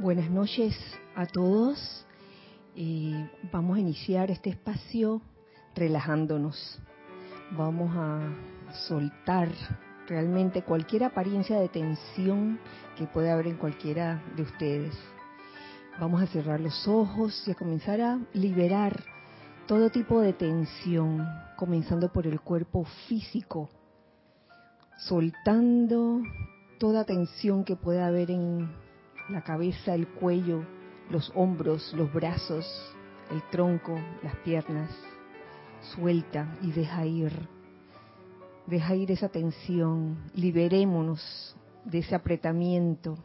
Buenas 0.00 0.30
noches 0.30 0.76
a 1.16 1.26
todos. 1.26 2.06
Eh, 2.76 3.28
vamos 3.50 3.76
a 3.76 3.80
iniciar 3.80 4.30
este 4.30 4.50
espacio 4.50 5.20
relajándonos. 5.74 6.78
Vamos 7.56 7.90
a 7.96 8.32
soltar 8.86 9.48
realmente 10.06 10.62
cualquier 10.62 11.02
apariencia 11.02 11.58
de 11.58 11.68
tensión 11.68 12.60
que 12.96 13.08
pueda 13.08 13.32
haber 13.32 13.48
en 13.48 13.56
cualquiera 13.56 14.22
de 14.36 14.42
ustedes. 14.42 14.96
Vamos 15.98 16.22
a 16.22 16.28
cerrar 16.28 16.60
los 16.60 16.86
ojos 16.86 17.42
y 17.48 17.50
a 17.50 17.56
comenzar 17.56 18.00
a 18.00 18.20
liberar 18.34 19.02
todo 19.66 19.90
tipo 19.90 20.20
de 20.20 20.32
tensión, 20.32 21.26
comenzando 21.56 22.12
por 22.12 22.24
el 22.28 22.40
cuerpo 22.40 22.84
físico, 23.08 23.68
soltando 24.96 26.22
toda 26.78 27.02
tensión 27.02 27.64
que 27.64 27.74
pueda 27.74 28.06
haber 28.06 28.30
en 28.30 28.86
la 29.28 29.42
cabeza, 29.42 29.94
el 29.94 30.08
cuello, 30.08 30.64
los 31.10 31.30
hombros, 31.34 31.92
los 31.94 32.12
brazos, 32.12 32.66
el 33.30 33.42
tronco, 33.50 33.98
las 34.22 34.36
piernas. 34.36 34.90
Suelta 35.94 36.56
y 36.62 36.72
deja 36.72 37.06
ir. 37.06 37.32
Deja 38.66 38.94
ir 38.94 39.10
esa 39.10 39.28
tensión. 39.28 40.18
Liberémonos 40.34 41.56
de 41.84 41.98
ese 41.98 42.14
apretamiento. 42.14 43.16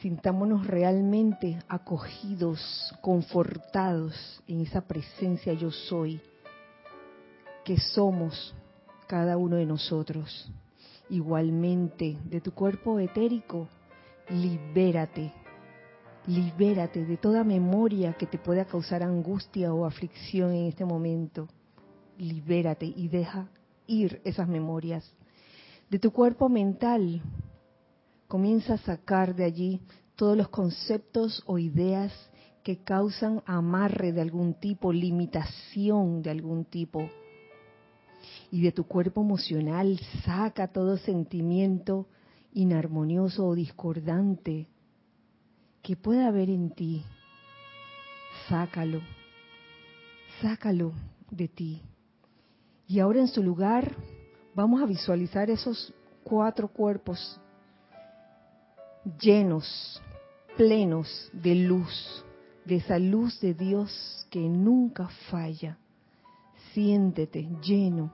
Sintámonos 0.00 0.66
realmente 0.66 1.58
acogidos, 1.68 2.60
confortados 3.00 4.42
en 4.46 4.60
esa 4.60 4.82
presencia 4.82 5.52
yo 5.54 5.70
soy 5.70 6.20
que 7.64 7.78
somos 7.78 8.54
cada 9.06 9.36
uno 9.38 9.56
de 9.56 9.66
nosotros. 9.66 10.50
Igualmente, 11.08 12.18
de 12.24 12.40
tu 12.40 12.52
cuerpo 12.52 12.98
etérico, 12.98 13.68
libérate, 14.28 15.32
libérate 16.26 17.04
de 17.04 17.16
toda 17.16 17.44
memoria 17.44 18.14
que 18.14 18.26
te 18.26 18.38
pueda 18.38 18.64
causar 18.64 19.02
angustia 19.02 19.72
o 19.72 19.84
aflicción 19.84 20.52
en 20.52 20.66
este 20.66 20.84
momento. 20.84 21.48
Libérate 22.16 22.86
y 22.86 23.08
deja 23.08 23.48
ir 23.86 24.20
esas 24.24 24.48
memorias. 24.48 25.12
De 25.90 25.98
tu 25.98 26.12
cuerpo 26.12 26.48
mental, 26.48 27.22
comienza 28.28 28.74
a 28.74 28.78
sacar 28.78 29.34
de 29.34 29.44
allí 29.44 29.80
todos 30.16 30.36
los 30.36 30.48
conceptos 30.48 31.42
o 31.46 31.58
ideas 31.58 32.12
que 32.62 32.78
causan 32.78 33.42
amarre 33.44 34.12
de 34.12 34.22
algún 34.22 34.54
tipo, 34.54 34.92
limitación 34.92 36.22
de 36.22 36.30
algún 36.30 36.64
tipo. 36.64 37.10
Y 38.50 38.62
de 38.62 38.72
tu 38.72 38.84
cuerpo 38.84 39.20
emocional 39.20 40.00
saca 40.24 40.68
todo 40.68 40.96
sentimiento 40.96 42.06
inarmonioso 42.54 43.46
o 43.46 43.54
discordante 43.54 44.68
que 45.82 45.96
pueda 45.96 46.28
haber 46.28 46.48
en 46.48 46.70
ti, 46.70 47.04
sácalo, 48.48 49.00
sácalo 50.40 50.92
de 51.30 51.48
ti. 51.48 51.82
Y 52.86 53.00
ahora 53.00 53.20
en 53.20 53.28
su 53.28 53.42
lugar 53.42 53.94
vamos 54.54 54.82
a 54.82 54.86
visualizar 54.86 55.50
esos 55.50 55.92
cuatro 56.22 56.68
cuerpos 56.68 57.40
llenos, 59.20 60.00
plenos 60.56 61.30
de 61.32 61.54
luz, 61.56 62.24
de 62.64 62.76
esa 62.76 62.98
luz 62.98 63.40
de 63.40 63.52
Dios 63.52 64.26
que 64.30 64.40
nunca 64.40 65.08
falla. 65.30 65.78
Siéntete 66.72 67.48
lleno 67.62 68.12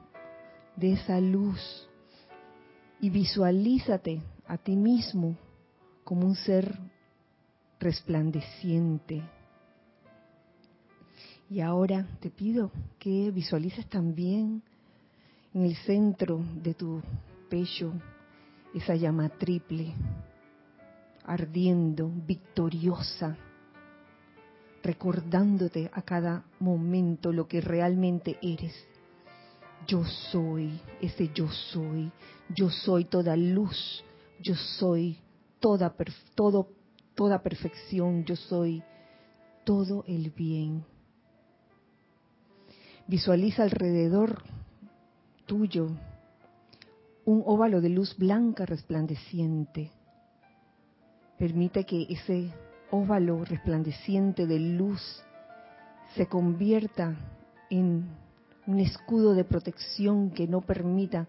de 0.76 0.94
esa 0.94 1.20
luz 1.20 1.89
y 3.00 3.10
visualízate 3.10 4.20
a 4.46 4.58
ti 4.58 4.76
mismo 4.76 5.36
como 6.04 6.26
un 6.26 6.34
ser 6.34 6.78
resplandeciente. 7.78 9.22
Y 11.48 11.60
ahora 11.60 12.06
te 12.20 12.30
pido 12.30 12.70
que 12.98 13.30
visualices 13.30 13.86
también 13.86 14.62
en 15.54 15.62
el 15.62 15.76
centro 15.76 16.40
de 16.62 16.74
tu 16.74 17.02
pecho 17.48 17.92
esa 18.74 18.94
llama 18.94 19.28
triple, 19.30 19.94
ardiendo, 21.24 22.08
victoriosa, 22.26 23.36
recordándote 24.82 25.90
a 25.92 26.02
cada 26.02 26.44
momento 26.60 27.32
lo 27.32 27.48
que 27.48 27.60
realmente 27.60 28.38
eres 28.40 28.74
yo 29.90 30.04
soy, 30.04 30.80
ese 31.00 31.30
yo 31.34 31.48
soy, 31.48 32.12
yo 32.48 32.70
soy 32.70 33.06
toda 33.06 33.36
luz, 33.36 34.04
yo 34.40 34.54
soy 34.54 35.18
toda, 35.58 35.92
todo, 36.36 36.68
toda 37.16 37.42
perfección, 37.42 38.24
yo 38.24 38.36
soy 38.36 38.84
todo 39.64 40.04
el 40.06 40.30
bien. 40.30 40.84
Visualiza 43.08 43.64
alrededor 43.64 44.44
tuyo 45.46 45.88
un 47.24 47.42
óvalo 47.44 47.80
de 47.80 47.88
luz 47.88 48.16
blanca 48.16 48.66
resplandeciente. 48.66 49.90
Permite 51.36 51.84
que 51.84 52.06
ese 52.08 52.52
óvalo 52.92 53.44
resplandeciente 53.44 54.46
de 54.46 54.60
luz 54.60 55.02
se 56.14 56.26
convierta 56.28 57.16
en 57.70 58.29
un 58.70 58.78
escudo 58.78 59.34
de 59.34 59.42
protección 59.42 60.30
que 60.30 60.46
no 60.46 60.60
permita 60.60 61.26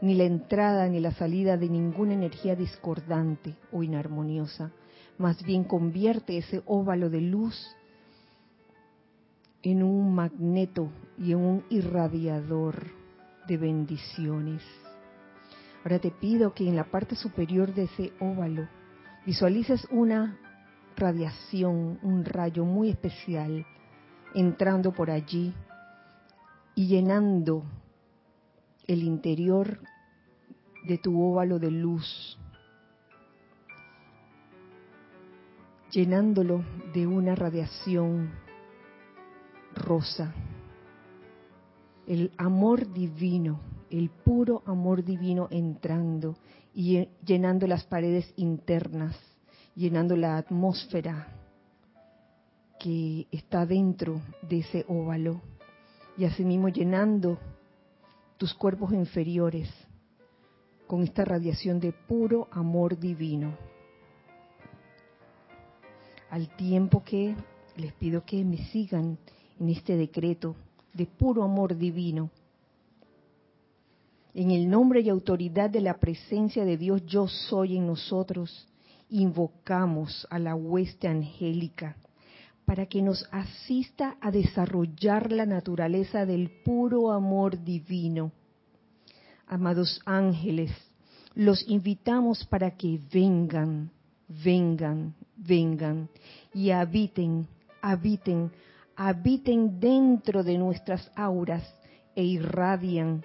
ni 0.00 0.14
la 0.14 0.22
entrada 0.22 0.86
ni 0.88 1.00
la 1.00 1.10
salida 1.10 1.56
de 1.56 1.68
ninguna 1.68 2.14
energía 2.14 2.54
discordante 2.54 3.56
o 3.72 3.82
inarmoniosa. 3.82 4.70
Más 5.18 5.42
bien 5.42 5.64
convierte 5.64 6.38
ese 6.38 6.62
óvalo 6.64 7.10
de 7.10 7.22
luz 7.22 7.56
en 9.64 9.82
un 9.82 10.14
magneto 10.14 10.88
y 11.18 11.32
en 11.32 11.38
un 11.38 11.64
irradiador 11.70 12.84
de 13.48 13.56
bendiciones. 13.56 14.62
Ahora 15.82 15.98
te 15.98 16.12
pido 16.12 16.54
que 16.54 16.68
en 16.68 16.76
la 16.76 16.84
parte 16.84 17.16
superior 17.16 17.74
de 17.74 17.84
ese 17.84 18.12
óvalo 18.20 18.68
visualices 19.24 19.88
una 19.90 20.38
radiación, 20.96 21.98
un 22.02 22.24
rayo 22.24 22.64
muy 22.64 22.90
especial 22.90 23.66
entrando 24.36 24.92
por 24.92 25.10
allí 25.10 25.52
y 26.76 26.88
llenando 26.88 27.64
el 28.86 29.02
interior 29.02 29.80
de 30.86 30.98
tu 30.98 31.20
óvalo 31.20 31.58
de 31.58 31.70
luz, 31.70 32.38
llenándolo 35.90 36.62
de 36.92 37.06
una 37.06 37.34
radiación 37.34 38.30
rosa. 39.74 40.34
El 42.06 42.30
amor 42.36 42.92
divino, 42.92 43.58
el 43.90 44.10
puro 44.10 44.62
amor 44.66 45.02
divino 45.02 45.48
entrando 45.50 46.36
y 46.74 47.08
llenando 47.24 47.66
las 47.66 47.84
paredes 47.84 48.32
internas, 48.36 49.16
llenando 49.74 50.14
la 50.14 50.36
atmósfera 50.36 51.28
que 52.78 53.26
está 53.32 53.64
dentro 53.64 54.20
de 54.42 54.58
ese 54.58 54.84
óvalo 54.88 55.40
y 56.18 56.24
asimismo 56.24 56.68
llenando 56.68 57.38
tus 58.36 58.54
cuerpos 58.54 58.92
inferiores 58.92 59.68
con 60.86 61.02
esta 61.02 61.24
radiación 61.24 61.80
de 61.80 61.92
puro 61.92 62.48
amor 62.50 62.98
divino. 62.98 63.56
Al 66.30 66.48
tiempo 66.56 67.02
que 67.04 67.34
les 67.76 67.92
pido 67.94 68.24
que 68.24 68.44
me 68.44 68.58
sigan 68.68 69.18
en 69.58 69.68
este 69.68 69.96
decreto 69.96 70.56
de 70.92 71.06
puro 71.06 71.42
amor 71.42 71.76
divino. 71.76 72.30
En 74.34 74.50
el 74.50 74.68
nombre 74.68 75.00
y 75.00 75.08
autoridad 75.08 75.70
de 75.70 75.80
la 75.80 75.98
presencia 75.98 76.64
de 76.64 76.76
Dios 76.76 77.04
yo 77.06 77.26
soy 77.26 77.76
en 77.76 77.86
nosotros, 77.86 78.68
invocamos 79.08 80.26
a 80.30 80.38
la 80.38 80.54
hueste 80.54 81.08
angélica 81.08 81.96
para 82.66 82.86
que 82.86 83.00
nos 83.00 83.26
asista 83.30 84.16
a 84.20 84.30
desarrollar 84.30 85.30
la 85.30 85.46
naturaleza 85.46 86.26
del 86.26 86.50
puro 86.64 87.12
amor 87.12 87.62
divino. 87.62 88.32
Amados 89.46 90.02
ángeles, 90.04 90.72
los 91.34 91.66
invitamos 91.68 92.44
para 92.44 92.72
que 92.72 92.98
vengan, 93.12 93.92
vengan, 94.28 95.14
vengan 95.36 96.08
y 96.52 96.70
habiten, 96.70 97.46
habiten, 97.80 98.50
habiten 98.96 99.78
dentro 99.78 100.42
de 100.42 100.58
nuestras 100.58 101.08
auras 101.14 101.62
e 102.16 102.24
irradian 102.24 103.24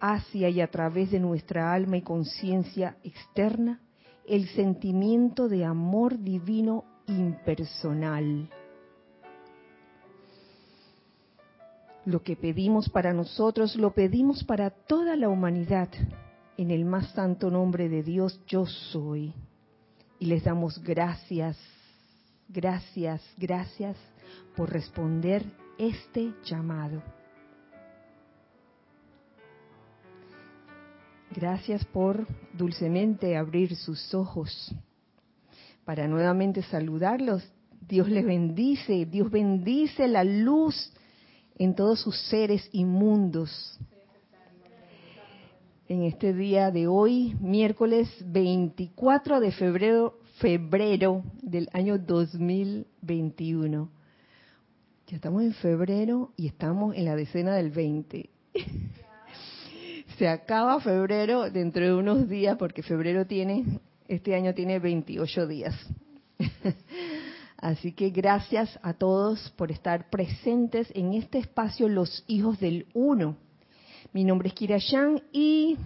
hacia 0.00 0.48
y 0.48 0.62
a 0.62 0.68
través 0.68 1.10
de 1.10 1.20
nuestra 1.20 1.74
alma 1.74 1.98
y 1.98 2.02
conciencia 2.02 2.96
externa 3.04 3.80
el 4.26 4.48
sentimiento 4.48 5.48
de 5.48 5.64
amor 5.66 6.18
divino 6.18 6.84
impersonal. 7.06 8.48
Lo 12.04 12.22
que 12.22 12.34
pedimos 12.34 12.88
para 12.88 13.12
nosotros 13.12 13.76
lo 13.76 13.94
pedimos 13.94 14.42
para 14.42 14.70
toda 14.70 15.14
la 15.14 15.28
humanidad. 15.28 15.88
En 16.56 16.70
el 16.70 16.84
más 16.84 17.08
santo 17.12 17.50
nombre 17.50 17.88
de 17.88 18.02
Dios 18.02 18.40
yo 18.46 18.66
soy. 18.66 19.32
y 20.18 20.26
les 20.26 20.44
damos 20.44 20.80
gracias, 20.80 21.58
gracias, 22.48 23.20
gracias 23.36 23.96
por 24.56 24.70
responder 24.70 25.44
este 25.78 26.32
llamado. 26.44 27.02
Gracias 31.34 31.84
por 31.86 32.24
dulcemente 32.52 33.36
abrir 33.36 33.74
sus 33.74 34.14
ojos 34.14 34.72
para 35.84 36.06
nuevamente 36.06 36.62
saludarlos. 36.62 37.42
Dios 37.88 38.08
les 38.08 38.24
bendice, 38.24 39.06
Dios 39.06 39.28
bendice 39.28 40.06
la 40.06 40.22
luz 40.22 40.92
en 41.64 41.76
todos 41.76 42.00
sus 42.00 42.18
seres 42.22 42.68
inmundos. 42.72 43.78
En 45.88 46.02
este 46.02 46.32
día 46.34 46.72
de 46.72 46.88
hoy, 46.88 47.36
miércoles 47.40 48.08
24 48.26 49.38
de 49.38 49.52
febrero, 49.52 50.18
febrero 50.38 51.22
del 51.40 51.68
año 51.72 51.98
2021. 51.98 53.88
Ya 55.06 55.16
estamos 55.16 55.42
en 55.44 55.54
febrero 55.54 56.32
y 56.36 56.48
estamos 56.48 56.96
en 56.96 57.04
la 57.04 57.14
decena 57.14 57.54
del 57.54 57.70
20. 57.70 58.28
Se 60.18 60.26
acaba 60.26 60.80
febrero 60.80 61.48
dentro 61.48 61.84
de 61.84 61.94
unos 61.94 62.28
días 62.28 62.56
porque 62.58 62.82
febrero 62.82 63.24
tiene, 63.24 63.78
este 64.08 64.34
año 64.34 64.52
tiene 64.52 64.80
28 64.80 65.46
días. 65.46 65.76
Así 67.62 67.92
que 67.92 68.10
gracias 68.10 68.76
a 68.82 68.92
todos 68.92 69.50
por 69.56 69.70
estar 69.70 70.10
presentes 70.10 70.90
en 70.96 71.14
este 71.14 71.38
espacio 71.38 71.88
Los 71.88 72.24
Hijos 72.26 72.58
del 72.58 72.88
Uno. 72.92 73.36
Mi 74.12 74.24
nombre 74.24 74.48
es 74.48 74.54
Kira 74.54 74.78
Yang 74.78 75.22
y 75.30 75.78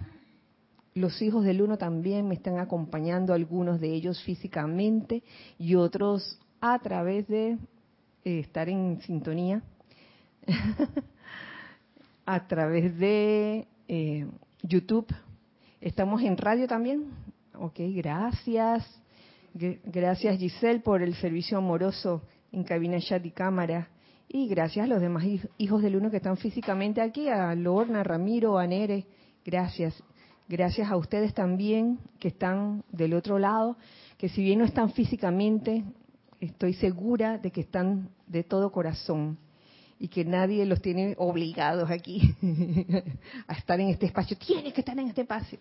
los 0.95 1.21
Hijos 1.21 1.45
del 1.45 1.61
Uno 1.61 1.77
también 1.77 2.27
me 2.27 2.33
están 2.33 2.57
acompañando, 2.57 3.31
algunos 3.31 3.79
de 3.79 3.93
ellos 3.93 4.19
físicamente 4.23 5.21
y 5.59 5.75
otros 5.75 6.39
a 6.61 6.79
través 6.79 7.27
de 7.27 7.59
eh, 8.25 8.39
estar 8.39 8.67
en 8.69 8.99
sintonía, 9.01 9.61
a 12.25 12.47
través 12.47 12.97
de 12.97 13.67
eh, 13.87 14.25
YouTube. 14.63 15.13
Estamos 15.79 16.23
en 16.23 16.37
radio 16.37 16.67
también. 16.67 17.11
Ok, 17.53 17.75
gracias. 17.93 18.83
Gracias 19.53 20.37
Giselle 20.37 20.81
por 20.81 21.01
el 21.01 21.15
servicio 21.15 21.57
amoroso 21.57 22.23
en 22.51 22.63
cabina 22.63 22.99
chat 22.99 23.25
y 23.25 23.31
cámara. 23.31 23.89
Y 24.29 24.47
gracias 24.47 24.85
a 24.85 24.87
los 24.87 25.01
demás 25.01 25.23
hijos 25.57 25.81
del 25.81 25.95
uno 25.95 26.11
que 26.11 26.17
están 26.17 26.37
físicamente 26.37 27.01
aquí, 27.01 27.29
a 27.29 27.55
Lorna, 27.55 28.03
Ramiro, 28.03 28.57
a 28.57 28.67
Nere. 28.67 29.05
Gracias. 29.45 30.03
Gracias 30.49 30.89
a 30.89 30.97
ustedes 30.97 31.33
también 31.33 31.99
que 32.19 32.29
están 32.29 32.83
del 32.91 33.13
otro 33.13 33.39
lado, 33.39 33.77
que 34.17 34.29
si 34.29 34.43
bien 34.43 34.59
no 34.59 34.65
están 34.65 34.91
físicamente, 34.91 35.83
estoy 36.39 36.73
segura 36.73 37.37
de 37.37 37.51
que 37.51 37.61
están 37.61 38.09
de 38.27 38.43
todo 38.43 38.71
corazón 38.71 39.37
y 39.99 40.07
que 40.09 40.23
nadie 40.23 40.65
los 40.65 40.81
tiene 40.81 41.15
obligados 41.17 41.89
aquí 41.89 42.35
a 43.47 43.53
estar 43.53 43.79
en 43.79 43.89
este 43.89 44.05
espacio. 44.05 44.37
Tiene 44.37 44.71
que 44.71 44.81
estar 44.81 44.97
en 44.97 45.07
este 45.07 45.21
espacio. 45.21 45.59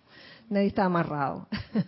Nadie 0.51 0.69
está 0.69 0.85
amarrado. 0.85 1.49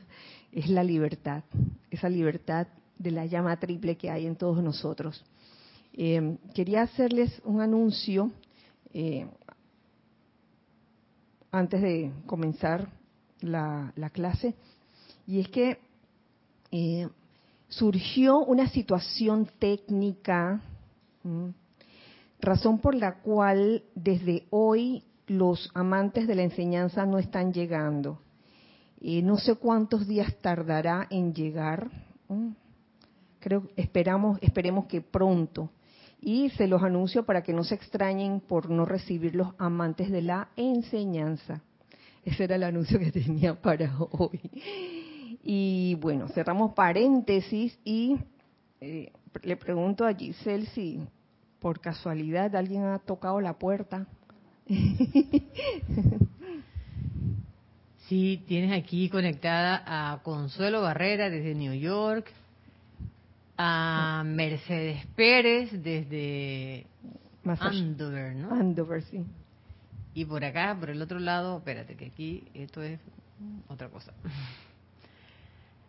es 0.53 0.69
la 0.69 0.83
libertad, 0.83 1.45
esa 1.91 2.09
libertad 2.09 2.67
de 2.99 3.11
la 3.11 3.27
llama 3.27 3.59
triple 3.59 3.97
que 3.97 4.11
hay 4.11 4.27
en 4.27 4.37
todos 4.37 4.63
nosotros. 4.63 5.25
Eh, 5.93 6.37
quería 6.55 6.83
hacerles 6.83 7.41
un 7.45 7.61
anuncio 7.61 8.31
eh, 8.93 9.27
antes 11.51 11.81
de 11.81 12.13
comenzar 12.27 12.89
la, 13.41 13.93
clase, 14.13 14.55
y 15.27 15.41
es 15.41 15.49
que 15.49 15.79
eh, 16.71 17.09
surgió 17.69 18.39
una 18.39 18.69
situación 18.69 19.49
técnica, 19.59 20.61
razón 22.41 22.79
por 22.79 22.95
la 22.95 23.17
cual 23.21 23.83
desde 23.95 24.47
hoy 24.51 25.05
los 25.27 25.71
amantes 25.75 26.27
de 26.27 26.35
la 26.35 26.43
enseñanza 26.43 27.07
no 27.07 27.19
están 27.19 27.53
llegando. 27.53 28.21
No 29.01 29.37
sé 29.39 29.55
cuántos 29.55 30.07
días 30.07 30.35
tardará 30.41 31.07
en 31.11 31.33
llegar. 31.33 31.91
Creo, 33.41 33.69
esperamos, 33.77 34.39
esperemos 34.43 34.87
que 34.87 35.01
pronto. 35.01 35.71
Y 36.21 36.51
se 36.51 36.67
los 36.67 36.83
anuncio 36.83 37.25
para 37.25 37.43
que 37.43 37.53
no 37.53 37.63
se 37.63 37.77
extrañen 37.77 38.41
por 38.41 38.71
no 38.71 38.85
recibir 38.85 39.37
los 39.37 39.55
amantes 39.59 40.11
de 40.11 40.23
la 40.23 40.49
enseñanza. 40.57 41.63
Ese 42.25 42.45
era 42.45 42.57
el 42.57 42.65
anuncio 42.65 42.99
que 42.99 43.13
tenía 43.13 43.55
para 43.55 43.97
hoy. 43.99 44.41
Y 45.45 45.95
bueno, 46.01 46.29
cerramos 46.29 46.75
paréntesis 46.75 47.79
y 47.85 48.17
eh, 48.81 49.13
le 49.43 49.57
pregunto 49.57 50.05
a 50.05 50.13
Giselle 50.13 50.67
si 50.67 51.01
por 51.61 51.81
casualidad 51.81 52.55
alguien 52.57 52.85
ha 52.85 52.99
tocado 52.99 53.41
la 53.41 53.59
puerta. 53.59 54.07
Sí, 58.09 58.43
tienes 58.49 58.73
aquí 58.73 59.11
conectada 59.11 59.83
a 59.87 60.23
Consuelo 60.23 60.81
Barrera 60.81 61.29
desde 61.29 61.55
New 61.55 61.75
York, 61.75 62.33
a 63.59 64.23
Mercedes 64.25 65.05
Pérez 65.15 65.71
desde 65.83 66.87
Andover, 67.45 68.35
¿no? 68.35 68.55
Andover, 68.55 69.03
sí. 69.03 69.23
Y 70.15 70.25
por 70.25 70.43
acá, 70.43 70.75
por 70.81 70.89
el 70.89 71.03
otro 71.03 71.19
lado, 71.19 71.59
espérate, 71.59 71.97
que 71.97 72.07
aquí 72.07 72.45
esto 72.55 72.83
es 72.83 72.99
otra 73.69 73.89
cosa. 73.91 74.15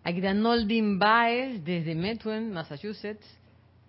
Aquí 0.03 0.17
está 0.17 0.33
Noldin 0.33 0.99
Baez 0.99 1.63
desde 1.63 1.95
Methuen, 1.95 2.51
Massachusetts. 2.51 3.25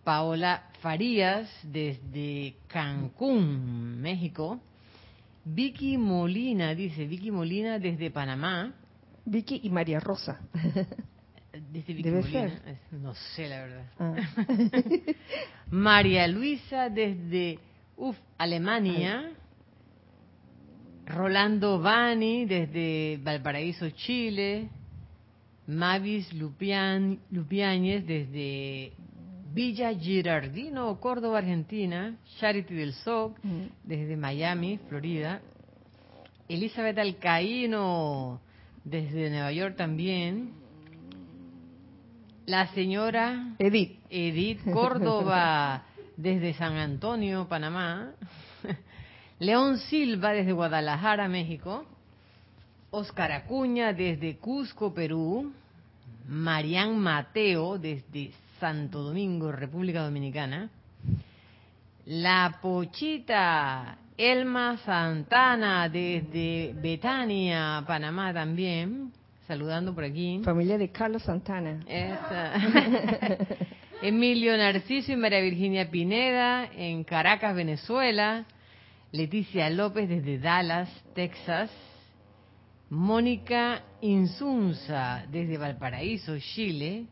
Paola 0.05 0.71
Farías 0.81 1.49
desde 1.65 2.55
Cancún, 2.69 4.01
México. 4.01 4.61
Vicky 5.44 5.97
Molina, 5.97 6.75
dice 6.75 7.06
Vicky 7.06 7.30
Molina 7.30 7.78
desde 7.78 8.11
Panamá. 8.11 8.73
Vicky 9.25 9.61
y 9.64 9.70
María 9.70 10.00
Rosa. 10.00 10.40
Vicky 11.73 12.11
Molina. 12.11 12.62
No 12.92 13.14
sé 13.14 13.49
la 13.49 13.61
verdad. 13.61 13.87
Ah. 13.99 14.16
María 15.70 16.26
Luisa 16.26 16.88
desde 16.88 17.59
uf, 17.97 18.16
Alemania. 18.38 19.32
Rolando 21.06 21.80
Bani 21.80 22.44
desde 22.47 23.18
Valparaíso, 23.23 23.90
Chile. 23.90 24.68
Mavis 25.66 26.32
Lupián, 26.35 27.20
Lupiáñez 27.30 28.04
desde 28.06 28.92
Villa 29.52 29.92
Girardino, 29.92 31.00
Córdoba, 31.00 31.38
Argentina, 31.38 32.16
Charity 32.38 32.75
del 32.75 32.92
SOC, 32.92 33.38
mm. 33.42 33.62
desde 33.83 34.16
Miami, 34.16 34.78
Florida, 34.88 35.40
Elizabeth 36.49 36.99
Alcaíno, 36.99 38.40
desde 38.85 39.30
Nueva 39.30 39.52
York 39.52 39.76
también, 39.76 40.52
la 42.47 42.69
señora 42.75 43.54
Edith, 43.59 43.99
Edith 44.09 44.61
Córdoba, 44.73 45.85
desde 46.16 46.54
San 46.54 46.76
Antonio, 46.76 47.47
Panamá, 47.49 48.12
León 49.40 49.78
Silva, 49.78 50.33
desde 50.33 50.52
Guadalajara, 50.52 51.28
México, 51.28 51.87
Oscar 52.90 53.33
Acuña, 53.33 53.92
desde 53.92 54.37
Cusco, 54.37 54.92
Perú, 54.92 55.52
Marian 56.28 56.99
Mateo, 56.99 57.78
desde 57.78 58.33
Santo 58.61 59.02
Domingo, 59.02 59.50
República 59.50 60.02
Dominicana. 60.02 60.69
La 62.05 62.59
Pochita, 62.61 63.97
Elma 64.17 64.76
Santana 64.85 65.88
desde 65.88 66.75
Betania, 66.75 67.83
Panamá 67.87 68.35
también, 68.35 69.12
saludando 69.47 69.95
por 69.95 70.05
aquí. 70.05 70.40
Familia 70.45 70.76
de 70.76 70.90
Carlos 70.90 71.23
Santana. 71.23 71.81
Emilio 74.02 74.57
Narciso 74.57 75.12
y 75.12 75.17
María 75.17 75.40
Virginia 75.40 75.90
Pineda 75.90 76.69
en 76.75 77.02
Caracas, 77.05 77.55
Venezuela. 77.55 78.45
Leticia 79.12 79.69
López 79.71 80.09
desde 80.09 80.38
Dallas, 80.38 80.88
Texas. 81.14 81.71
Mónica 82.90 83.83
Insunza 84.02 85.25
desde 85.31 85.57
Valparaíso, 85.57 86.38
Chile. 86.38 87.07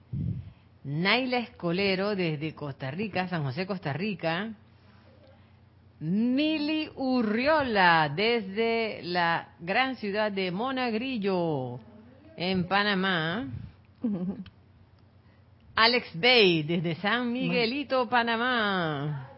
Naila 0.89 1.41
Escolero 1.41 2.17
desde 2.17 2.55
Costa 2.55 2.91
Rica, 2.91 3.29
San 3.29 3.45
José, 3.45 3.67
Costa 3.67 3.93
Rica. 3.93 4.55
Mili 6.01 6.89
Urriola 6.97 8.09
desde 8.09 9.03
la 9.03 9.51
gran 9.61 9.97
ciudad 9.97 10.33
de 10.33 10.51
Monagrillo, 10.51 11.79
en 12.39 12.67
Panamá. 12.67 13.49
Alex 15.77 16.09
Bay 16.15 16.63
desde 16.63 16.95
San 16.95 17.35
Miguelito, 17.35 18.09
Panamá. 18.09 19.29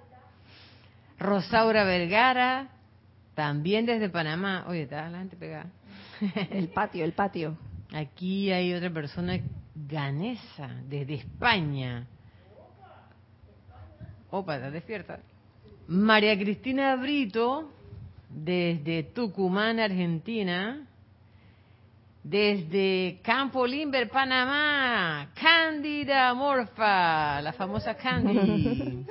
Rosaura 1.18 1.82
Vergara, 1.82 2.68
también 3.34 3.86
desde 3.86 4.08
Panamá. 4.08 4.66
Oye, 4.68 4.82
está 4.82 5.10
la 5.10 5.18
gente 5.18 5.36
pegada. 5.36 5.66
El 6.52 6.68
patio, 6.68 7.04
el 7.04 7.12
patio. 7.12 7.58
Aquí 7.92 8.52
hay 8.52 8.72
otra 8.72 8.90
persona 8.90 9.40
Ganesa, 9.74 10.68
desde 10.88 11.14
España. 11.14 12.06
Opa, 14.30 14.56
está 14.56 14.70
despierta. 14.70 15.20
María 15.88 16.38
Cristina 16.38 16.94
Brito, 16.96 17.72
desde 18.28 19.02
Tucumán, 19.04 19.80
Argentina. 19.80 20.86
Desde 22.22 23.18
Campo 23.22 23.66
Limber, 23.66 24.10
Panamá, 24.10 25.30
Cándida 25.34 26.34
Morfa, 26.34 27.40
la 27.40 27.52
famosa 27.54 27.94
Candy. 27.94 29.06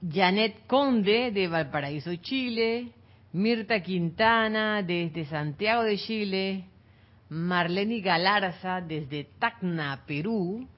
Janet 0.10 0.66
Conde, 0.66 1.30
de 1.32 1.48
Valparaíso, 1.48 2.16
Chile. 2.16 2.92
Mirta 3.32 3.80
Quintana, 3.82 4.82
desde 4.82 5.26
Santiago 5.26 5.82
de 5.82 5.98
Chile. 5.98 6.64
Marlene 7.28 8.00
Galarza, 8.00 8.80
desde 8.80 9.24
Tacna, 9.38 10.04
Perú. 10.06 10.68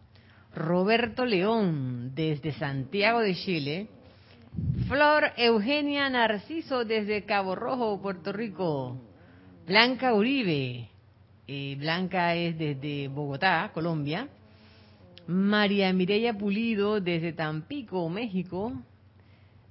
Roberto 0.54 1.24
León, 1.24 2.12
desde 2.14 2.52
Santiago 2.52 3.20
de 3.20 3.34
Chile. 3.34 3.88
Flor 4.88 5.32
Eugenia 5.36 6.08
Narciso, 6.10 6.84
desde 6.84 7.24
Cabo 7.24 7.54
Rojo, 7.54 8.00
Puerto 8.00 8.32
Rico. 8.32 9.00
Blanca 9.66 10.14
Uribe, 10.14 10.88
eh, 11.46 11.76
Blanca 11.78 12.34
es 12.34 12.58
desde 12.58 13.08
Bogotá, 13.08 13.70
Colombia. 13.72 14.28
María 15.26 15.92
Mireya 15.92 16.32
Pulido, 16.32 17.00
desde 17.00 17.34
Tampico, 17.34 18.08
México. 18.08 18.72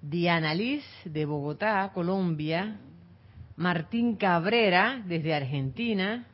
Diana 0.01 0.53
Liz, 0.53 0.83
de 1.03 1.25
Bogotá, 1.25 1.91
Colombia. 1.93 2.79
Martín 3.55 4.15
Cabrera, 4.15 5.03
desde 5.05 5.33
Argentina. 5.33 6.27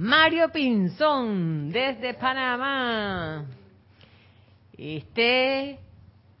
Mario 0.00 0.48
Pinzón, 0.50 1.70
desde 1.70 2.14
Panamá. 2.14 3.44
Este 4.78 5.78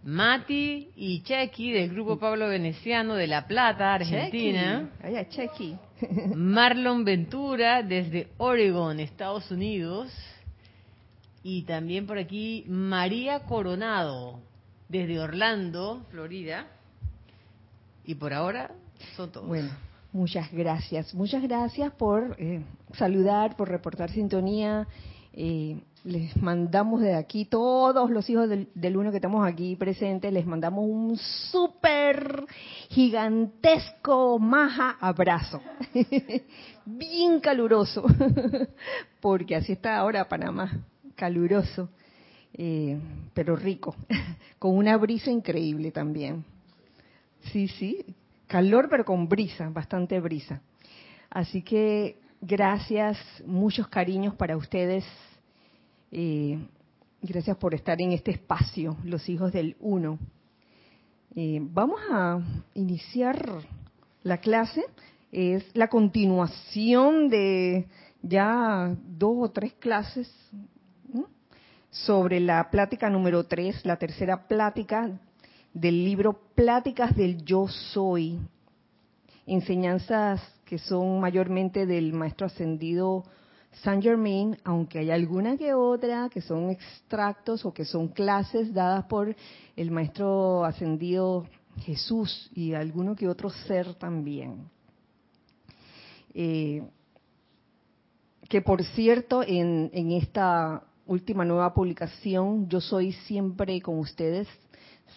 Mati 0.02 0.88
y 0.96 1.22
Chequi 1.22 1.70
del 1.70 1.90
grupo 1.90 2.18
Pablo 2.18 2.48
Veneciano 2.48 3.16
de 3.16 3.26
La 3.26 3.46
Plata, 3.46 3.92
Argentina. 3.92 4.88
Chequi. 5.28 5.76
Marlon 6.34 7.04
Ventura 7.04 7.82
desde 7.82 8.28
Oregon, 8.38 8.98
Estados 8.98 9.50
Unidos. 9.50 10.10
Y 11.42 11.64
también 11.64 12.06
por 12.06 12.16
aquí 12.16 12.64
María 12.66 13.40
Coronado 13.40 14.40
desde 14.88 15.20
Orlando, 15.20 16.06
Florida. 16.10 16.66
Y 18.06 18.14
por 18.14 18.32
ahora 18.32 18.70
son 19.16 19.30
todos. 19.30 19.46
Bueno, 19.46 19.68
muchas 20.12 20.50
gracias. 20.52 21.14
Muchas 21.14 21.42
gracias 21.42 21.92
por 21.92 22.36
eh, 22.38 22.62
saludar, 22.94 23.56
por 23.56 23.68
reportar 23.68 24.10
sintonía. 24.10 24.86
Eh, 25.32 25.80
les 26.04 26.34
mandamos 26.36 27.02
de 27.02 27.14
aquí, 27.14 27.44
todos 27.44 28.10
los 28.10 28.28
hijos 28.30 28.48
del, 28.48 28.96
uno 28.96 29.10
que 29.10 29.18
estamos 29.18 29.46
aquí 29.46 29.76
presentes, 29.76 30.32
les 30.32 30.46
mandamos 30.46 30.86
un 30.88 31.16
súper 31.16 32.44
gigantesco 32.88 34.38
maja 34.38 34.96
abrazo. 35.00 35.60
Bien 36.86 37.38
caluroso, 37.40 38.04
porque 39.20 39.56
así 39.56 39.72
está 39.72 39.98
ahora 39.98 40.28
Panamá, 40.28 40.84
caluroso, 41.14 41.90
eh, 42.54 42.98
pero 43.34 43.54
rico, 43.54 43.94
con 44.58 44.76
una 44.76 44.96
brisa 44.96 45.30
increíble 45.30 45.90
también. 45.90 46.44
Sí, 47.52 47.68
sí, 47.68 48.04
calor 48.50 48.88
pero 48.90 49.04
con 49.04 49.28
brisa, 49.28 49.70
bastante 49.70 50.18
brisa. 50.18 50.60
Así 51.30 51.62
que 51.62 52.18
gracias, 52.40 53.16
muchos 53.46 53.86
cariños 53.86 54.34
para 54.34 54.56
ustedes 54.56 55.04
eh, 56.10 56.58
gracias 57.22 57.56
por 57.56 57.74
estar 57.74 58.02
en 58.02 58.10
este 58.10 58.32
espacio, 58.32 58.96
los 59.04 59.28
hijos 59.28 59.52
del 59.52 59.76
uno. 59.78 60.18
Eh, 61.36 61.60
vamos 61.62 62.00
a 62.10 62.40
iniciar 62.74 63.40
la 64.24 64.38
clase. 64.38 64.84
Es 65.30 65.64
la 65.74 65.86
continuación 65.86 67.28
de 67.28 67.86
ya 68.20 68.96
dos 69.16 69.36
o 69.38 69.50
tres 69.52 69.74
clases 69.74 70.28
sobre 71.90 72.40
la 72.40 72.68
plática 72.68 73.08
número 73.08 73.44
tres, 73.44 73.86
la 73.86 73.96
tercera 73.96 74.48
plática 74.48 75.20
del 75.72 76.04
libro 76.04 76.40
Pláticas 76.54 77.14
del 77.16 77.44
Yo 77.44 77.68
Soy. 77.68 78.38
Enseñanzas 79.46 80.40
que 80.64 80.78
son 80.78 81.20
mayormente 81.20 81.86
del 81.86 82.12
maestro 82.12 82.46
ascendido 82.46 83.24
Saint 83.82 84.02
Germain, 84.02 84.56
aunque 84.64 84.98
hay 84.98 85.10
alguna 85.10 85.56
que 85.56 85.74
otra 85.74 86.28
que 86.28 86.40
son 86.40 86.70
extractos 86.70 87.64
o 87.64 87.72
que 87.72 87.84
son 87.84 88.08
clases 88.08 88.74
dadas 88.74 89.04
por 89.06 89.34
el 89.76 89.90
maestro 89.90 90.64
ascendido 90.64 91.46
Jesús 91.78 92.50
y 92.54 92.74
alguno 92.74 93.14
que 93.14 93.28
otro 93.28 93.50
ser 93.50 93.94
también. 93.94 94.68
Eh, 96.34 96.82
que 98.48 98.60
por 98.60 98.82
cierto, 98.82 99.42
en, 99.44 99.90
en 99.92 100.12
esta 100.12 100.82
última 101.06 101.44
nueva 101.44 101.72
publicación, 101.72 102.68
Yo 102.68 102.80
Soy 102.80 103.12
Siempre 103.12 103.80
con 103.80 103.98
Ustedes, 103.98 104.48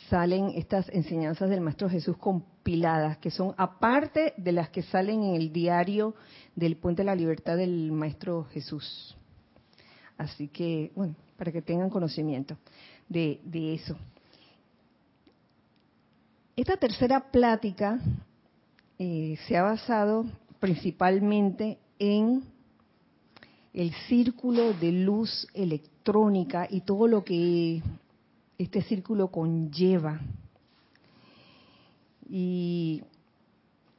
salen 0.10 0.52
estas 0.56 0.90
enseñanzas 0.90 1.50
del 1.50 1.62
Maestro 1.62 1.90
Jesús 1.90 2.18
compiladas, 2.18 3.18
que 3.18 3.32
son 3.32 3.54
aparte 3.58 4.34
de 4.38 4.52
las 4.52 4.70
que 4.70 4.84
salen 4.84 5.24
en 5.24 5.36
el 5.36 5.52
diario 5.52 6.16
del 6.56 6.76
Puente 6.78 7.02
de 7.02 7.08
la 7.08 7.16
Libertad 7.16 7.58
del 7.58 7.92
Maestro 7.92 8.46
Jesús. 8.46 9.16
Así 10.18 10.48
que, 10.48 10.92
bueno, 10.96 11.16
para 11.38 11.52
que 11.52 11.62
tengan 11.62 11.90
conocimiento 11.90 12.58
de, 13.10 13.40
eso. 13.74 13.98
Esta 16.56 16.78
tercera 16.78 17.32
plática 17.32 18.00
eh, 19.00 19.38
se 19.48 19.58
ha 19.58 19.64
basado 19.64 20.26
principalmente 20.60 21.78
en 22.00 22.44
el 23.74 23.92
círculo 24.08 24.74
de 24.74 24.92
luz 24.92 25.48
electrónica 25.54 26.68
y 26.70 26.82
todo 26.82 27.08
lo 27.08 27.24
que 27.24 27.82
este 28.58 28.82
círculo 28.82 29.30
conlleva. 29.30 30.20
Y 32.30 33.04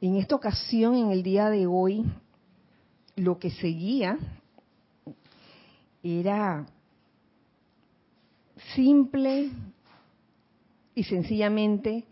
en 0.01 0.15
esta 0.15 0.35
ocasión, 0.35 0.95
en 0.95 1.11
el 1.11 1.23
día 1.23 1.49
de 1.49 1.67
hoy, 1.67 2.05
lo 3.15 3.39
que 3.39 3.51
seguía 3.51 4.17
era 6.03 6.65
simple 8.75 9.51
y 10.93 11.03
sencillamente 11.03 12.05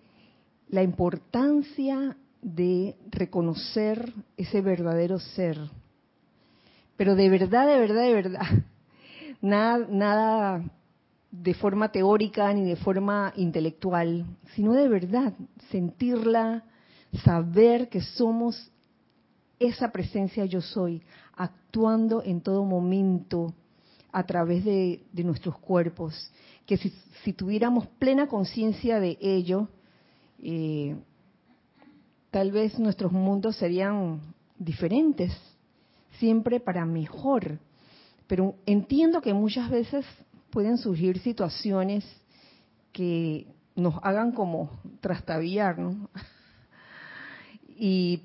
la 0.69 0.83
importancia 0.83 2.17
de 2.41 2.95
reconocer 3.09 4.13
ese 4.37 4.61
verdadero 4.61 5.19
ser. 5.19 5.57
Pero 6.97 7.15
de 7.15 7.29
verdad, 7.29 7.67
de 7.67 7.79
verdad, 7.79 8.03
de 8.03 8.13
verdad. 8.13 8.47
Nada, 9.41 9.85
nada 9.89 10.63
de 11.33 11.55
forma 11.55 11.91
teórica 11.91 12.53
ni 12.53 12.63
de 12.63 12.75
forma 12.75 13.33
intelectual, 13.35 14.23
sino 14.53 14.73
de 14.73 14.87
verdad 14.87 15.33
sentirla, 15.71 16.63
saber 17.23 17.89
que 17.89 18.01
somos 18.01 18.71
esa 19.57 19.91
presencia 19.91 20.45
yo 20.45 20.61
soy, 20.61 21.01
actuando 21.35 22.21
en 22.23 22.41
todo 22.41 22.63
momento 22.63 23.51
a 24.11 24.23
través 24.27 24.63
de, 24.63 25.01
nuestros 25.23 25.57
cuerpos, 25.57 26.31
que 26.67 26.77
si, 26.77 27.33
tuviéramos 27.33 27.87
plena 27.97 28.27
conciencia 28.27 28.99
de 28.99 29.17
ello, 29.19 29.69
eh, 30.39 30.95
tal 32.29 32.51
vez 32.51 32.77
nuestros 32.77 33.11
mundos 33.11 33.55
serían 33.55 34.21
diferentes, 34.59 35.35
siempre 36.19 36.59
para 36.59 36.85
mejor. 36.85 37.57
Pero 38.27 38.53
entiendo 38.67 39.19
que 39.19 39.33
muchas 39.33 39.71
veces 39.71 40.05
pueden 40.53 40.77
surgir 40.77 41.17
situaciones 41.17 42.05
que 42.91 43.47
nos 43.75 43.95
hagan 44.03 44.31
como 44.33 44.69
trastabillar, 45.01 45.79
¿no? 45.79 46.09
Y 47.75 48.21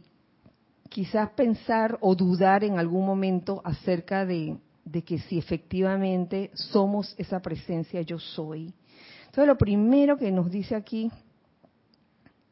quizás 0.91 1.31
pensar 1.31 1.97
o 2.03 2.15
dudar 2.15 2.65
en 2.65 2.79
algún 2.79 3.07
momento 3.07 3.63
acerca 3.65 4.27
de, 4.27 4.59
que 5.07 5.19
si 5.21 5.39
efectivamente 5.39 6.51
somos 6.53 7.15
esa 7.17 7.41
presencia 7.41 8.03
yo 8.03 8.19
soy. 8.19 8.75
Entonces 9.25 9.47
lo 9.47 9.57
primero 9.57 10.19
que 10.19 10.31
nos 10.31 10.51
dice 10.51 10.77
aquí, 10.77 11.11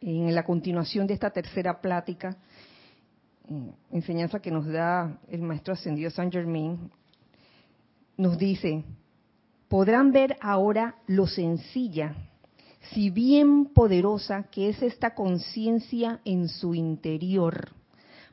en 0.00 0.34
la 0.34 0.42
continuación 0.42 1.06
de 1.06 1.12
esta 1.12 1.30
tercera 1.30 1.82
plática, 1.82 2.38
enseñanza 3.92 4.40
que 4.40 4.50
nos 4.50 4.66
da 4.66 5.18
el 5.28 5.42
maestro 5.42 5.74
ascendido 5.74 6.10
San 6.10 6.32
Germain, 6.32 6.90
nos 8.16 8.38
dice, 8.38 8.82
podrán 9.68 10.12
ver 10.12 10.36
ahora 10.40 10.96
lo 11.06 11.26
sencilla, 11.26 12.14
si 12.92 13.10
bien 13.10 13.66
poderosa 13.66 14.44
que 14.44 14.68
es 14.68 14.82
esta 14.82 15.14
conciencia 15.14 16.20
en 16.24 16.48
su 16.48 16.74
interior 16.74 17.72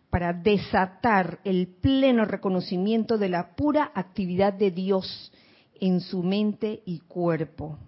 para 0.10 0.32
desatar 0.32 1.40
el 1.44 1.68
pleno 1.68 2.25
reconocimiento 2.25 3.18
de 3.18 3.30
la 3.30 3.56
pura 3.56 3.92
actividad 3.96 4.54
de 4.54 4.70
Dios 4.70 5.32
en 5.80 6.02
su 6.02 6.22
mente 6.22 6.84
y 6.86 7.00
cuerpo. 7.00 7.80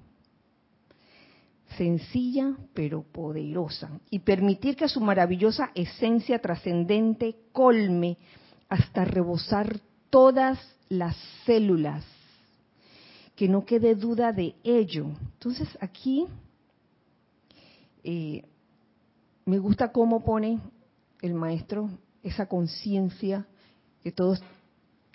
Sencilla 1.77 2.55
pero 2.73 3.03
poderosa. 3.03 3.91
Y 4.09 4.19
permitir 4.19 4.75
que 4.75 4.87
su 4.87 5.01
maravillosa 5.01 5.69
esencia 5.75 6.39
trascendente 6.39 7.35
colme 7.51 8.17
hasta 8.69 9.05
rebosar 9.05 9.79
todas 10.09 10.57
las 10.89 11.15
células. 11.45 12.14
Que 13.35 13.47
no 13.47 13.65
quede 13.65 13.95
duda 13.95 14.31
de 14.31 14.55
ello. 14.63 15.07
Entonces 15.33 15.67
aquí 15.81 16.25
eh, 18.03 18.43
me 19.45 19.59
gusta 19.59 19.91
cómo 19.91 20.23
pone 20.23 20.59
el 21.21 21.33
maestro 21.33 21.89
esa 22.23 22.47
conciencia 22.47 23.45
que 24.03 24.11
todos 24.11 24.41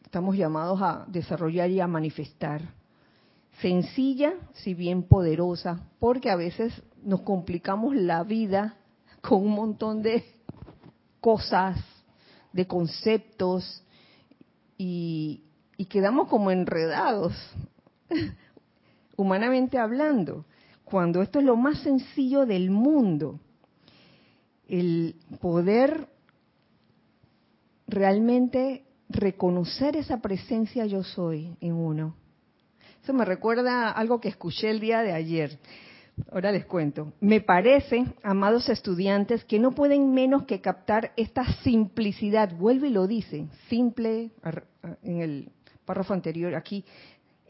estamos 0.04 0.36
llamados 0.36 0.80
a 0.82 1.04
desarrollar 1.08 1.70
y 1.70 1.80
a 1.80 1.86
manifestar. 1.86 2.62
Sencilla, 3.60 4.34
si 4.54 4.74
bien 4.74 5.04
poderosa, 5.04 5.88
porque 5.98 6.30
a 6.30 6.36
veces 6.36 6.72
nos 7.02 7.20
complicamos 7.22 7.94
la 7.94 8.24
vida 8.24 8.76
con 9.20 9.42
un 9.42 9.52
montón 9.52 10.02
de 10.02 10.24
cosas, 11.20 11.78
de 12.52 12.66
conceptos, 12.66 13.84
y, 14.78 15.44
y 15.76 15.84
quedamos 15.84 16.26
como 16.28 16.50
enredados, 16.50 17.34
humanamente 19.16 19.78
hablando, 19.78 20.44
cuando 20.84 21.22
esto 21.22 21.38
es 21.38 21.44
lo 21.44 21.56
más 21.56 21.80
sencillo 21.80 22.46
del 22.46 22.70
mundo. 22.70 23.40
El 24.68 25.16
poder 25.40 26.08
realmente 27.86 28.84
reconocer 29.08 29.96
esa 29.96 30.20
presencia 30.20 30.86
yo 30.86 31.02
soy 31.02 31.56
en 31.60 31.72
uno. 31.74 32.14
Eso 33.02 33.12
me 33.12 33.24
recuerda 33.24 33.90
algo 33.90 34.20
que 34.20 34.28
escuché 34.28 34.70
el 34.70 34.80
día 34.80 35.02
de 35.02 35.12
ayer. 35.12 35.58
Ahora 36.30 36.52
les 36.52 36.66
cuento. 36.66 37.12
Me 37.20 37.40
parece, 37.40 38.04
amados 38.22 38.68
estudiantes, 38.68 39.44
que 39.44 39.58
no 39.58 39.72
pueden 39.72 40.12
menos 40.12 40.44
que 40.44 40.60
captar 40.60 41.12
esta 41.16 41.44
simplicidad. 41.62 42.54
Vuelve 42.54 42.88
y 42.88 42.92
lo 42.92 43.06
dice, 43.06 43.48
simple 43.68 44.30
en 45.02 45.20
el 45.20 45.50
párrafo 45.84 46.12
anterior 46.12 46.54
aquí. 46.54 46.84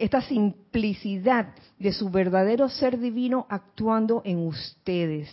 Esta 0.00 0.20
simplicidad 0.22 1.54
de 1.78 1.92
su 1.92 2.10
verdadero 2.10 2.68
ser 2.68 2.98
divino 2.98 3.46
actuando 3.48 4.22
en 4.24 4.38
ustedes. 4.46 5.28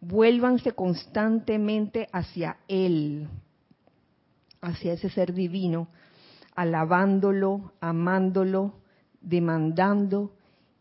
Vuélvanse 0.00 0.72
constantemente 0.72 2.08
hacia 2.12 2.56
Él 2.66 3.28
hacia 4.60 4.92
ese 4.92 5.10
ser 5.10 5.32
divino, 5.32 5.88
alabándolo, 6.54 7.72
amándolo, 7.80 8.74
demandando 9.20 10.32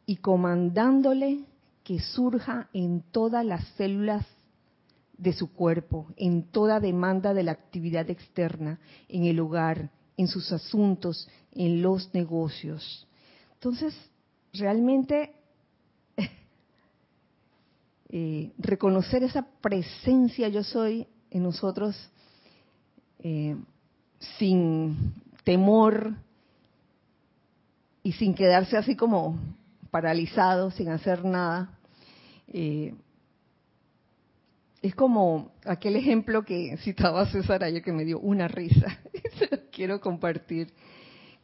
y 0.06 0.18
comandándole 0.18 1.46
que 1.84 2.00
surja 2.00 2.70
en 2.74 3.04
todas 3.12 3.46
las 3.46 3.66
células 3.76 4.26
de 5.18 5.34
su 5.34 5.54
cuerpo, 5.54 6.08
en 6.16 6.44
toda 6.44 6.80
demanda 6.80 7.34
de 7.34 7.44
la 7.44 7.52
actividad 7.52 8.10
externa, 8.10 8.80
en 9.08 9.26
el 9.26 9.40
hogar, 9.40 9.90
en 10.16 10.28
sus 10.28 10.52
asuntos, 10.52 11.30
en 11.58 11.82
los 11.82 12.14
negocios. 12.14 13.08
Entonces, 13.56 13.96
realmente 14.54 15.34
eh, 18.10 18.52
reconocer 18.58 19.24
esa 19.24 19.46
presencia 19.62 20.48
yo 20.50 20.64
soy 20.64 21.08
en 21.32 21.44
nosotros 21.44 21.96
eh, 23.20 23.58
sin 24.38 25.14
temor 25.44 26.14
y 28.04 28.14
sin 28.14 28.34
quedarse 28.34 28.78
así 28.78 28.96
como 28.96 29.38
paralizado, 29.92 30.72
sin 30.72 30.90
hacer 30.90 31.26
nada. 31.26 31.78
Eh, 32.48 32.94
es 34.82 34.96
como 34.96 35.52
aquel 35.66 35.96
ejemplo 35.96 36.46
que 36.46 36.78
citaba 36.78 37.30
César 37.32 37.64
ayer 37.64 37.82
que 37.82 37.92
me 37.92 38.06
dio 38.06 38.20
una 38.20 38.48
risa, 38.48 39.00
se 39.40 39.48
lo 39.50 39.64
quiero 39.72 40.00
compartir, 40.00 40.72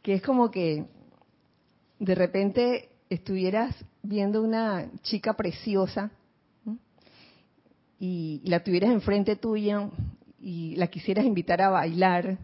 que 0.04 0.12
es 0.12 0.22
como 0.22 0.50
que 0.50 0.84
de 1.98 2.14
repente 2.14 2.90
estuvieras 3.08 3.74
viendo 4.02 4.42
una 4.42 4.90
chica 5.00 5.32
preciosa 5.32 6.10
y 7.98 8.42
la 8.44 8.62
tuvieras 8.62 8.90
enfrente 8.90 9.36
tuya 9.36 9.88
y 10.38 10.76
la 10.76 10.88
quisieras 10.88 11.24
invitar 11.24 11.62
a 11.62 11.70
bailar 11.70 12.36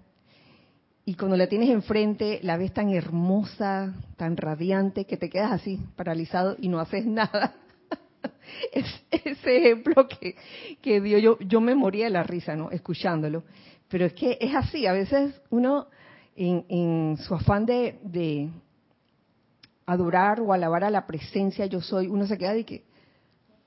y 1.05 1.17
cuando 1.17 1.37
la 1.37 1.49
tienes 1.49 1.69
enfrente 1.69 2.41
la 2.43 2.57
ves 2.57 2.73
tan 2.73 2.95
hermosa, 2.95 3.93
tan 4.17 4.39
radiante 4.39 5.05
que 5.05 5.19
te 5.19 5.29
quedas 5.29 5.53
así 5.53 5.79
paralizado 5.97 6.57
y 6.59 6.69
no 6.69 6.81
haces 6.81 7.05
nada. 7.05 7.57
es 8.73 8.87
ese 9.11 9.59
ejemplo 9.59 10.09
que, 10.09 10.35
que 10.81 11.03
dio 11.03 11.19
yo, 11.19 11.39
yo 11.41 11.61
me 11.61 11.75
moría 11.75 12.07
de 12.07 12.11
la 12.11 12.23
risa, 12.23 12.57
¿no? 12.57 12.71
Escuchándolo. 12.71 13.45
Pero 13.91 14.07
es 14.07 14.15
que 14.15 14.39
es 14.41 14.55
así, 14.55 14.87
a 14.87 14.93
veces 14.93 15.43
uno 15.51 15.89
en, 16.41 17.17
su 17.19 17.35
afán 17.35 17.67
de, 17.67 18.01
de 18.03 18.49
adorar 19.85 20.41
o 20.41 20.53
alabar 20.53 20.85
a 20.85 20.91
la 20.91 21.07
presencia 21.07 21.67
yo 21.67 21.81
soy, 21.81 22.07
uno 22.07 22.27
se 22.27 22.39
queda 22.39 22.55
de 22.55 22.65
que, 22.65 22.85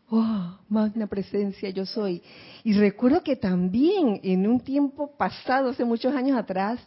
oh, 0.09 0.57
magna 0.69 1.07
presencia 1.07 1.69
yo 1.69 1.85
soy. 1.85 2.23
Y 2.63 2.73
recuerdo 2.73 3.23
que 3.23 3.35
también 3.35 4.19
en 4.23 4.47
un 4.47 4.59
tiempo 4.59 5.15
pasado, 5.15 5.69
hace 5.69 5.85
muchos 5.85 6.15
años 6.15 6.37
atrás, 6.37 6.79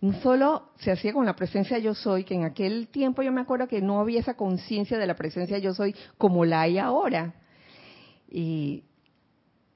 no 0.00 0.12
solo 0.20 0.70
se 0.78 0.92
hacía 0.92 1.12
con 1.12 1.26
la 1.26 1.36
presencia 1.36 1.78
yo 1.78 1.94
soy, 1.94 2.24
que 2.24 2.34
en 2.34 2.44
aquel 2.44 2.88
tiempo 2.88 3.22
yo 3.22 3.32
me 3.32 3.40
acuerdo 3.40 3.68
que 3.68 3.82
no 3.82 4.00
había 4.00 4.20
esa 4.20 4.34
conciencia 4.34 4.98
de 4.98 5.06
la 5.06 5.14
presencia 5.14 5.58
yo 5.58 5.74
soy 5.74 5.94
como 6.16 6.44
la 6.44 6.62
hay 6.62 6.78
ahora. 6.78 7.34
Y 8.30 8.84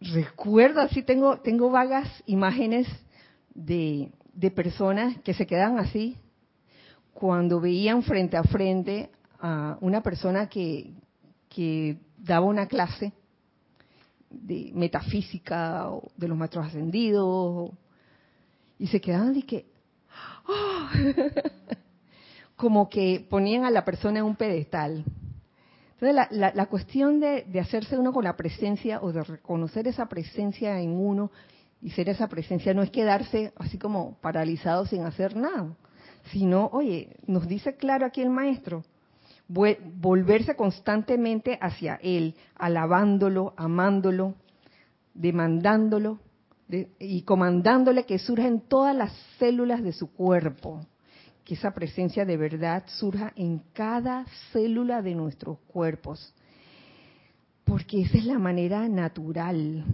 recuerdo, 0.00 0.80
así 0.80 1.02
tengo, 1.02 1.38
tengo 1.40 1.70
vagas 1.70 2.08
imágenes 2.26 2.86
de, 3.54 4.10
de 4.38 4.52
personas 4.52 5.18
que 5.22 5.34
se 5.34 5.48
quedan 5.48 5.80
así 5.80 6.16
cuando 7.12 7.60
veían 7.60 8.04
frente 8.04 8.36
a 8.36 8.44
frente 8.44 9.10
a 9.40 9.76
una 9.80 10.00
persona 10.00 10.48
que, 10.48 10.92
que 11.48 11.98
daba 12.16 12.46
una 12.46 12.68
clase 12.68 13.12
de 14.30 14.70
metafísica 14.74 15.90
o 15.90 16.08
de 16.16 16.28
los 16.28 16.38
maestros 16.38 16.66
ascendidos 16.66 17.72
y 18.78 18.86
se 18.86 19.00
quedaban 19.00 19.34
de 19.34 19.42
que 19.42 19.66
¡oh! 20.46 20.88
como 22.56 22.88
que 22.88 23.26
ponían 23.28 23.64
a 23.64 23.72
la 23.72 23.84
persona 23.84 24.20
en 24.20 24.24
un 24.24 24.36
pedestal. 24.36 25.04
Entonces 25.94 26.14
la, 26.14 26.52
la, 26.54 26.66
cuestión 26.66 27.18
de, 27.18 27.42
de, 27.42 27.58
hacerse 27.58 27.98
uno 27.98 28.12
con 28.12 28.22
la 28.22 28.36
presencia 28.36 29.00
o 29.02 29.10
de 29.10 29.24
reconocer 29.24 29.88
esa 29.88 30.06
presencia 30.06 30.80
en 30.80 30.90
uno 30.90 31.32
y 31.80 31.90
ser 31.90 32.08
esa 32.08 32.28
presencia 32.28 32.74
no 32.74 32.82
es 32.82 32.90
quedarse 32.90 33.52
así 33.56 33.78
como 33.78 34.18
paralizado 34.20 34.86
sin 34.86 35.04
hacer 35.04 35.36
nada, 35.36 35.76
sino, 36.32 36.68
oye, 36.72 37.16
nos 37.26 37.46
dice 37.46 37.76
claro 37.76 38.06
aquí 38.06 38.20
el 38.20 38.30
maestro, 38.30 38.84
volverse 39.48 40.56
constantemente 40.56 41.58
hacia 41.60 41.98
Él, 42.02 42.34
alabándolo, 42.56 43.54
amándolo, 43.56 44.34
demandándolo 45.14 46.18
y 46.98 47.22
comandándole 47.22 48.04
que 48.04 48.18
surja 48.18 48.46
en 48.46 48.60
todas 48.60 48.94
las 48.94 49.12
células 49.38 49.82
de 49.82 49.92
su 49.92 50.12
cuerpo, 50.12 50.80
que 51.44 51.54
esa 51.54 51.72
presencia 51.72 52.26
de 52.26 52.36
verdad 52.36 52.84
surja 52.86 53.32
en 53.36 53.62
cada 53.72 54.26
célula 54.52 55.00
de 55.00 55.14
nuestros 55.14 55.58
cuerpos, 55.60 56.34
porque 57.64 58.02
esa 58.02 58.18
es 58.18 58.26
la 58.26 58.38
manera 58.38 58.86
natural, 58.88 59.84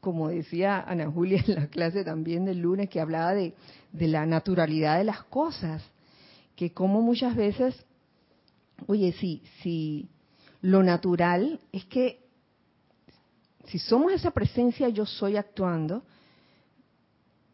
como 0.00 0.28
decía 0.28 0.80
Ana 0.80 1.10
Julia 1.10 1.42
en 1.46 1.54
la 1.54 1.66
clase 1.68 2.04
también 2.04 2.44
del 2.44 2.58
lunes, 2.58 2.88
que 2.88 3.00
hablaba 3.00 3.34
de, 3.34 3.54
de 3.92 4.08
la 4.08 4.26
naturalidad 4.26 4.98
de 4.98 5.04
las 5.04 5.24
cosas, 5.24 5.82
que 6.56 6.72
como 6.72 7.02
muchas 7.02 7.36
veces 7.36 7.84
Oye, 8.86 9.12
sí, 9.12 9.42
sí, 9.62 10.08
lo 10.62 10.82
natural 10.82 11.60
es 11.72 11.84
que 11.86 12.20
si 13.66 13.78
somos 13.78 14.12
esa 14.12 14.30
presencia 14.30 14.88
yo 14.88 15.04
soy 15.04 15.36
actuando, 15.36 16.02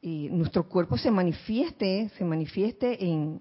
y 0.01 0.29
nuestro 0.29 0.69
cuerpo 0.69 0.99
se 0.99 1.11
manifieste, 1.11 2.11
se 2.19 2.25
manifieste 2.25 3.07
en, 3.07 3.41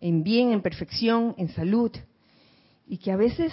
en 0.00 0.24
bien, 0.24 0.50
en 0.50 0.60
perfección, 0.60 1.34
en 1.38 1.48
salud, 1.50 1.92
y 2.88 2.98
que 2.98 3.12
a 3.12 3.16
veces 3.16 3.52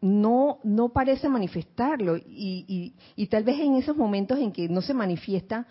no, 0.00 0.58
no 0.64 0.90
parece 0.90 1.28
manifestarlo, 1.28 2.16
y, 2.16 2.94
y, 3.16 3.26
tal 3.26 3.44
vez 3.44 3.58
en 3.58 3.74
esos 3.76 3.96
momentos 3.96 4.38
en 4.38 4.52
que 4.52 4.68
no 4.68 4.80
se 4.80 4.94
manifiesta, 4.94 5.66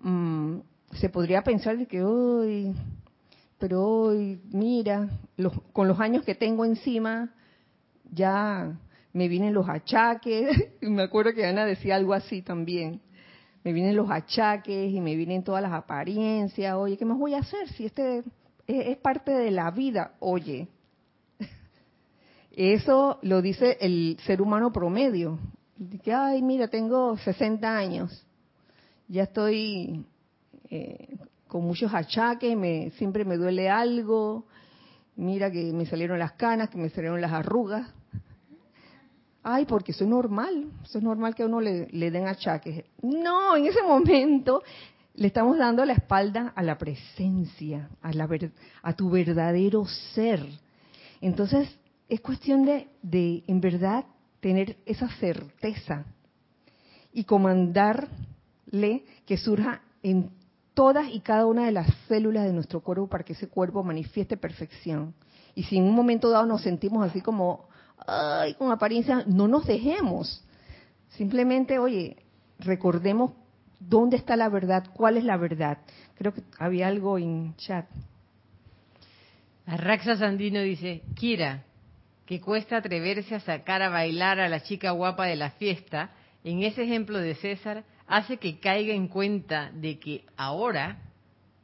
mm, 0.00 0.58
se 0.92 1.08
podría 1.08 1.42
pensar 1.42 1.78
de 1.78 1.86
que, 1.86 2.02
hoy 2.02 2.74
pero 3.60 3.86
hoy, 3.86 4.40
mira, 4.52 5.06
con 5.74 5.86
los 5.86 6.00
años 6.00 6.24
que 6.24 6.34
tengo 6.34 6.64
encima, 6.64 7.30
ya 8.10 8.72
me 9.12 9.28
vienen 9.28 9.52
los 9.52 9.68
achaques. 9.68 10.48
me 10.80 11.02
acuerdo 11.02 11.34
que 11.34 11.44
Ana 11.44 11.66
decía 11.66 11.96
algo 11.96 12.14
así 12.14 12.40
también. 12.40 13.02
me 13.62 13.74
vienen 13.74 13.96
los 13.96 14.10
achaques 14.10 14.90
y 14.90 15.00
me 15.02 15.14
vienen 15.14 15.44
todas 15.44 15.62
las 15.62 15.72
apariencias. 15.72 16.74
Oye, 16.74 16.96
¿qué 16.96 17.04
más 17.04 17.18
voy 17.18 17.34
a 17.34 17.40
hacer 17.40 17.68
si 17.68 17.84
este 17.84 18.24
es, 18.66 18.96
parte 18.96 19.30
de 19.30 19.50
la 19.50 19.70
vida? 19.70 20.14
Oye, 20.20 20.68
eso 22.52 23.18
lo 23.22 23.42
dice 23.42 23.78
el 23.80 24.18
ser 24.26 24.42
humano 24.42 24.72
promedio. 24.72 25.38
Que, 26.02 26.12
ay, 26.12 26.42
mira, 26.42 26.68
tengo 26.68 27.16
60 27.16 27.76
años, 27.76 28.26
ya 29.08 29.22
estoy 29.22 30.04
eh, 30.68 31.16
con 31.48 31.64
muchos 31.64 31.92
achaques, 31.92 32.56
me, 32.56 32.90
siempre 32.90 33.24
me 33.24 33.36
duele 33.36 33.68
algo, 33.68 34.44
mira 35.16 35.50
que 35.50 35.72
me 35.72 35.86
salieron 35.86 36.18
las 36.18 36.32
canas, 36.32 36.70
que 36.70 36.78
me 36.78 36.90
salieron 36.90 37.20
las 37.20 37.32
arrugas. 37.32 37.92
Ay, 39.42 39.64
porque 39.64 39.92
eso 39.92 40.04
es 40.04 40.10
normal, 40.10 40.70
eso 40.84 40.98
es 40.98 41.04
normal 41.04 41.34
que 41.34 41.42
a 41.42 41.46
uno 41.46 41.60
le, 41.60 41.86
den 42.10 42.28
achaques. 42.28 42.84
No, 43.02 43.56
en 43.56 43.66
ese 43.66 43.82
momento 43.82 44.62
le 45.14 45.26
estamos 45.26 45.56
dando 45.56 45.84
la 45.84 45.94
espalda 45.94 46.52
a 46.54 46.62
la 46.62 46.76
presencia, 46.76 47.88
a, 48.02 48.12
la 48.12 48.28
a 48.82 48.92
tu 48.92 49.10
verdadero 49.10 49.86
ser. 50.14 50.46
Entonces, 51.22 51.79
es 52.10 52.20
cuestión 52.20 52.64
de, 52.64 52.88
de, 53.02 53.44
en 53.46 53.60
verdad, 53.60 54.04
tener 54.40 54.76
esa 54.84 55.08
certeza 55.18 56.04
y 57.12 57.22
comandarle 57.22 59.04
que 59.26 59.36
surja 59.36 59.80
en 60.02 60.30
todas 60.74 61.08
y 61.08 61.20
cada 61.20 61.46
una 61.46 61.66
de 61.66 61.72
las 61.72 61.86
células 62.08 62.44
de 62.44 62.52
nuestro 62.52 62.80
cuerpo 62.80 63.06
para 63.06 63.24
que 63.24 63.34
ese 63.34 63.48
cuerpo 63.48 63.84
manifieste 63.84 64.36
perfección. 64.36 65.14
Y 65.54 65.62
si 65.62 65.76
en 65.76 65.84
un 65.84 65.94
momento 65.94 66.30
dado 66.30 66.46
nos 66.46 66.62
sentimos 66.62 67.08
así 67.08 67.20
como, 67.20 67.68
ay, 68.06 68.54
con 68.54 68.72
apariencia, 68.72 69.24
no 69.26 69.46
nos 69.46 69.66
dejemos. 69.66 70.44
Simplemente, 71.10 71.78
oye, 71.78 72.16
recordemos 72.58 73.32
dónde 73.78 74.16
está 74.16 74.34
la 74.34 74.48
verdad, 74.48 74.84
cuál 74.94 75.16
es 75.16 75.24
la 75.24 75.36
verdad. 75.36 75.78
Creo 76.16 76.34
que 76.34 76.42
había 76.58 76.88
algo 76.88 77.18
en 77.18 77.54
chat. 77.56 77.86
Arraxa 79.66 80.16
Sandino 80.16 80.60
dice, 80.60 81.02
Kira, 81.14 81.64
que 82.30 82.40
cuesta 82.40 82.76
atreverse 82.76 83.34
a 83.34 83.40
sacar 83.40 83.82
a 83.82 83.88
bailar 83.88 84.38
a 84.38 84.48
la 84.48 84.62
chica 84.62 84.92
guapa 84.92 85.26
de 85.26 85.34
la 85.34 85.50
fiesta, 85.50 86.12
en 86.44 86.62
ese 86.62 86.84
ejemplo 86.84 87.18
de 87.18 87.34
César, 87.34 87.82
hace 88.06 88.36
que 88.36 88.60
caiga 88.60 88.94
en 88.94 89.08
cuenta 89.08 89.72
de 89.74 89.98
que 89.98 90.24
ahora 90.36 90.98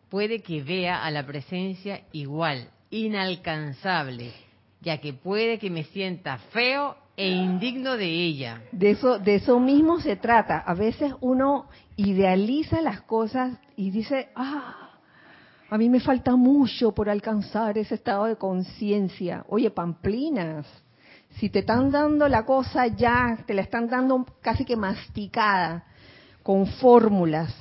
puede 0.08 0.42
que 0.42 0.64
vea 0.64 1.04
a 1.04 1.10
la 1.12 1.24
presencia 1.24 2.02
igual, 2.10 2.68
inalcanzable, 2.90 4.32
ya 4.80 4.98
que 4.98 5.12
puede 5.12 5.60
que 5.60 5.70
me 5.70 5.84
sienta 5.84 6.38
feo 6.38 6.96
e 7.16 7.28
indigno 7.28 7.96
de 7.96 8.10
ella. 8.10 8.62
De 8.72 8.90
eso, 8.90 9.20
de 9.20 9.36
eso 9.36 9.60
mismo 9.60 10.00
se 10.00 10.16
trata. 10.16 10.58
A 10.58 10.74
veces 10.74 11.12
uno 11.20 11.68
idealiza 11.94 12.80
las 12.80 13.02
cosas 13.02 13.56
y 13.76 13.92
dice, 13.92 14.30
ah, 14.34 14.85
a 15.68 15.78
mí 15.78 15.88
me 15.88 16.00
falta 16.00 16.36
mucho 16.36 16.92
por 16.92 17.08
alcanzar 17.08 17.76
ese 17.76 17.96
estado 17.96 18.26
de 18.26 18.36
conciencia. 18.36 19.44
Oye, 19.48 19.70
pamplinas, 19.70 20.66
si 21.38 21.50
te 21.50 21.60
están 21.60 21.90
dando 21.90 22.28
la 22.28 22.44
cosa 22.44 22.86
ya, 22.86 23.44
te 23.46 23.54
la 23.54 23.62
están 23.62 23.88
dando 23.88 24.24
casi 24.40 24.64
que 24.64 24.76
masticada, 24.76 25.84
con 26.42 26.66
fórmulas, 26.66 27.52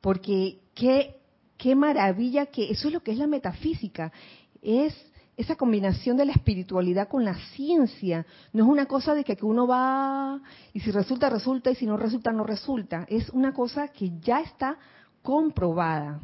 porque 0.00 0.60
qué, 0.74 1.20
qué 1.58 1.74
maravilla 1.74 2.46
que 2.46 2.70
eso 2.70 2.88
es 2.88 2.94
lo 2.94 3.02
que 3.02 3.12
es 3.12 3.18
la 3.18 3.26
metafísica, 3.26 4.10
es 4.62 4.94
esa 5.36 5.54
combinación 5.54 6.16
de 6.16 6.24
la 6.24 6.32
espiritualidad 6.32 7.08
con 7.08 7.24
la 7.24 7.34
ciencia. 7.54 8.26
No 8.52 8.64
es 8.64 8.70
una 8.70 8.86
cosa 8.86 9.14
de 9.14 9.22
que 9.22 9.38
uno 9.42 9.68
va 9.68 10.40
y 10.72 10.80
si 10.80 10.90
resulta, 10.90 11.30
resulta 11.30 11.70
y 11.70 11.76
si 11.76 11.86
no 11.86 11.96
resulta, 11.96 12.32
no 12.32 12.42
resulta. 12.42 13.06
Es 13.08 13.28
una 13.30 13.52
cosa 13.52 13.88
que 13.88 14.18
ya 14.18 14.40
está 14.40 14.78
comprobada. 15.22 16.20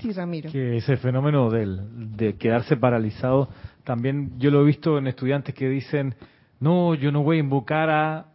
Sí, 0.00 0.12
Ramiro. 0.12 0.50
Que 0.50 0.76
ese 0.76 0.96
fenómeno 0.96 1.50
del, 1.50 2.16
de 2.16 2.36
quedarse 2.36 2.76
paralizado, 2.76 3.48
también 3.84 4.38
yo 4.38 4.50
lo 4.50 4.62
he 4.62 4.64
visto 4.64 4.98
en 4.98 5.06
estudiantes 5.06 5.54
que 5.54 5.68
dicen, 5.68 6.14
no, 6.60 6.94
yo 6.94 7.12
no 7.12 7.22
voy 7.22 7.38
a 7.38 7.40
invocar 7.40 7.90
a 7.90 8.26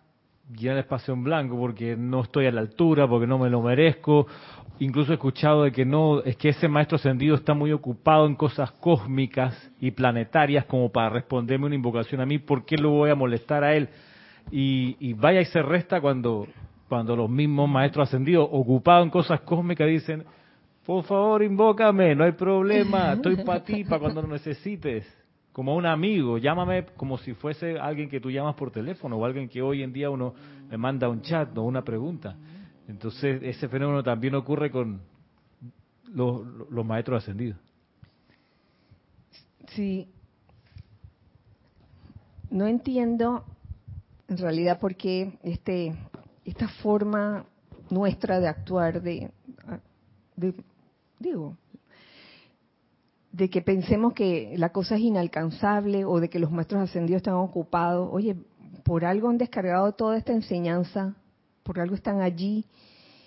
llenar 0.55 0.79
espacio 0.79 1.13
en 1.13 1.23
blanco 1.23 1.57
porque 1.57 1.95
no 1.95 2.21
estoy 2.21 2.47
a 2.47 2.51
la 2.51 2.61
altura, 2.61 3.07
porque 3.07 3.27
no 3.27 3.37
me 3.37 3.49
lo 3.49 3.61
merezco, 3.61 4.27
incluso 4.79 5.11
he 5.11 5.15
escuchado 5.15 5.63
de 5.63 5.71
que 5.71 5.85
no, 5.85 6.21
es 6.21 6.37
que 6.37 6.49
ese 6.49 6.67
maestro 6.67 6.95
ascendido 6.95 7.35
está 7.35 7.53
muy 7.53 7.71
ocupado 7.71 8.25
en 8.25 8.35
cosas 8.35 8.71
cósmicas 8.71 9.71
y 9.79 9.91
planetarias 9.91 10.65
como 10.65 10.91
para 10.91 11.09
responderme 11.09 11.67
una 11.67 11.75
invocación 11.75 12.21
a 12.21 12.25
mí, 12.25 12.39
¿por 12.39 12.65
qué 12.65 12.77
lo 12.77 12.91
voy 12.91 13.09
a 13.09 13.15
molestar 13.15 13.63
a 13.63 13.75
él? 13.75 13.89
Y, 14.51 15.13
vaya 15.13 15.41
y 15.41 15.45
se 15.45 15.61
resta 15.61 16.01
cuando, 16.01 16.47
cuando 16.87 17.15
los 17.15 17.29
mismos 17.29 17.69
maestros 17.69 18.07
ascendidos, 18.07 18.49
ocupados 18.51 19.05
en 19.05 19.11
cosas 19.11 19.41
cósmicas, 19.41 19.87
dicen, 19.87 20.23
por 20.89 21.03
favor, 21.03 21.43
invócame, 21.43 22.15
no 22.15 22.23
hay 22.23 22.31
problema, 22.31 23.13
estoy 23.13 23.35
para 23.43 23.63
ti, 23.63 23.83
para 23.83 23.99
cuando 23.99 24.23
lo 24.23 24.29
necesites. 24.29 25.05
Como 25.51 25.75
un 25.75 25.85
amigo, 25.85 26.39
llámame 26.39 26.83
como 26.97 27.19
si 27.19 27.35
fuese 27.35 27.77
alguien 27.77 28.09
que 28.09 28.19
tú 28.19 28.31
llamas 28.31 28.55
por 28.55 28.71
teléfono 28.71 29.15
o 29.15 29.23
alguien 29.23 29.47
que 29.47 29.61
hoy 29.61 29.83
en 29.83 29.93
día 29.93 30.09
uno 30.09 30.33
me 30.67 30.77
manda 30.77 31.07
un 31.07 31.21
chat 31.21 31.55
o 31.55 31.61
una 31.61 31.83
pregunta. 31.83 32.35
Entonces, 32.87 33.39
ese 33.43 33.69
fenómeno 33.69 34.01
también 34.01 34.33
ocurre 34.33 34.71
con 34.71 34.99
los, 36.11 36.43
maestros 36.83 37.21
ascendidos. 37.21 37.59
Sí. 39.67 40.07
No 42.49 42.65
entiendo 42.65 43.45
en 44.27 44.39
realidad 44.39 44.79
por 44.79 44.95
qué 44.95 45.37
este, 45.43 45.93
esta 46.45 46.67
forma 46.67 47.45
nuestra 47.91 48.39
de 48.39 48.47
actuar, 48.47 49.03
de, 49.03 49.29
de, 50.35 50.55
digo, 51.19 51.57
de 53.31 53.49
que 53.49 53.61
pensemos 53.61 54.13
que 54.13 54.55
la 54.57 54.69
cosa 54.69 54.95
es 54.95 55.01
inalcanzable 55.01 56.05
o 56.05 56.19
de 56.19 56.29
que 56.29 56.39
los 56.39 56.51
maestros 56.51 56.81
ascendidos 56.81 57.19
están 57.19 57.35
ocupados. 57.35 58.09
Oye, 58.11 58.35
por 58.83 59.05
algo 59.05 59.29
han 59.29 59.37
descargado 59.37 59.91
toda 59.91 60.17
esta 60.17 60.33
enseñanza 60.33 61.15
por 61.69 61.79
algo 61.79 61.93
están 61.93 62.21
allí 62.21 62.65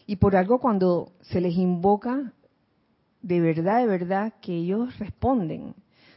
y 0.04 0.16
por 0.16 0.34
algo 0.34 0.58
cuando 0.58 1.12
se 1.20 1.40
les 1.40 1.54
invoca, 1.54 2.32
de 3.20 3.40
verdad, 3.40 3.78
de 3.78 3.86
verdad, 3.86 4.34
que 4.40 4.52
ellos 4.52 4.98
responden. 4.98 5.76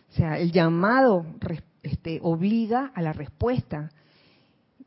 O 0.10 0.14
sea, 0.14 0.40
el 0.40 0.52
llamado 0.52 1.24
este, 1.84 2.20
obliga 2.24 2.92
a 2.96 3.04
la 3.04 3.14
respuesta. 3.14 3.92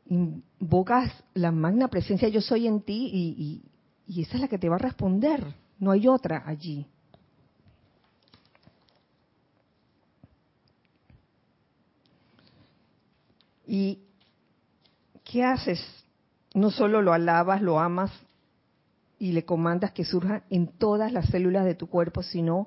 Invocas 0.07 1.13
la 1.33 1.53
magna 1.53 1.87
presencia 1.87 2.27
yo 2.27 2.41
soy 2.41 2.67
en 2.67 2.81
ti 2.81 3.09
y, 3.09 3.61
y 4.05 4.21
esa 4.21 4.35
es 4.35 4.41
la 4.41 4.49
que 4.49 4.57
te 4.59 4.67
va 4.67 4.75
a 4.75 4.79
responder. 4.79 5.41
No 5.79 5.91
hay 5.91 6.07
otra 6.07 6.43
allí. 6.45 6.85
¿Y 13.65 13.99
qué 15.23 15.43
haces 15.43 15.79
no 16.53 16.71
solo 16.71 17.01
lo 17.01 17.13
alabas, 17.13 17.61
lo 17.61 17.79
amas 17.79 18.11
y 19.19 19.31
le 19.31 19.45
comandas 19.45 19.91
que 19.91 20.03
surja 20.03 20.43
en 20.49 20.67
todas 20.67 21.11
las 21.11 21.27
células 21.27 21.65
de 21.65 21.75
tu 21.75 21.87
cuerpo, 21.87 22.23
sino 22.23 22.65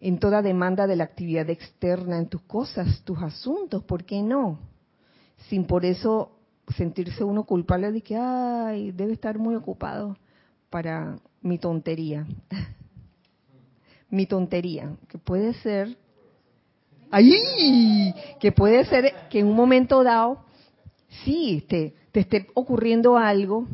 en 0.00 0.18
toda 0.18 0.42
demanda 0.42 0.86
de 0.86 0.96
la 0.96 1.04
actividad 1.04 1.50
externa, 1.50 2.18
en 2.18 2.28
tus 2.28 2.42
cosas, 2.42 3.02
tus 3.02 3.22
asuntos, 3.22 3.84
¿por 3.84 4.04
qué 4.04 4.22
no? 4.22 4.58
Sin 5.48 5.66
por 5.66 5.84
eso 5.84 6.32
sentirse 6.74 7.22
uno 7.22 7.44
culpable 7.44 7.92
de 7.92 8.00
que, 8.00 8.16
ay, 8.16 8.92
debe 8.92 9.12
estar 9.12 9.38
muy 9.38 9.54
ocupado 9.54 10.16
para 10.70 11.18
mi 11.42 11.58
tontería. 11.58 12.26
mi 14.10 14.26
tontería, 14.26 14.96
que 15.08 15.18
puede 15.18 15.54
ser, 15.54 15.96
¡ay! 17.10 18.14
Que 18.40 18.52
puede 18.52 18.84
ser 18.86 19.12
que 19.30 19.40
en 19.40 19.46
un 19.46 19.56
momento 19.56 20.02
dado, 20.02 20.44
sí, 21.24 21.64
te, 21.68 21.94
te 22.12 22.20
esté 22.20 22.46
ocurriendo 22.54 23.16
algo, 23.16 23.66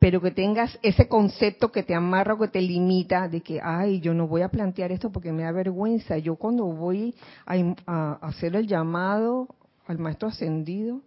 pero 0.00 0.22
que 0.22 0.30
tengas 0.30 0.78
ese 0.82 1.08
concepto 1.08 1.70
que 1.70 1.82
te 1.82 1.94
amarra 1.94 2.32
o 2.32 2.38
que 2.38 2.48
te 2.48 2.62
limita 2.62 3.28
de 3.28 3.42
que, 3.42 3.60
ay, 3.62 4.00
yo 4.00 4.14
no 4.14 4.26
voy 4.26 4.40
a 4.40 4.48
plantear 4.48 4.90
esto 4.92 5.12
porque 5.12 5.30
me 5.30 5.42
da 5.42 5.52
vergüenza. 5.52 6.16
Yo 6.16 6.36
cuando 6.36 6.64
voy 6.64 7.14
a, 7.44 8.12
hacer 8.22 8.56
el 8.56 8.66
llamado 8.66 9.46
al 9.86 9.98
maestro 9.98 10.28
ascendido, 10.28 11.02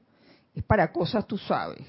es 0.54 0.64
para 0.64 0.92
cosas, 0.92 1.26
tú 1.26 1.40
sabes, 1.40 1.82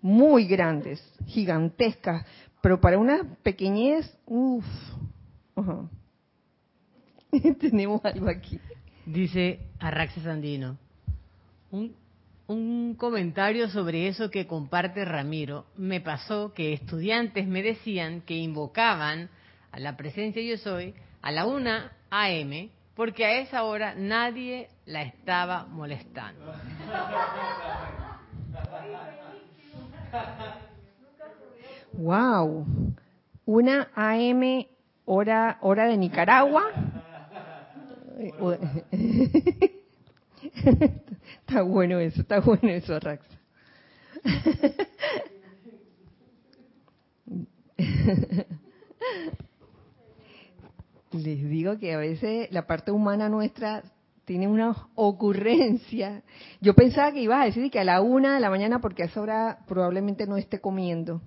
muy 0.00 0.46
grandes, 0.46 1.02
gigantescas, 1.26 2.24
pero 2.60 2.80
para 2.80 2.98
una 2.98 3.22
pequeñez, 3.42 4.18
uff, 4.26 4.64
tenemos 7.60 8.04
algo 8.04 8.28
aquí. 8.28 8.60
Dice 9.06 9.60
Arraxes 9.78 10.24
Sandino, 10.24 10.76
un 11.70 11.94
un 12.48 12.94
comentario 12.94 13.68
sobre 13.68 14.08
eso 14.08 14.30
que 14.30 14.46
comparte 14.46 15.04
Ramiro. 15.04 15.66
Me 15.76 16.00
pasó 16.00 16.54
que 16.54 16.72
estudiantes 16.72 17.46
me 17.46 17.62
decían 17.62 18.22
que 18.22 18.34
invocaban 18.34 19.28
a 19.70 19.78
la 19.78 19.96
presencia 19.96 20.42
yo 20.42 20.56
soy 20.56 20.94
a 21.20 21.30
la 21.30 21.46
1 21.46 21.70
a.m. 22.10 22.70
porque 22.94 23.26
a 23.26 23.40
esa 23.40 23.64
hora 23.64 23.94
nadie 23.94 24.68
la 24.86 25.02
estaba 25.02 25.66
molestando. 25.66 26.52
Wow. 31.92 32.66
Una 33.46 33.88
AM 33.94 34.66
hora 35.04 35.58
hora 35.62 35.86
de 35.86 35.96
Nicaragua. 35.96 36.64
está 41.40 41.62
bueno 41.62 41.98
eso, 41.98 42.20
está 42.22 42.40
bueno 42.40 42.68
eso, 42.68 42.98
Rax. 43.00 43.24
Les 51.12 51.48
digo 51.48 51.78
que 51.78 51.94
a 51.94 51.98
veces 51.98 52.50
la 52.50 52.66
parte 52.66 52.90
humana 52.90 53.28
nuestra 53.28 53.84
tiene 54.28 54.46
una 54.46 54.76
ocurrencia. 54.94 56.22
Yo 56.60 56.74
pensaba 56.74 57.12
que 57.12 57.22
ibas 57.22 57.40
a 57.40 57.44
decir 57.46 57.70
que 57.70 57.80
a 57.80 57.84
la 57.84 58.02
una 58.02 58.34
de 58.34 58.40
la 58.40 58.50
mañana, 58.50 58.78
porque 58.78 59.02
a 59.02 59.06
esa 59.06 59.22
hora 59.22 59.60
probablemente 59.66 60.26
no 60.26 60.36
esté 60.36 60.60
comiendo. 60.60 61.22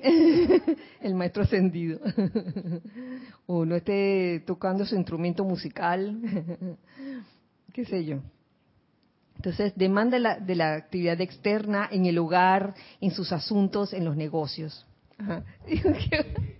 el 1.02 1.14
maestro 1.16 1.42
ascendido. 1.42 1.98
o 3.46 3.64
no 3.64 3.74
esté 3.74 4.44
tocando 4.46 4.86
su 4.86 4.94
instrumento 4.94 5.44
musical. 5.44 6.16
Qué 7.72 7.84
sé 7.84 8.04
yo. 8.04 8.20
Entonces, 9.34 9.72
demanda 9.74 10.20
la, 10.20 10.38
de 10.38 10.54
la 10.54 10.74
actividad 10.74 11.20
externa 11.20 11.88
en 11.90 12.06
el 12.06 12.18
hogar, 12.18 12.74
en 13.00 13.10
sus 13.10 13.32
asuntos, 13.32 13.92
en 13.92 14.04
los 14.04 14.16
negocios. 14.16 14.86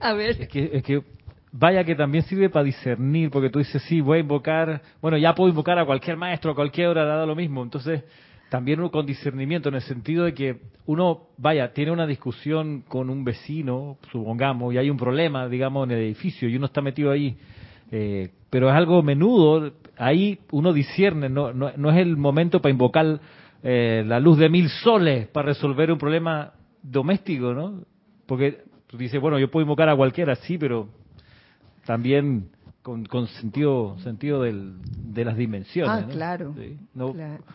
a 0.01 0.13
ver. 0.13 0.43
Es 0.43 0.83
que 0.83 1.05
vaya 1.53 1.85
que 1.85 1.95
también 1.95 2.25
sirve 2.25 2.51
para 2.51 2.65
discernir, 2.65 3.31
porque 3.31 3.51
tú 3.51 3.59
dices, 3.59 3.83
sí, 3.83 4.01
voy 4.01 4.19
a 4.19 4.21
invocar, 4.21 4.83
bueno, 5.01 5.17
ya 5.17 5.35
puedo 5.35 5.49
invocar 5.49 5.79
a 5.79 5.85
cualquier 5.85 6.17
maestro 6.17 6.53
a 6.53 6.55
cualquier 6.55 6.89
hora, 6.89 7.05
dado 7.05 7.27
lo 7.27 7.35
mismo. 7.35 7.63
Entonces, 7.63 8.05
también 8.49 8.81
uno 8.81 8.91
con 8.91 9.07
discernimiento, 9.07 9.69
en 9.69 9.77
el 9.77 9.83
sentido 9.83 10.25
de 10.25 10.35
que 10.35 10.61
uno, 10.87 11.29
vaya, 11.37 11.73
tiene 11.73 11.91
una 11.91 12.07
discusión 12.07 12.83
con 12.89 13.11
un 13.11 13.25
vecino, 13.25 13.99
supongamos, 14.11 14.73
y 14.73 14.79
hay 14.79 14.89
un 14.91 14.97
problema, 14.97 15.49
digamos, 15.49 15.87
en 15.87 15.93
el 15.93 16.05
edificio, 16.05 16.49
y 16.49 16.57
uno 16.57 16.67
está 16.67 16.81
metido 16.81 17.11
ahí, 17.11 17.37
eh, 17.91 18.31
pero 18.51 18.71
es 18.71 18.75
algo 18.75 19.03
menudo, 19.03 19.73
ahí 19.97 20.39
uno 20.53 20.73
discierne, 20.73 21.29
no, 21.29 21.53
no, 21.53 21.73
no 21.77 21.91
es 21.91 21.99
el 21.99 22.17
momento 22.17 22.61
para 22.61 22.73
invocar 22.73 23.21
eh, 23.63 24.03
la 24.07 24.21
luz 24.21 24.39
de 24.39 24.49
mil 24.49 24.69
soles 24.69 25.27
para 25.29 25.47
resolver 25.49 25.91
un 25.91 25.99
problema 25.99 26.53
doméstico, 26.83 27.53
¿no? 27.53 27.83
Porque 28.27 28.61
tú 28.87 28.97
dices, 28.97 29.21
bueno, 29.21 29.39
yo 29.39 29.51
puedo 29.51 29.63
invocar 29.63 29.89
a 29.89 29.97
cualquiera, 29.97 30.37
sí, 30.37 30.57
pero 30.57 30.89
también 31.89 32.51
con, 32.83 33.07
con 33.07 33.27
sentido 33.29 33.99
sentido 34.01 34.43
del, 34.43 34.75
de 34.83 35.25
las 35.25 35.39
dimensiones. 35.39 36.05
Ah, 36.05 36.09
claro, 36.11 36.55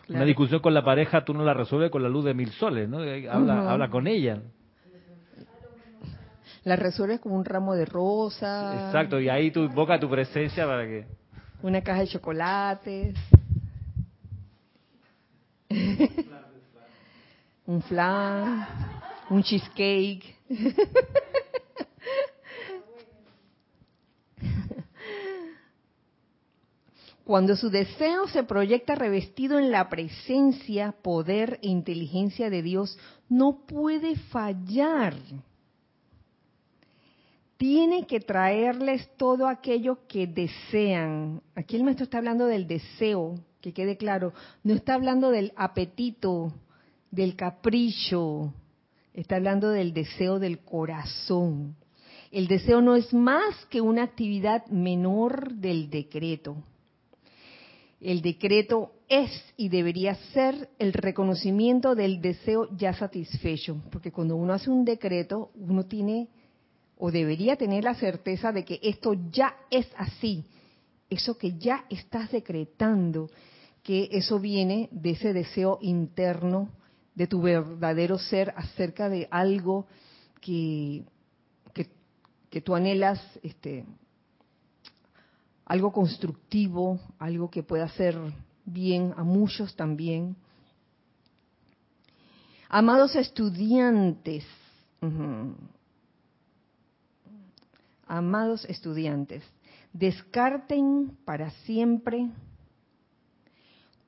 Una 0.08 0.24
discusión 0.24 0.58
con 0.58 0.74
la 0.74 0.84
pareja 0.84 1.24
tú 1.24 1.32
no 1.34 1.44
la 1.44 1.54
resuelves 1.54 1.92
con 1.92 2.02
la 2.02 2.08
luz 2.08 2.24
de 2.24 2.34
mil 2.34 2.50
soles, 2.50 2.88
¿no? 2.88 2.98
Habla, 2.98 3.70
habla 3.70 3.90
con 3.90 4.08
ella. 4.08 4.40
La 6.64 6.74
resuelves 6.74 7.20
con 7.20 7.30
un 7.30 7.44
ramo 7.44 7.76
de 7.76 7.84
rosas. 7.84 8.86
Exacto, 8.86 9.20
y 9.20 9.28
ahí 9.28 9.52
tú 9.52 9.60
invocas 9.60 10.00
tu 10.00 10.10
presencia 10.10 10.66
para 10.66 10.84
que... 10.84 11.06
Una 11.62 11.80
caja 11.80 12.00
de 12.00 12.08
chocolates. 12.08 13.14
un 17.66 17.82
flan, 17.82 18.66
un 19.30 19.44
cheesecake. 19.44 20.34
Cuando 27.24 27.56
su 27.56 27.70
deseo 27.70 28.28
se 28.28 28.44
proyecta 28.44 28.94
revestido 28.94 29.58
en 29.58 29.70
la 29.70 29.88
presencia, 29.88 30.92
poder 30.92 31.58
e 31.62 31.68
inteligencia 31.68 32.50
de 32.50 32.60
Dios, 32.60 32.98
no 33.30 33.64
puede 33.66 34.16
fallar. 34.16 35.14
Tiene 37.56 38.06
que 38.06 38.20
traerles 38.20 39.08
todo 39.16 39.48
aquello 39.48 40.00
que 40.06 40.26
desean. 40.26 41.40
Aquí 41.54 41.76
el 41.76 41.84
maestro 41.84 42.04
está 42.04 42.18
hablando 42.18 42.44
del 42.44 42.66
deseo, 42.66 43.36
que 43.62 43.72
quede 43.72 43.96
claro. 43.96 44.34
No 44.62 44.74
está 44.74 44.92
hablando 44.92 45.30
del 45.30 45.54
apetito, 45.56 46.52
del 47.10 47.36
capricho. 47.36 48.52
Está 49.14 49.36
hablando 49.36 49.70
del 49.70 49.94
deseo 49.94 50.38
del 50.38 50.58
corazón. 50.58 51.74
El 52.30 52.48
deseo 52.48 52.82
no 52.82 52.96
es 52.96 53.14
más 53.14 53.64
que 53.70 53.80
una 53.80 54.02
actividad 54.02 54.66
menor 54.66 55.54
del 55.54 55.88
decreto 55.88 56.56
el 58.04 58.20
decreto 58.20 58.92
es 59.08 59.30
y 59.56 59.70
debería 59.70 60.14
ser 60.32 60.68
el 60.78 60.92
reconocimiento 60.92 61.94
del 61.94 62.20
deseo 62.20 62.68
ya 62.76 62.92
satisfecho, 62.92 63.82
porque 63.90 64.12
cuando 64.12 64.36
uno 64.36 64.52
hace 64.52 64.70
un 64.70 64.84
decreto, 64.84 65.50
uno 65.54 65.86
tiene 65.86 66.28
o 66.98 67.10
debería 67.10 67.56
tener 67.56 67.84
la 67.84 67.94
certeza 67.94 68.52
de 68.52 68.64
que 68.64 68.78
esto 68.82 69.14
ya 69.32 69.56
es 69.70 69.86
así, 69.96 70.44
eso 71.08 71.38
que 71.38 71.56
ya 71.58 71.86
estás 71.88 72.30
decretando, 72.30 73.30
que 73.82 74.10
eso 74.12 74.38
viene 74.38 74.88
de 74.92 75.10
ese 75.10 75.32
deseo 75.32 75.78
interno 75.80 76.68
de 77.14 77.26
tu 77.26 77.40
verdadero 77.40 78.18
ser 78.18 78.52
acerca 78.56 79.08
de 79.08 79.28
algo 79.30 79.86
que, 80.40 81.04
que, 82.50 82.60
tú 82.60 82.74
anhelas 82.74 83.20
este, 83.42 83.84
algo 85.64 85.92
constructivo, 85.92 87.00
algo 87.18 87.50
que 87.50 87.62
pueda 87.62 87.84
hacer 87.84 88.16
bien 88.64 89.14
a 89.16 89.24
muchos 89.24 89.74
también. 89.76 90.36
Amados 92.68 93.14
estudiantes, 93.14 94.44
amados 98.06 98.64
estudiantes, 98.64 99.44
descarten 99.92 101.16
para 101.24 101.50
siempre 101.64 102.30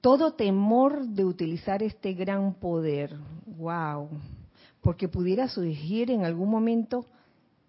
todo 0.00 0.34
temor 0.34 1.06
de 1.06 1.24
utilizar 1.24 1.82
este 1.82 2.12
gran 2.12 2.54
poder. 2.54 3.16
Wow, 3.46 4.08
porque 4.80 5.08
pudiera 5.08 5.48
surgir 5.48 6.10
en 6.10 6.24
algún 6.24 6.50
momento 6.50 7.06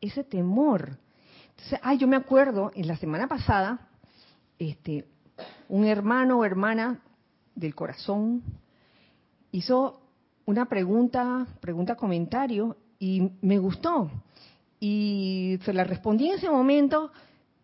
ese 0.02 0.24
temor 0.24 0.98
ah, 1.82 1.94
yo 1.94 2.08
me 2.08 2.16
acuerdo, 2.16 2.72
en 2.76 2.88
la 2.88 2.98
semana 2.98 3.28
pasada, 3.28 3.90
este, 4.60 5.06
un 5.70 5.86
hermano 5.86 6.40
o 6.40 6.46
hermana 6.46 7.02
del 7.56 7.76
corazón 7.76 8.44
hizo 9.52 10.02
una 10.46 10.66
pregunta, 10.66 11.48
pregunta 11.60 11.96
comentario, 11.96 12.78
y 13.00 13.32
me 13.42 13.60
gustó. 13.60 14.10
Y 14.80 15.60
se 15.64 15.74
la 15.74 15.84
respondí 15.84 16.28
en 16.30 16.36
ese 16.36 16.50
momento, 16.50 17.12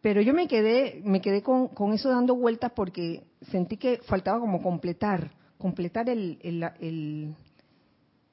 pero 0.01 0.21
yo 0.21 0.34
me 0.34 0.47
quedé, 0.47 1.01
me 1.06 1.21
quedé 1.21 1.41
con, 1.41 1.69
con 1.69 1.93
eso 1.93 2.10
dando 2.10 2.36
vueltas 2.36 2.71
porque 2.75 3.23
sentí 3.51 3.77
que 3.77 3.99
faltaba 4.06 4.39
como 4.39 4.62
completar, 4.62 5.32
completar 5.58 6.10
el, 6.10 6.39
el, 6.41 7.36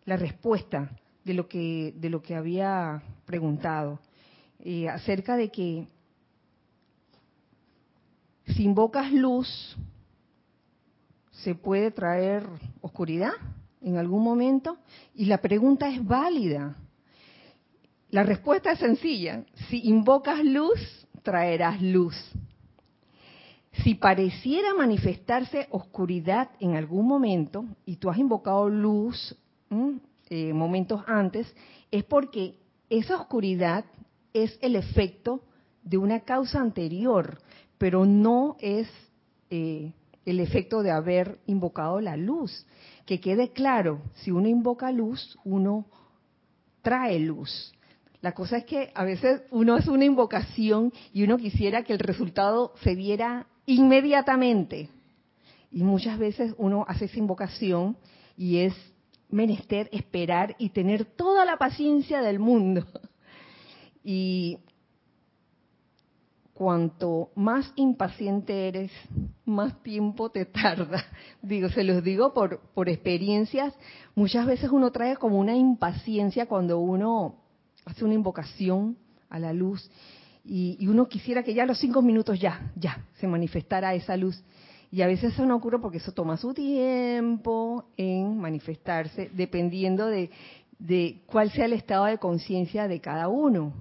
la 0.05 0.17
respuesta 0.17 0.91
de 1.25 1.35
lo 1.35 1.49
que, 1.49 1.95
de 1.97 2.11
lo 2.11 2.23
que 2.23 2.35
había 2.35 3.03
preguntado. 3.27 4.01
Eh, 4.63 4.89
acerca 4.89 5.37
de 5.37 5.51
que 5.51 5.87
si 8.47 8.65
invocas 8.65 9.11
luz, 9.13 9.77
se 11.31 11.55
puede 11.55 11.91
traer 11.91 12.47
oscuridad 12.83 13.33
en 13.81 13.97
algún 13.97 14.23
momento 14.23 14.77
y 15.15 15.25
la 15.27 15.39
pregunta 15.39 15.89
es 15.89 16.05
válida. 16.05 16.77
La 18.11 18.23
respuesta 18.23 18.73
es 18.73 18.81
sencilla. 18.81 19.45
Si 19.69 19.89
invocas 19.89 20.45
luz, 20.45 21.07
traerás 21.23 21.81
luz. 21.81 22.15
Si 23.83 23.95
pareciera 23.95 24.75
manifestarse 24.75 25.69
oscuridad 25.71 26.51
en 26.59 26.75
algún 26.75 27.07
momento 27.07 27.65
y 27.87 27.97
tú 27.97 28.11
has 28.11 28.19
invocado 28.19 28.69
luz 28.69 29.37
eh, 30.29 30.53
momentos 30.53 31.03
antes, 31.07 31.55
es 31.91 32.05
porque 32.05 32.59
esa 32.91 33.17
oscuridad 33.17 33.85
es 34.33 34.59
el 34.61 34.77
efecto 34.77 35.43
de 35.83 35.99
una 35.99 36.21
causa 36.21 36.61
anterior, 36.61 37.39
pero 37.79 38.05
no 38.05 38.57
es 38.61 38.89
eh, 39.51 39.93
el 40.25 40.41
efecto 40.41 40.83
de 40.83 40.91
haber 40.91 41.39
invocado 41.47 42.01
la 42.01 42.17
luz. 42.17 42.67
Que 43.07 43.21
quede 43.21 43.51
claro, 43.51 44.03
si 44.15 44.31
uno 44.31 44.49
invoca 44.49 44.93
luz, 44.93 45.39
uno 45.45 45.87
trae 46.83 47.19
luz. 47.19 47.73
La 48.21 48.33
cosa 48.33 48.59
es 48.59 48.65
que 48.65 48.91
a 48.95 49.05
veces 49.05 49.43
uno 49.51 49.75
hace 49.75 49.91
una 49.91 50.05
invocación 50.05 50.93
y 51.13 51.25
uno 51.25 51.39
quisiera 51.39 51.83
que 51.83 51.95
el 51.95 51.99
resultado 51.99 52.75
se 52.83 52.95
viera 52.95 53.47
inmediatamente. 53.65 54.91
Y 55.71 55.83
muchas 55.83 56.19
veces 56.19 56.55
uno 56.59 56.85
hace 56.87 57.07
esa 57.07 57.19
invocación 57.19 57.97
y 58.37 58.59
es 58.59 58.75
menester 59.31 59.89
esperar 59.93 60.57
y 60.59 60.71
tener 60.71 61.05
toda 61.05 61.45
la 61.45 61.57
paciencia 61.57 62.21
del 62.21 62.41
mundo 62.41 62.85
y 64.05 64.59
cuanto 66.61 67.31
más 67.37 67.73
impaciente 67.77 68.69
eres, 68.69 68.93
más 69.47 69.83
tiempo 69.83 70.29
te 70.29 70.45
tarda. 70.45 71.03
Digo, 71.43 71.71
se 71.71 71.85
los 71.85 72.05
digo 72.05 72.35
por, 72.35 72.61
experiencias. 72.87 73.73
Muchas 74.15 74.45
veces 74.45 74.69
uno 74.71 74.91
trae 74.91 75.17
como 75.17 75.39
una 75.39 75.57
impaciencia 75.57 76.45
cuando 76.45 76.79
uno 76.79 77.37
hace 77.87 78.05
una 78.05 78.13
invocación 78.13 78.99
a 79.31 79.39
la 79.39 79.55
luz 79.55 79.91
y, 80.45 80.87
uno 80.87 81.09
quisiera 81.09 81.43
que 81.43 81.55
ya 81.55 81.63
a 81.63 81.67
los 81.67 81.79
cinco 81.79 82.03
minutos 82.03 82.39
ya, 82.39 82.73
ya, 82.77 83.07
se 83.15 83.27
manifestara 83.27 83.95
esa 83.95 84.19
luz. 84.19 84.45
Y 84.91 85.01
a 85.01 85.07
veces 85.07 85.33
eso 85.33 85.47
no 85.47 85.57
ocurre 85.57 85.79
porque 85.79 85.97
eso 85.97 86.13
toma 86.13 86.37
su 86.37 86.53
tiempo 86.53 87.87
en 87.97 88.37
manifestarse, 88.37 89.31
dependiendo 89.33 90.09
de, 90.09 90.31
de 90.79 91.23
cuál 91.25 91.51
sea 91.53 91.65
el 91.65 91.73
estado 91.73 92.05
de 92.05 92.19
conciencia 92.19 92.87
de 92.87 93.01
cada 93.01 93.29
uno. 93.29 93.73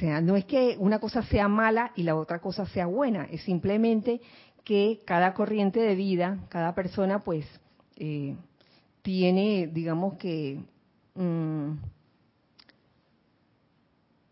Sea, 0.00 0.22
no 0.22 0.34
es 0.34 0.46
que 0.46 0.76
una 0.78 0.98
cosa 0.98 1.22
sea 1.24 1.46
mala 1.46 1.92
y 1.94 2.04
la 2.04 2.16
otra 2.16 2.40
cosa 2.40 2.64
sea 2.64 2.86
buena, 2.86 3.24
es 3.30 3.42
simplemente 3.42 4.22
que 4.64 5.02
cada 5.04 5.34
corriente 5.34 5.78
de 5.78 5.94
vida, 5.94 6.38
cada 6.48 6.74
persona, 6.74 7.22
pues, 7.22 7.44
eh, 7.96 8.34
tiene, 9.02 9.68
digamos 9.70 10.14
que, 10.14 10.58
mm, 11.14 11.72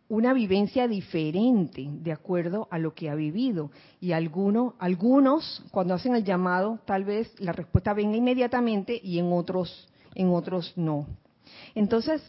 una 0.09 0.33
vivencia 0.33 0.89
diferente 0.89 1.87
de 1.87 2.13
acuerdo 2.13 2.67
a 2.71 2.79
lo 2.79 2.95
que 2.95 3.11
ha 3.11 3.15
vivido. 3.15 3.71
Y 4.01 4.13
algunos, 4.13 4.73
algunos, 4.79 5.63
cuando 5.71 5.93
hacen 5.93 6.15
el 6.15 6.25
llamado, 6.25 6.81
tal 6.87 7.05
vez 7.05 7.31
la 7.41 7.53
respuesta 7.53 7.93
venga 7.93 8.17
inmediatamente 8.17 8.99
y 9.03 9.19
en 9.19 9.31
otros, 9.31 9.87
en 10.15 10.31
otros 10.31 10.73
no. 10.77 11.07
Entonces, 11.75 12.23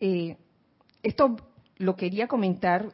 eh, 0.00 0.36
esto 1.02 1.36
lo 1.84 1.96
quería 1.96 2.26
comentar 2.26 2.92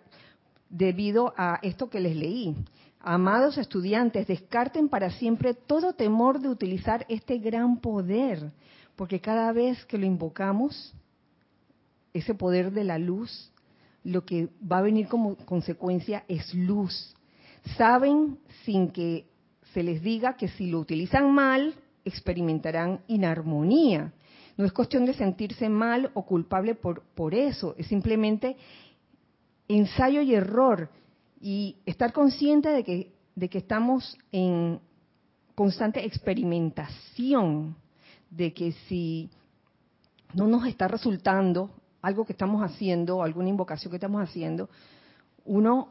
debido 0.68 1.32
a 1.36 1.58
esto 1.62 1.88
que 1.88 2.00
les 2.00 2.16
leí. 2.16 2.54
Amados 3.00 3.56
estudiantes, 3.56 4.26
descarten 4.26 4.88
para 4.88 5.10
siempre 5.10 5.54
todo 5.54 5.94
temor 5.94 6.40
de 6.40 6.48
utilizar 6.48 7.06
este 7.08 7.38
gran 7.38 7.80
poder, 7.80 8.52
porque 8.94 9.20
cada 9.20 9.52
vez 9.52 9.84
que 9.86 9.96
lo 9.96 10.04
invocamos, 10.04 10.94
ese 12.12 12.34
poder 12.34 12.72
de 12.72 12.84
la 12.84 12.98
luz, 12.98 13.50
lo 14.04 14.24
que 14.24 14.48
va 14.70 14.78
a 14.78 14.82
venir 14.82 15.08
como 15.08 15.36
consecuencia 15.36 16.24
es 16.28 16.52
luz. 16.54 17.14
Saben 17.76 18.38
sin 18.64 18.90
que 18.90 19.26
se 19.72 19.82
les 19.82 20.02
diga 20.02 20.36
que 20.36 20.48
si 20.48 20.66
lo 20.66 20.80
utilizan 20.80 21.32
mal, 21.32 21.74
experimentarán 22.04 23.00
inarmonía. 23.06 24.12
No 24.56 24.64
es 24.64 24.72
cuestión 24.72 25.04
de 25.06 25.14
sentirse 25.14 25.68
mal 25.68 26.10
o 26.14 26.24
culpable 26.24 26.74
por, 26.74 27.02
por 27.02 27.34
eso, 27.34 27.74
es 27.78 27.86
simplemente 27.86 28.56
ensayo 29.68 30.20
y 30.20 30.34
error 30.34 30.90
y 31.40 31.76
estar 31.86 32.12
consciente 32.12 32.68
de 32.68 32.84
que, 32.84 33.12
de 33.34 33.48
que 33.48 33.58
estamos 33.58 34.18
en 34.32 34.80
constante 35.54 36.04
experimentación, 36.04 37.76
de 38.30 38.52
que 38.52 38.72
si 38.88 39.30
no 40.34 40.46
nos 40.46 40.66
está 40.66 40.88
resultando 40.88 41.70
algo 42.02 42.24
que 42.24 42.32
estamos 42.32 42.62
haciendo, 42.62 43.22
alguna 43.22 43.48
invocación 43.48 43.90
que 43.90 43.96
estamos 43.96 44.22
haciendo, 44.22 44.68
uno 45.44 45.88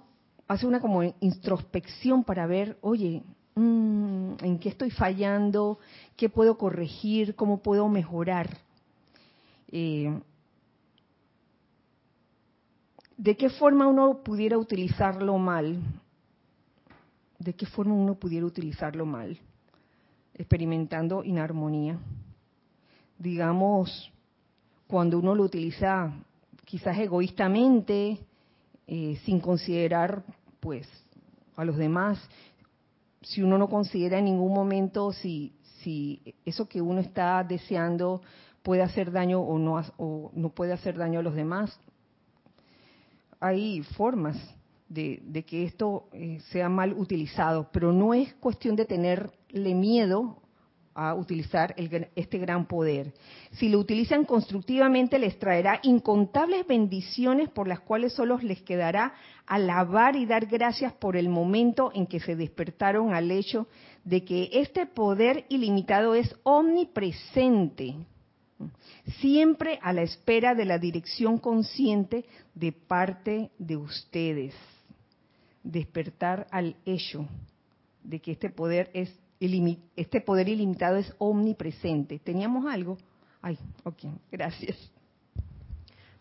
hace 0.48 0.66
una 0.66 0.80
como 0.80 1.04
introspección 1.04 2.24
para 2.24 2.48
ver, 2.48 2.78
oye, 2.82 3.24
mm, 3.56 4.34
¿en 4.42 4.60
qué 4.60 4.70
estoy 4.70 4.92
fallando? 4.92 5.80
¿Qué 6.16 6.30
puedo 6.30 6.58
corregir? 6.58 7.36
¿Cómo 7.36 7.60
puedo 7.60 7.88
mejorar? 7.90 8.58
Eh, 9.72 10.20
¿De 13.18 13.36
qué 13.36 13.50
forma 13.50 13.86
uno 13.88 14.24
pudiera 14.24 14.58
utilizarlo 14.58 15.38
mal? 15.38 15.82
¿De 17.38 17.54
qué 17.54 17.66
forma 17.66 17.94
uno 17.94 18.16
pudiera 18.16 18.46
utilizarlo 18.46 19.06
mal? 19.06 19.38
Experimentando 20.34 21.24
inarmonía. 21.24 22.00
Digamos, 23.18 24.12
cuando 24.88 25.20
uno 25.20 25.36
lo 25.36 25.44
utiliza 25.44 26.14
quizás 26.64 26.98
egoístamente, 26.98 28.20
eh, 28.88 29.20
sin 29.26 29.40
considerar 29.40 30.24
pues 30.60 30.88
a 31.56 31.66
los 31.66 31.76
demás, 31.78 32.20
si 33.22 33.42
uno 33.42 33.58
no 33.58 33.68
considera 33.68 34.20
en 34.20 34.26
ningún 34.26 34.54
momento 34.54 35.12
si, 35.12 35.54
si 35.82 36.22
eso 36.46 36.68
que 36.68 36.82
uno 36.82 37.02
está 37.02 37.44
deseando 37.44 38.22
puede 38.64 38.82
hacer 38.82 39.12
daño 39.12 39.42
o 39.42 39.58
no, 39.58 39.82
o 39.98 40.32
no 40.34 40.50
puede 40.50 40.74
hacer 40.74 40.98
daño 40.98 41.20
a 41.20 41.24
los 41.24 41.36
demás. 41.36 41.80
Hay 43.40 43.84
formas 43.84 44.38
de, 44.88 45.22
de 45.24 45.44
que 45.44 45.64
esto 45.64 46.10
eh, 46.12 46.40
sea 46.52 46.68
mal 46.68 46.94
utilizado, 46.94 47.70
pero 47.72 47.94
no 47.94 48.14
es 48.14 48.34
cuestión 48.36 48.76
de 48.76 48.86
tenerle 48.86 49.76
miedo 49.76 50.42
a 51.00 51.16
utilizar 51.16 51.74
este 52.16 52.38
gran 52.40 52.66
poder. 52.66 53.14
Si 53.54 53.70
lo 53.70 53.80
utilizan 53.80 54.26
constructivamente, 54.26 55.18
les 55.18 55.40
traerá 55.40 55.80
incontables 55.84 56.68
bendiciones 56.68 57.50
por 57.50 57.70
las 57.70 57.80
cuales 57.80 58.12
solo 58.12 58.38
les 58.40 58.62
quedará 58.62 59.14
alabar 59.46 60.18
y 60.18 60.26
dar 60.26 60.46
gracias 60.48 60.92
por 60.92 61.16
el 61.16 61.30
momento 61.30 61.92
en 61.96 62.06
que 62.06 62.20
se 62.20 62.36
despertaron 62.36 63.14
al 63.14 63.32
hecho 63.32 63.68
de 64.04 64.26
que 64.26 64.50
este 64.52 64.86
poder 64.88 65.46
ilimitado 65.48 66.16
es 66.16 66.36
omnipresente, 66.44 67.96
siempre 69.22 69.80
a 69.82 69.94
la 69.94 70.02
espera 70.02 70.54
de 70.54 70.66
la 70.66 70.80
dirección 70.80 71.38
consciente 71.38 72.26
de 72.54 72.74
parte 72.74 73.52
de 73.58 73.78
ustedes. 73.78 74.54
Despertar 75.64 76.46
al 76.52 76.76
hecho 76.86 77.26
de 78.04 78.20
que 78.20 78.32
este 78.32 78.50
poder 78.50 78.90
es 78.94 79.18
este 79.96 80.22
poder 80.22 80.50
ilimitado 80.50 80.98
es 80.98 81.14
omnipresente. 81.18 82.20
¿Teníamos 82.20 82.66
algo? 82.66 82.98
Ay, 83.42 83.58
ok, 83.84 84.04
gracias. 84.32 84.78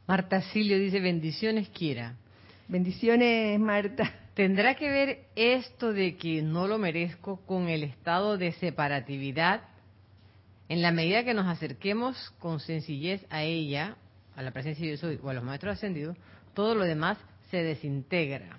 Marta 0.07 0.41
Silio 0.41 0.79
dice, 0.79 1.01
bendiciones 1.01 1.69
quiera. 1.69 2.15
Bendiciones, 2.69 3.59
Marta. 3.59 4.13
¿Tendrá 4.35 4.75
que 4.75 4.89
ver 4.89 5.27
esto 5.35 5.93
de 5.93 6.17
que 6.17 6.43
no 6.43 6.69
lo 6.69 6.79
merezco 6.79 7.41
con 7.45 7.69
el 7.69 7.83
estado 7.83 8.39
de 8.39 8.53
separatividad? 8.53 9.63
En 10.69 10.81
la 10.81 10.93
medida 10.93 11.25
que 11.25 11.35
nos 11.35 11.47
acerquemos 11.47 12.31
con 12.39 12.61
sencillez 12.61 13.25
a 13.31 13.43
ella, 13.43 13.97
a 14.37 14.43
la 14.43 14.53
presencia 14.53 14.85
de 14.85 14.97
Dios 14.97 15.21
o 15.23 15.29
a 15.29 15.35
los 15.35 15.43
maestros 15.43 15.77
ascendidos, 15.77 16.17
todo 16.55 16.75
lo 16.75 16.85
demás 16.85 17.19
se 17.51 17.63
desintegra. 17.63 18.59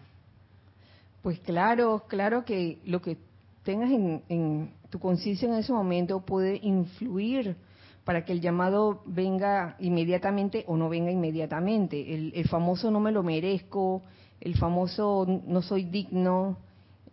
Pues 1.21 1.39
claro, 1.39 2.05
claro 2.07 2.45
que 2.45 2.79
lo 2.85 3.01
que 3.01 3.17
tengas 3.63 3.91
en, 3.91 4.71
tu 4.89 4.99
conciencia 4.99 5.47
en 5.47 5.55
ese 5.55 5.71
momento 5.71 6.21
puede 6.21 6.59
influir 6.63 7.55
para 8.03 8.25
que 8.25 8.33
el 8.33 8.41
llamado 8.41 9.03
venga 9.05 9.75
inmediatamente 9.79 10.63
o 10.67 10.77
no 10.77 10.89
venga 10.89 11.11
inmediatamente. 11.11 12.13
El, 12.33 12.47
famoso 12.47 12.89
no 12.89 12.99
me 12.99 13.11
lo 13.11 13.21
merezco, 13.21 14.01
el 14.39 14.57
famoso 14.57 15.25
no 15.45 15.61
soy 15.61 15.83
digno, 15.83 16.57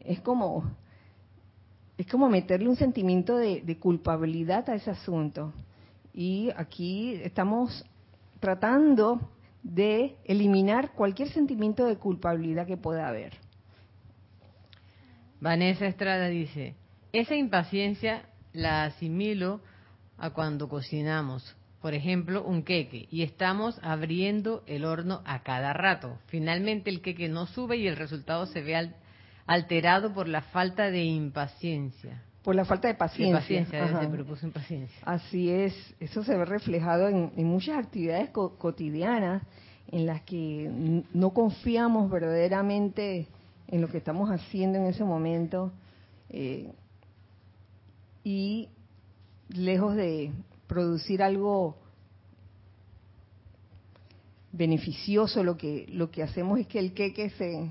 es 0.01 0.21
como 0.21 0.65
es 1.99 2.07
como 2.07 2.29
meterle 2.29 2.69
un 2.69 2.77
sentimiento 2.77 3.37
de 3.37 3.79
culpabilidad 3.79 4.69
a 4.69 4.75
ese 4.75 4.91
asunto. 4.91 5.53
Y 6.13 6.51
aquí 6.57 7.15
estamos 7.23 7.85
tratando 8.41 9.21
de 9.63 10.17
eliminar 10.25 10.93
cualquier 10.93 11.29
sentimiento 11.31 11.85
de 11.85 11.97
culpabilidad 11.97 12.67
que 12.67 12.77
pueda 12.77 13.09
haber. 13.09 13.46
Vanessa 15.41 15.87
Estrada 15.87 16.29
dice, 16.29 16.75
esa 17.13 17.35
impaciencia 17.35 18.23
la 18.53 18.85
asimilo 18.85 19.61
a 20.19 20.31
cuando 20.31 20.69
cocinamos, 20.69 21.57
por 21.81 21.95
ejemplo, 21.95 22.43
un 22.43 22.63
queque, 22.63 23.07
y 23.11 23.23
estamos 23.23 23.79
abriendo 23.83 24.65
el 24.67 24.85
horno 24.85 25.23
a 25.27 25.43
cada 25.43 25.73
rato. 25.73 26.19
Finalmente 26.27 26.91
el 26.91 27.03
queque 27.03 27.29
no 27.29 27.47
sube 27.47 27.77
y 27.77 27.87
el 27.87 27.97
resultado 27.97 28.47
se 28.47 28.63
ve 28.63 28.93
alterado 29.47 30.15
por 30.15 30.27
la 30.27 30.41
falta 30.43 30.91
de 30.91 31.05
impaciencia. 31.05 32.23
Por 32.43 32.55
la 32.55 32.65
falta 32.65 32.89
de 32.89 32.95
paciencia. 32.95 33.39
paciencia, 33.41 33.79
impaciencia. 34.43 34.99
Así 35.05 35.51
es, 35.51 35.75
eso 36.01 36.23
se 36.23 36.37
ve 36.37 36.45
reflejado 36.45 37.09
en, 37.09 37.33
muchas 37.45 37.77
actividades 37.77 38.31
cotidianas 38.31 39.43
en 39.89 40.07
las 40.07 40.23
que 40.23 41.03
no 41.13 41.31
confiamos 41.31 42.11
verdaderamente 42.11 43.29
en 43.69 43.81
lo 43.81 43.89
que 43.89 43.99
estamos 43.99 44.31
haciendo 44.31 44.79
en 44.79 44.87
ese 44.87 45.05
momento 45.05 45.73
eh, 46.29 46.73
y 48.25 48.69
lejos 49.49 49.95
de 49.97 50.33
producir 50.67 51.23
algo 51.23 51.77
beneficioso 54.53 55.45
lo 55.45 55.57
que 55.57 55.87
lo 55.91 56.11
que 56.11 56.23
hacemos 56.23 56.59
es 56.59 56.67
que 56.67 56.79
el 56.79 56.95
queque 56.95 57.31
se, 57.31 57.71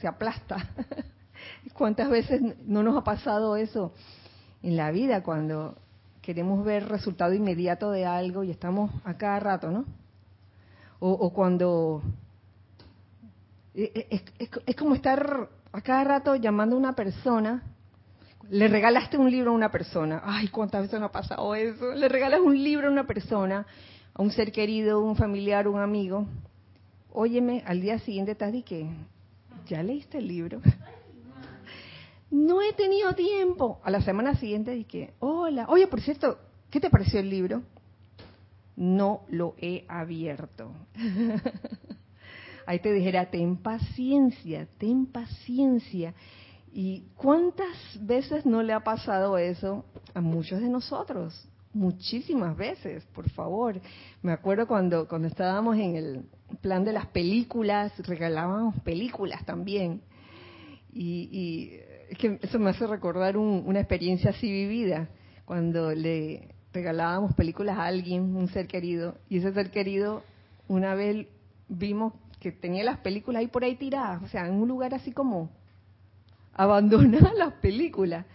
se 0.00 0.08
aplasta. 0.08 0.70
Cuántas 1.74 2.08
veces 2.08 2.40
no 2.64 2.82
nos 2.82 2.96
ha 2.96 3.04
pasado 3.04 3.56
eso 3.56 3.92
en 4.62 4.76
la 4.76 4.90
vida 4.90 5.22
cuando 5.22 5.76
queremos 6.22 6.64
ver 6.64 6.88
resultado 6.88 7.34
inmediato 7.34 7.90
de 7.90 8.06
algo 8.06 8.44
y 8.44 8.50
estamos 8.50 8.90
a 9.04 9.16
cada 9.16 9.40
rato 9.40 9.70
no 9.70 9.84
o 11.00 11.32
cuando 11.32 12.00
eh, 13.74 14.06
eh, 14.10 14.22
es, 14.66 14.76
como 14.76 14.94
estar 14.94 15.48
a 15.72 15.80
cada 15.80 16.04
rato 16.04 16.36
llamando 16.36 16.76
a 16.76 16.78
una 16.78 16.94
persona. 16.94 17.62
Le 18.50 18.68
regalaste 18.68 19.16
un 19.16 19.30
libro 19.30 19.50
a 19.50 19.54
una 19.54 19.70
persona. 19.70 20.22
Ay, 20.24 20.48
cuántas 20.48 20.82
veces 20.82 21.00
me 21.00 21.06
ha 21.06 21.12
pasado 21.12 21.54
eso. 21.54 21.92
Le 21.94 22.08
regalas 22.08 22.40
un 22.40 22.62
libro 22.62 22.88
a 22.88 22.90
una 22.90 23.06
persona, 23.06 23.66
a 24.12 24.22
un 24.22 24.30
ser 24.30 24.52
querido, 24.52 25.00
un 25.00 25.16
familiar, 25.16 25.68
un 25.68 25.80
amigo. 25.80 26.26
óyeme, 27.12 27.62
al 27.66 27.80
día 27.80 27.98
siguiente 28.00 28.32
estás 28.32 28.52
¿ya 29.66 29.82
leíste 29.82 30.18
el 30.18 30.28
libro? 30.28 30.60
No 32.30 32.62
he 32.62 32.72
tenido 32.72 33.14
tiempo. 33.14 33.80
A 33.84 33.90
la 33.90 34.00
semana 34.00 34.34
siguiente 34.36 34.70
dije, 34.70 35.12
hola, 35.18 35.66
oye, 35.68 35.86
por 35.86 36.00
cierto, 36.00 36.38
¿qué 36.70 36.80
te 36.80 36.88
pareció 36.88 37.20
el 37.20 37.28
libro? 37.28 37.62
No 38.74 39.22
lo 39.28 39.54
he 39.58 39.84
abierto. 39.86 40.72
Ahí 42.66 42.78
te 42.80 42.92
dijera, 42.92 43.30
ten 43.30 43.56
paciencia, 43.56 44.68
ten 44.78 45.06
paciencia. 45.06 46.14
¿Y 46.72 47.04
cuántas 47.16 47.76
veces 48.00 48.46
no 48.46 48.62
le 48.62 48.72
ha 48.72 48.80
pasado 48.80 49.36
eso 49.36 49.84
a 50.14 50.20
muchos 50.20 50.60
de 50.60 50.68
nosotros? 50.68 51.48
Muchísimas 51.74 52.56
veces, 52.56 53.04
por 53.14 53.28
favor. 53.30 53.80
Me 54.22 54.32
acuerdo 54.32 54.66
cuando, 54.66 55.08
cuando 55.08 55.28
estábamos 55.28 55.76
en 55.76 55.96
el 55.96 56.24
plan 56.60 56.84
de 56.84 56.92
las 56.92 57.06
películas, 57.06 57.92
regalábamos 58.06 58.80
películas 58.80 59.44
también. 59.44 60.02
Y, 60.92 61.78
es 62.10 62.18
que 62.18 62.38
eso 62.42 62.58
me 62.58 62.70
hace 62.70 62.86
recordar 62.86 63.38
una 63.38 63.80
experiencia 63.80 64.30
así 64.30 64.50
vivida, 64.50 65.08
cuando 65.46 65.94
le 65.94 66.54
regalábamos 66.72 67.34
películas 67.34 67.78
a 67.78 67.86
alguien, 67.86 68.36
un 68.36 68.48
ser 68.48 68.66
querido, 68.66 69.16
y 69.28 69.38
ese 69.38 69.52
ser 69.52 69.70
querido, 69.70 70.22
una 70.68 70.94
vez 70.94 71.26
vimos 71.68 72.12
que 72.42 72.50
tenía 72.50 72.82
las 72.82 72.98
películas 72.98 73.38
ahí 73.38 73.46
por 73.46 73.62
ahí 73.62 73.76
tiradas, 73.76 74.20
o 74.20 74.26
sea, 74.26 74.48
en 74.48 74.54
un 74.54 74.66
lugar 74.66 74.92
así 74.94 75.12
como 75.12 75.48
abandonadas 76.52 77.34
las 77.36 77.52
películas. 77.54 78.26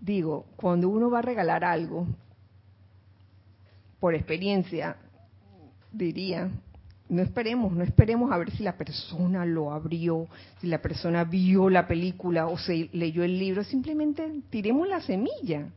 Digo, 0.00 0.46
cuando 0.56 0.88
uno 0.88 1.10
va 1.10 1.18
a 1.18 1.22
regalar 1.22 1.62
algo, 1.62 2.06
por 3.98 4.14
experiencia, 4.14 4.96
diría, 5.92 6.48
no 7.10 7.20
esperemos, 7.20 7.72
no 7.72 7.84
esperemos 7.84 8.32
a 8.32 8.38
ver 8.38 8.50
si 8.52 8.62
la 8.62 8.78
persona 8.78 9.44
lo 9.44 9.70
abrió, 9.70 10.26
si 10.62 10.68
la 10.68 10.80
persona 10.80 11.24
vio 11.24 11.68
la 11.68 11.86
película 11.86 12.46
o 12.46 12.56
se 12.56 12.88
leyó 12.94 13.22
el 13.22 13.38
libro, 13.38 13.64
simplemente 13.64 14.32
tiremos 14.48 14.88
la 14.88 15.02
semilla. 15.02 15.68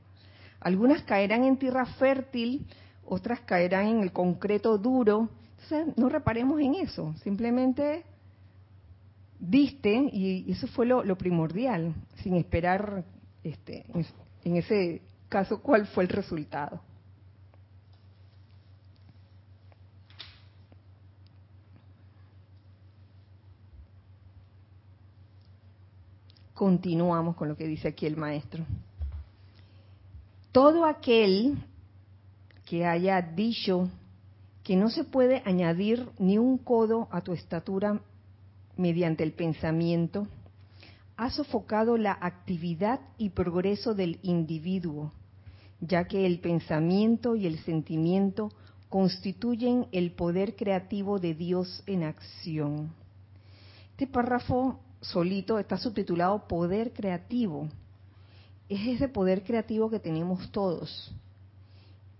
Algunas 0.61 1.03
caerán 1.03 1.43
en 1.43 1.57
tierra 1.57 1.85
fértil, 1.85 2.65
otras 3.05 3.41
caerán 3.41 3.87
en 3.87 3.99
el 3.99 4.13
concreto 4.13 4.77
duro. 4.77 5.27
No 5.95 6.09
reparemos 6.09 6.59
en 6.59 6.75
eso, 6.75 7.13
simplemente 7.23 8.03
diste 9.39 10.09
y 10.11 10.51
eso 10.51 10.67
fue 10.67 10.85
lo, 10.85 11.17
primordial, 11.17 11.93
sin 12.21 12.35
esperar 12.35 13.03
este, 13.43 13.85
en 14.43 14.55
ese 14.55 15.01
caso 15.29 15.61
cuál 15.61 15.87
fue 15.87 16.03
el 16.03 16.09
resultado. 16.09 16.81
Continuamos 26.53 27.35
con 27.35 27.49
lo 27.49 27.57
que 27.57 27.67
dice 27.67 27.89
aquí 27.89 28.05
el 28.05 28.15
maestro. 28.15 28.63
Todo 30.51 30.85
aquel 30.85 31.57
que 32.63 32.85
haya 32.85 33.21
dicho 33.21 33.89
que 34.63 34.75
no 34.75 34.89
se 34.89 35.03
puede 35.03 35.41
añadir 35.45 36.09
ni 36.17 36.37
un 36.37 36.57
codo 36.57 37.07
a 37.11 37.21
tu 37.21 37.33
estatura 37.33 38.01
mediante 38.77 39.23
el 39.23 39.33
pensamiento, 39.33 40.27
ha 41.17 41.29
sofocado 41.29 41.97
la 41.97 42.17
actividad 42.19 43.01
y 43.17 43.29
progreso 43.29 43.93
del 43.93 44.19
individuo, 44.23 45.11
ya 45.79 46.05
que 46.05 46.25
el 46.25 46.39
pensamiento 46.39 47.35
y 47.35 47.45
el 47.45 47.59
sentimiento 47.59 48.49
constituyen 48.89 49.87
el 49.91 50.11
poder 50.11 50.55
creativo 50.55 51.19
de 51.19 51.33
Dios 51.33 51.83
en 51.85 52.03
acción. 52.03 52.93
Este 53.91 54.07
párrafo 54.07 54.79
solito 55.01 55.59
está 55.59 55.77
subtitulado 55.77 56.47
Poder 56.47 56.93
Creativo. 56.93 57.67
Es 58.69 58.87
ese 58.87 59.07
poder 59.07 59.43
creativo 59.43 59.89
que 59.89 59.99
tenemos 59.99 60.51
todos. 60.51 61.13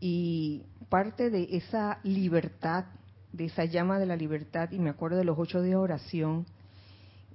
Y 0.06 0.64
parte 0.90 1.30
de 1.30 1.48
esa 1.52 2.00
libertad, 2.04 2.84
de 3.32 3.46
esa 3.46 3.64
llama 3.64 4.00
de 4.00 4.06
la 4.06 4.18
libertad, 4.18 4.70
y 4.74 4.78
me 4.78 4.90
acuerdo 4.90 5.16
de 5.16 5.24
los 5.24 5.40
ocho 5.40 5.62
días 5.62 5.76
de 5.76 5.76
oración, 5.78 6.46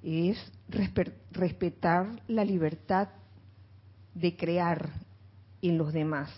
es 0.03 0.37
respetar 0.69 2.21
la 2.29 2.45
libertad 2.45 3.09
de 4.13 4.37
crear 4.37 4.91
en 5.63 5.79
los 5.79 5.95
demás. 5.95 6.31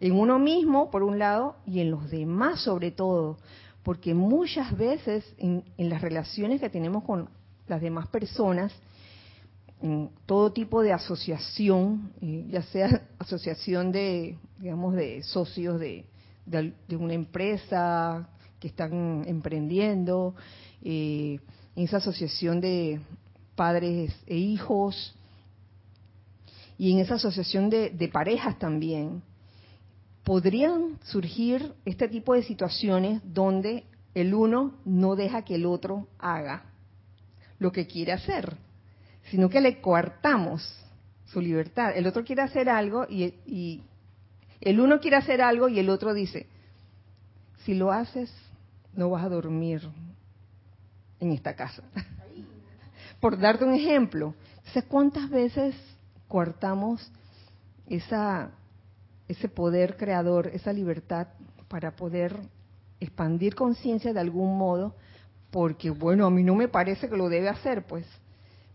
En 0.00 0.18
uno 0.18 0.40
mismo, 0.40 0.90
por 0.90 1.04
un 1.04 1.20
lado, 1.20 1.54
y 1.64 1.78
en 1.78 1.92
los 1.92 2.10
demás 2.10 2.62
sobre 2.62 2.90
todo. 2.90 3.38
Porque 3.84 4.14
muchas 4.14 4.76
veces 4.76 5.32
en, 5.38 5.62
en 5.78 5.90
las 5.90 6.02
relaciones 6.02 6.60
que 6.60 6.70
tenemos 6.70 7.04
con 7.04 7.28
las 7.68 7.80
demás 7.80 8.08
personas 8.08 8.72
en 9.82 10.10
todo 10.24 10.52
tipo 10.52 10.82
de 10.82 10.92
asociación, 10.92 12.12
eh, 12.20 12.46
ya 12.50 12.62
sea 12.62 13.08
asociación 13.18 13.92
de, 13.92 14.38
digamos, 14.58 14.94
de 14.94 15.22
socios 15.22 15.78
de, 15.80 16.06
una 16.90 17.14
empresa 17.14 18.28
que 18.60 18.68
están 18.68 19.24
emprendiendo, 19.26 20.34
eh, 20.82 21.40
en 21.74 21.84
esa 21.84 21.98
asociación 21.98 22.60
de 22.60 23.00
padres 23.54 24.14
e 24.26 24.36
hijos, 24.36 25.14
y 26.78 26.92
en 26.92 26.98
esa 26.98 27.14
asociación 27.14 27.70
de 27.70 28.10
parejas 28.12 28.58
también, 28.58 29.22
podrían 30.24 30.98
surgir 31.04 31.72
este 31.84 32.08
tipo 32.08 32.34
de 32.34 32.42
situaciones 32.42 33.22
donde 33.24 33.84
el 34.12 34.34
uno 34.34 34.74
no 34.84 35.14
deja 35.14 35.42
que 35.42 35.54
el 35.54 35.66
otro 35.66 36.08
haga 36.18 36.64
lo 37.60 37.70
que 37.70 37.86
quiere 37.86 38.12
hacer, 38.12 38.56
sino 39.30 39.48
que 39.48 39.60
le 39.60 39.80
coartamos 39.80 40.62
su 41.26 41.40
libertad. 41.40 41.96
El 41.96 42.06
otro 42.06 42.24
quiere 42.24 42.42
hacer 42.42 42.68
algo 42.68 43.06
y, 43.08 43.82
el 44.60 44.80
uno 44.80 45.00
quiere 45.00 45.16
hacer 45.16 45.42
algo 45.42 45.68
y 45.68 45.78
el 45.78 45.90
otro 45.90 46.14
dice, 46.14 46.46
si 47.64 47.74
lo 47.74 47.92
haces, 47.92 48.32
no 48.94 49.10
vas 49.10 49.24
a 49.24 49.28
dormir 49.28 49.82
en 51.20 51.32
esta 51.32 51.54
casa. 51.54 51.82
Por 53.20 53.38
darte 53.38 53.64
un 53.64 53.74
ejemplo, 53.74 54.34
¿sabes 54.66 54.84
cuántas 54.84 55.28
veces 55.28 55.74
coartamos 56.28 57.10
esa, 57.86 58.50
ese 59.28 59.48
poder 59.48 59.96
creador, 59.96 60.48
esa 60.48 60.72
libertad 60.72 61.28
para 61.68 61.96
poder 61.96 62.36
expandir 63.00 63.54
conciencia 63.54 64.12
de 64.12 64.20
algún 64.20 64.56
modo 64.56 64.94
porque 65.50 65.90
bueno, 65.90 66.26
a 66.26 66.30
mí 66.30 66.42
no 66.42 66.54
me 66.54 66.68
parece 66.68 67.08
que 67.08 67.16
lo 67.16 67.28
debe 67.28 67.48
hacer, 67.48 67.86
pues. 67.86 68.04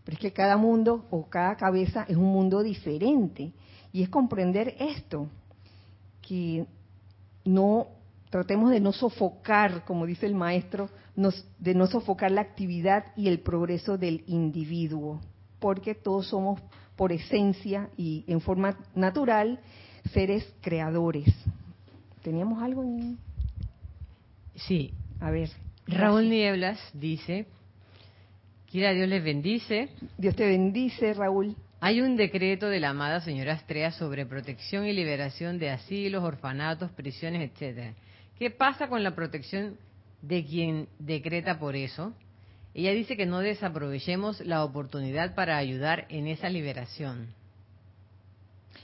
Pero 0.04 0.14
es 0.14 0.20
que 0.20 0.32
cada 0.32 0.56
mundo 0.56 1.06
o 1.10 1.28
cada 1.28 1.56
cabeza 1.56 2.04
es 2.08 2.16
un 2.16 2.32
mundo 2.32 2.62
diferente. 2.62 3.52
Y 3.92 4.02
es 4.02 4.08
comprender 4.08 4.74
esto, 4.78 5.28
que 6.20 6.66
no 7.44 7.88
tratemos 8.30 8.70
de 8.70 8.80
no 8.80 8.92
sofocar, 8.92 9.84
como 9.84 10.06
dice 10.06 10.26
el 10.26 10.34
maestro, 10.34 10.88
de 11.58 11.74
no 11.74 11.86
sofocar 11.86 12.30
la 12.30 12.40
actividad 12.40 13.04
y 13.16 13.28
el 13.28 13.40
progreso 13.40 13.98
del 13.98 14.24
individuo, 14.26 15.20
porque 15.58 15.94
todos 15.94 16.28
somos 16.28 16.60
por 16.96 17.12
esencia 17.12 17.90
y 17.96 18.24
en 18.26 18.40
forma 18.40 18.78
natural 18.94 19.60
seres 20.12 20.50
creadores. 20.62 21.28
¿Teníamos 22.22 22.62
algo 22.62 22.82
en... 22.82 23.18
Sí. 24.54 24.92
A 25.20 25.30
ver. 25.30 25.50
Raúl 25.86 26.28
Nieblas 26.28 26.78
dice, 26.94 27.46
quiera 28.72 28.92
Dios 28.92 29.06
les 29.06 29.22
bendice. 29.22 29.90
Dios 30.16 30.34
te 30.34 30.46
bendice, 30.46 31.12
Raúl. 31.12 31.54
Hay 31.80 32.00
un 32.00 32.16
decreto 32.16 32.68
de 32.68 32.80
la 32.80 32.90
amada 32.90 33.20
señora 33.20 33.52
Estrella 33.52 33.92
sobre 33.92 34.24
protección 34.24 34.86
y 34.86 34.94
liberación 34.94 35.58
de 35.58 35.70
asilos, 35.70 36.24
orfanatos, 36.24 36.90
prisiones, 36.92 37.50
etcétera. 37.50 37.92
¿Qué 38.38 38.50
pasa 38.50 38.88
con 38.88 39.02
la 39.02 39.14
protección 39.14 39.76
de 40.22 40.44
quien 40.44 40.88
decreta 40.98 41.58
por 41.58 41.76
eso? 41.76 42.14
Ella 42.72 42.92
dice 42.92 43.16
que 43.16 43.26
no 43.26 43.40
desaprovechemos 43.40 44.40
la 44.40 44.64
oportunidad 44.64 45.34
para 45.34 45.58
ayudar 45.58 46.06
en 46.08 46.26
esa 46.26 46.48
liberación. 46.48 47.34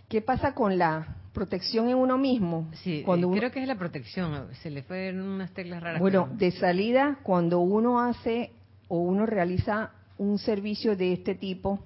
¿Qué 0.09 0.21
pasa 0.21 0.55
con 0.55 0.77
la 0.77 1.17
protección 1.33 1.89
en 1.89 1.95
uno 1.95 2.19
mismo. 2.19 2.69
Sí, 2.83 3.03
cuando 3.05 3.31
creo 3.31 3.53
que 3.53 3.63
es 3.63 3.69
la 3.69 3.77
protección. 3.77 4.49
Se 4.55 4.71
le 4.71 4.83
fueron 4.83 5.23
unas 5.23 5.53
teclas 5.53 5.81
raras. 5.81 6.01
Bueno, 6.01 6.29
de 6.33 6.51
salida, 6.51 7.21
cuando 7.23 7.61
uno 7.61 8.01
hace 8.01 8.51
o 8.89 8.99
uno 8.99 9.27
realiza 9.27 9.93
un 10.17 10.39
servicio 10.39 10.97
de 10.97 11.13
este 11.13 11.35
tipo, 11.35 11.79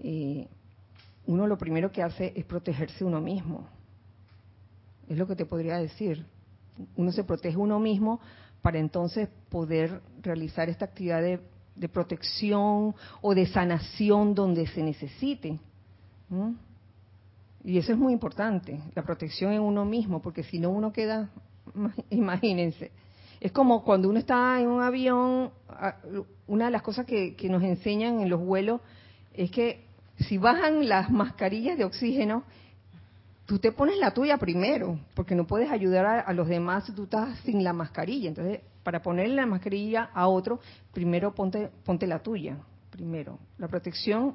eh, 0.00 0.46
uno 1.26 1.46
lo 1.46 1.58
primero 1.58 1.90
que 1.90 2.02
hace 2.02 2.32
es 2.36 2.44
protegerse 2.44 3.04
uno 3.04 3.20
mismo. 3.20 3.66
Es 5.08 5.16
lo 5.16 5.26
que 5.26 5.36
te 5.36 5.46
podría 5.46 5.78
decir. 5.78 6.24
Uno 6.96 7.12
se 7.12 7.24
protege 7.24 7.56
uno 7.56 7.78
mismo 7.80 8.20
para 8.62 8.78
entonces 8.78 9.28
poder 9.48 10.00
realizar 10.22 10.68
esta 10.68 10.84
actividad 10.84 11.22
de, 11.22 11.88
protección 11.88 12.94
o 13.22 13.34
de 13.34 13.46
sanación 13.46 14.34
donde 14.34 14.66
se 14.66 14.82
necesite. 14.82 15.58
Y 17.64 17.78
eso 17.78 17.92
es 17.92 17.98
muy 17.98 18.12
importante, 18.12 18.80
la 18.94 19.02
protección 19.02 19.52
en 19.52 19.60
uno 19.60 19.84
mismo, 19.84 20.20
porque 20.20 20.42
si 20.42 20.58
no 20.58 20.70
uno 20.70 20.92
queda, 20.92 21.30
imagínense, 22.10 22.90
Es 23.40 23.52
como 23.52 23.84
cuando 23.84 24.08
uno 24.08 24.18
está 24.18 24.60
en 24.60 24.68
un 24.68 24.82
avión, 24.82 25.50
una 26.46 26.66
de 26.66 26.70
las 26.70 26.82
cosas 26.82 27.06
que, 27.06 27.36
que 27.36 27.48
nos 27.48 27.62
enseñan 27.62 28.20
en 28.20 28.30
los 28.30 28.40
vuelos 28.40 28.80
es 29.32 29.50
que 29.50 29.84
si 30.18 30.38
bajan 30.38 30.88
las 30.88 31.10
mascarillas 31.10 31.78
de 31.78 31.84
oxígeno, 31.84 32.44
tú 33.48 33.58
te 33.58 33.72
pones 33.72 33.96
la 33.98 34.12
tuya 34.12 34.36
primero, 34.36 34.98
porque 35.14 35.34
no 35.34 35.46
puedes 35.46 35.70
ayudar 35.70 36.24
a, 36.26 36.32
los 36.34 36.48
demás 36.48 36.84
si 36.84 36.92
tú 36.92 37.04
estás 37.04 37.38
sin 37.40 37.64
la 37.64 37.72
mascarilla. 37.72 38.28
Entonces, 38.28 38.60
para 38.82 39.00
ponerle 39.00 39.36
la 39.36 39.46
mascarilla 39.46 40.10
a 40.12 40.28
otro, 40.28 40.60
primero 40.92 41.34
ponte, 41.34 41.70
ponte 41.84 42.06
la 42.06 42.18
tuya, 42.18 42.58
primero. 42.90 43.38
La 43.56 43.68
protección, 43.68 44.34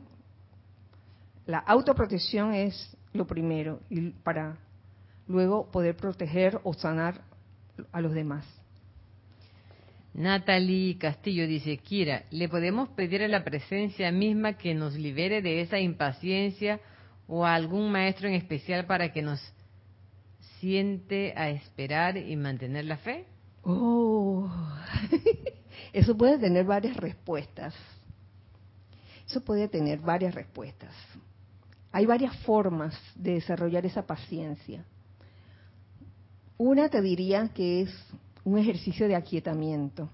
la 1.45 1.59
autoprotección 1.59 2.53
es 2.53 2.97
lo 3.13 3.27
primero, 3.27 3.81
y 3.89 4.09
para 4.09 4.57
luego 5.27 5.69
poder 5.69 5.95
proteger 5.95 6.59
o 6.63 6.73
sanar 6.73 7.21
a 7.91 8.01
los 8.01 8.13
demás. 8.13 8.45
Natalie 10.13 10.97
Castillo 10.99 11.47
dice, 11.47 11.77
Kira, 11.77 12.25
¿le 12.29 12.47
podemos 12.47 12.89
pedir 12.89 13.23
a 13.23 13.27
la 13.27 13.43
presencia 13.43 14.11
misma 14.11 14.53
que 14.53 14.75
nos 14.75 14.93
libere 14.93 15.41
de 15.41 15.61
esa 15.61 15.79
impaciencia 15.79 16.79
o 17.27 17.45
a 17.45 17.55
algún 17.55 17.91
maestro 17.91 18.27
en 18.27 18.35
especial 18.35 18.85
para 18.85 19.11
que 19.11 19.23
nos 19.23 19.41
siente 20.59 21.33
a 21.35 21.49
esperar 21.49 22.17
y 22.17 22.35
mantener 22.35 22.85
la 22.85 22.97
fe? 22.97 23.25
Oh, 23.63 24.51
eso 25.93 26.15
puede 26.15 26.37
tener 26.37 26.65
varias 26.65 26.95
respuestas. 26.95 27.73
Eso 29.27 29.41
puede 29.41 29.67
tener 29.67 29.99
varias 29.99 30.35
respuestas. 30.35 30.93
Hay 31.91 32.05
varias 32.05 32.35
formas 32.43 32.95
de 33.15 33.33
desarrollar 33.33 33.85
esa 33.85 34.05
paciencia. 34.05 34.85
Una 36.57 36.89
te 36.89 37.01
diría 37.01 37.49
que 37.49 37.81
es 37.81 38.13
un 38.43 38.57
ejercicio 38.57 39.07
de 39.07 39.15
aquietamiento, 39.15 40.09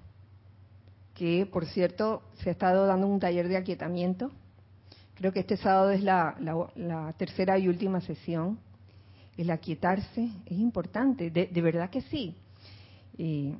que 1.15 1.45
por 1.45 1.65
cierto 1.65 2.21
se 2.41 2.49
ha 2.49 2.51
estado 2.51 2.86
dando 2.86 3.07
un 3.07 3.19
taller 3.19 3.47
de 3.47 3.57
aquietamiento 3.57 4.32
Creo 5.19 5.34
que 5.34 5.41
este 5.41 5.57
sábado 5.57 5.91
es 5.91 6.01
la, 6.01 7.13
tercera 7.17 7.59
y 7.59 7.67
última 7.67 7.99
sesión. 7.99 8.57
El 9.36 9.51
aquietarse 9.51 10.30
es 10.45 10.57
importante, 10.57 11.30
de, 11.30 11.61
verdad 11.61 11.89
que 11.89 12.01
sí. 12.03 12.36
y 13.17 13.53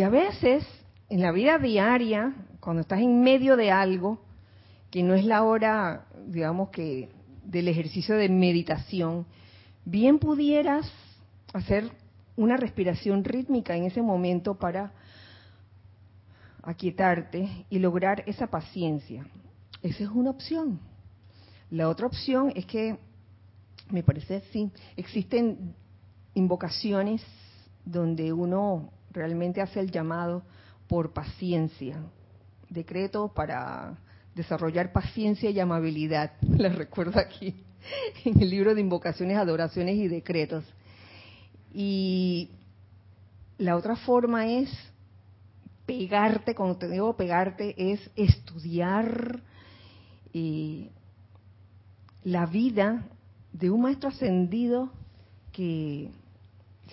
a 0.00 0.08
veces, 0.08 0.66
en 1.10 1.20
la 1.20 1.30
vida 1.30 1.58
diaria, 1.58 2.34
cuando 2.58 2.80
estás 2.80 3.00
en 3.00 3.20
medio 3.20 3.54
de 3.58 3.70
algo, 3.70 4.18
que 4.90 5.02
no 5.02 5.12
es 5.12 5.26
la 5.26 5.42
hora, 5.42 6.06
digamos 6.26 6.70
que, 6.70 7.10
del 7.44 7.68
ejercicio 7.68 8.14
de 8.16 8.30
meditación, 8.30 9.26
bien 9.84 10.18
pudieras 10.18 10.90
hacer 11.52 11.90
una 12.38 12.56
respiración 12.56 13.24
rítmica 13.24 13.76
en 13.76 13.84
ese 13.84 14.00
momento 14.00 14.54
para 14.54 14.92
aquietarte 16.62 17.66
y 17.68 17.80
lograr 17.80 18.22
esa 18.26 18.46
paciencia. 18.46 19.26
Esa 19.82 20.04
es 20.04 20.08
una 20.08 20.30
opción. 20.30 20.78
La 21.70 21.88
otra 21.88 22.06
opción 22.06 22.52
es 22.54 22.64
que, 22.64 22.96
me 23.90 24.04
parece, 24.04 24.42
sí, 24.52 24.70
existen 24.96 25.74
invocaciones 26.34 27.22
donde 27.84 28.32
uno 28.32 28.92
realmente 29.10 29.60
hace 29.60 29.80
el 29.80 29.90
llamado 29.90 30.44
por 30.86 31.12
paciencia. 31.12 32.00
Decreto 32.70 33.32
para 33.34 33.98
desarrollar 34.36 34.92
paciencia 34.92 35.50
y 35.50 35.58
amabilidad. 35.58 36.34
Les 36.40 36.72
recuerdo 36.72 37.18
aquí 37.18 37.64
en 38.24 38.40
el 38.40 38.48
libro 38.48 38.76
de 38.76 38.80
invocaciones, 38.80 39.36
adoraciones 39.36 39.96
y 39.96 40.06
decretos. 40.06 40.64
Y 41.72 42.50
la 43.58 43.76
otra 43.76 43.96
forma 43.96 44.46
es 44.46 44.70
pegarte, 45.86 46.54
cuando 46.54 46.76
te 46.76 46.88
digo 46.88 47.16
pegarte, 47.16 47.92
es 47.92 48.10
estudiar 48.14 49.42
y 50.32 50.90
la 52.24 52.46
vida 52.46 53.06
de 53.52 53.70
un 53.70 53.80
maestro 53.82 54.10
ascendido 54.10 54.90
que 55.52 56.10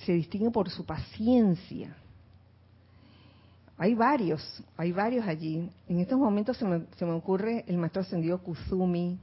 se 0.06 0.14
distingue 0.14 0.52
por 0.52 0.70
su 0.70 0.86
paciencia. 0.86 1.96
Hay 3.78 3.94
varios, 3.94 4.42
hay 4.78 4.94
varios 4.94 5.28
allí. 5.28 5.70
En 5.88 6.00
estos 6.00 6.18
momentos 6.18 6.58
se 6.58 6.66
me, 6.66 6.86
se 6.96 7.06
me 7.06 7.12
ocurre 7.12 7.66
el 7.68 7.78
maestro 7.78 8.02
ascendido 8.02 8.42
Kuzumi, 8.42 9.20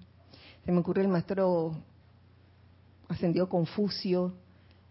se 0.65 0.73
me 0.73 0.79
ocurre 0.79 1.03
el 1.03 1.09
maestro 1.09 1.75
ascendido 3.09 3.49
Confucio, 3.49 4.35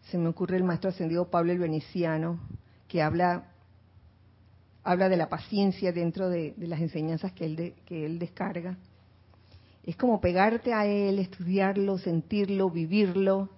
se 0.09 0.17
me 0.17 0.27
ocurre 0.27 0.57
el 0.57 0.63
maestro 0.63 0.89
ascendido 0.89 1.29
Pablo 1.29 1.51
el 1.51 1.59
Veneciano, 1.59 2.39
que 2.87 3.01
habla 3.01 3.51
habla 4.83 5.09
de 5.09 5.17
la 5.17 5.29
paciencia 5.29 5.91
dentro 5.91 6.29
de, 6.29 6.53
las 6.57 6.79
enseñanzas 6.79 7.31
que 7.33 7.45
él, 7.45 7.73
que 7.85 8.05
él 8.05 8.19
descarga. 8.19 8.77
Es 9.83 9.95
como 9.95 10.21
pegarte 10.21 10.73
a 10.73 10.85
él, 10.85 11.19
estudiarlo, 11.19 11.97
sentirlo, 11.97 12.69
vivirlo, 12.69 13.49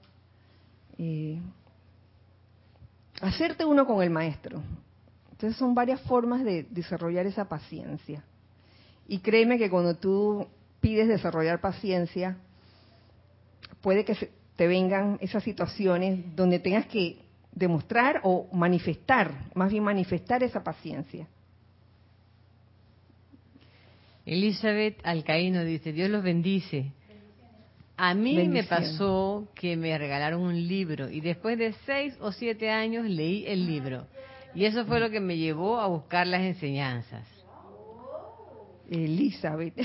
eh, 0.98 1.40
hacerte 3.22 3.66
uno 3.66 3.86
con 3.86 4.02
el 4.02 4.10
maestro. 4.10 4.62
Entonces 5.32 5.58
son 5.58 5.76
varias 5.76 6.02
formas 6.02 6.44
de 6.44 6.64
desarrollar 6.70 7.26
esa 7.26 7.46
paciencia. 7.50 8.24
Y 9.08 9.20
créeme 9.20 9.58
que 9.58 9.70
cuando 9.70 9.96
tú 9.96 10.48
pides 10.80 11.08
desarrollar 11.08 11.60
paciencia, 11.60 12.38
puede 13.82 14.06
que 14.06 14.32
te 14.56 14.68
vengan 14.68 15.18
esas 15.22 15.44
situaciones 15.44 16.36
donde 16.36 16.60
tengas 16.60 16.86
que 16.88 17.18
demostrar 17.52 18.22
o 18.24 18.48
manifestar, 18.54 19.32
más 19.56 19.72
bien 19.72 19.84
manifestar 19.84 20.44
esa 20.44 20.64
paciencia. 20.64 21.28
Elizabeth 24.26 25.00
Alcaíno 25.04 25.64
dice, 25.64 25.92
Dios 25.92 26.10
los 26.10 26.24
bendice. 26.24 26.92
A 27.98 28.14
mí 28.14 28.48
me 28.48 28.64
pasó 28.64 29.48
que 29.54 29.76
me 29.78 29.96
regalaron 29.98 30.42
un 30.42 30.68
libro 30.68 31.10
y 31.10 31.22
después 31.22 31.58
de 31.58 31.74
seis 31.86 32.16
o 32.22 32.32
siete 32.32 32.70
años 32.70 33.06
leí 33.06 33.46
el 33.46 33.68
libro. 33.68 34.08
Y 34.56 34.66
eso 34.66 34.86
fue 34.86 35.00
lo 35.00 35.10
que 35.10 35.20
me 35.20 35.38
llevó 35.38 35.80
a 35.80 35.88
buscar 35.88 36.26
las 36.26 36.42
enseñanzas. 36.42 37.28
Elizabeth. 38.90 39.76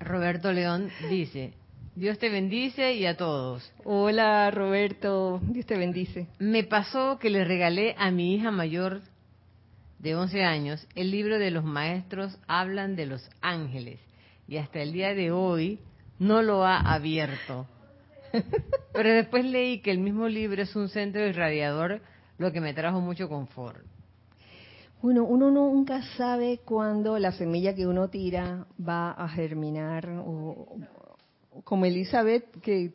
Roberto 0.00 0.52
León 0.52 0.90
dice, 1.08 1.52
Dios 2.00 2.18
te 2.18 2.30
bendice 2.30 2.94
y 2.94 3.04
a 3.04 3.14
todos. 3.14 3.70
Hola 3.84 4.50
Roberto, 4.50 5.38
Dios 5.42 5.66
te 5.66 5.76
bendice. 5.76 6.28
Me 6.38 6.64
pasó 6.64 7.18
que 7.18 7.28
le 7.28 7.44
regalé 7.44 7.94
a 7.98 8.10
mi 8.10 8.34
hija 8.34 8.50
mayor 8.50 9.02
de 9.98 10.14
11 10.14 10.42
años, 10.42 10.88
el 10.94 11.10
libro 11.10 11.38
de 11.38 11.50
los 11.50 11.62
maestros 11.62 12.38
hablan 12.48 12.96
de 12.96 13.04
los 13.04 13.28
ángeles 13.42 14.00
y 14.48 14.56
hasta 14.56 14.80
el 14.80 14.94
día 14.94 15.12
de 15.12 15.30
hoy 15.30 15.78
no 16.18 16.40
lo 16.40 16.64
ha 16.64 16.78
abierto. 16.78 17.66
Pero 18.94 19.12
después 19.12 19.44
leí 19.44 19.80
que 19.82 19.90
el 19.90 19.98
mismo 19.98 20.26
libro 20.26 20.62
es 20.62 20.74
un 20.74 20.88
centro 20.88 21.28
irradiador, 21.28 22.00
lo 22.38 22.50
que 22.50 22.62
me 22.62 22.72
trajo 22.72 23.02
mucho 23.02 23.28
confort. 23.28 23.84
Bueno, 25.02 25.24
uno 25.24 25.50
nunca 25.50 26.00
sabe 26.16 26.60
cuándo 26.64 27.18
la 27.18 27.32
semilla 27.32 27.74
que 27.74 27.86
uno 27.86 28.08
tira 28.08 28.66
va 28.80 29.10
a 29.10 29.28
germinar. 29.28 30.08
O, 30.08 30.78
como 31.64 31.84
Elizabeth, 31.84 32.60
que 32.60 32.92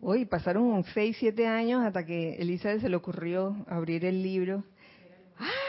hoy 0.00 0.24
pasaron 0.24 0.84
6, 0.84 1.16
7 1.18 1.46
años 1.46 1.84
hasta 1.84 2.04
que 2.04 2.34
Elizabeth 2.36 2.80
se 2.80 2.88
le 2.88 2.96
ocurrió 2.96 3.64
abrir 3.68 4.04
el 4.04 4.22
libro. 4.22 4.64
¡Ah! 5.38 5.68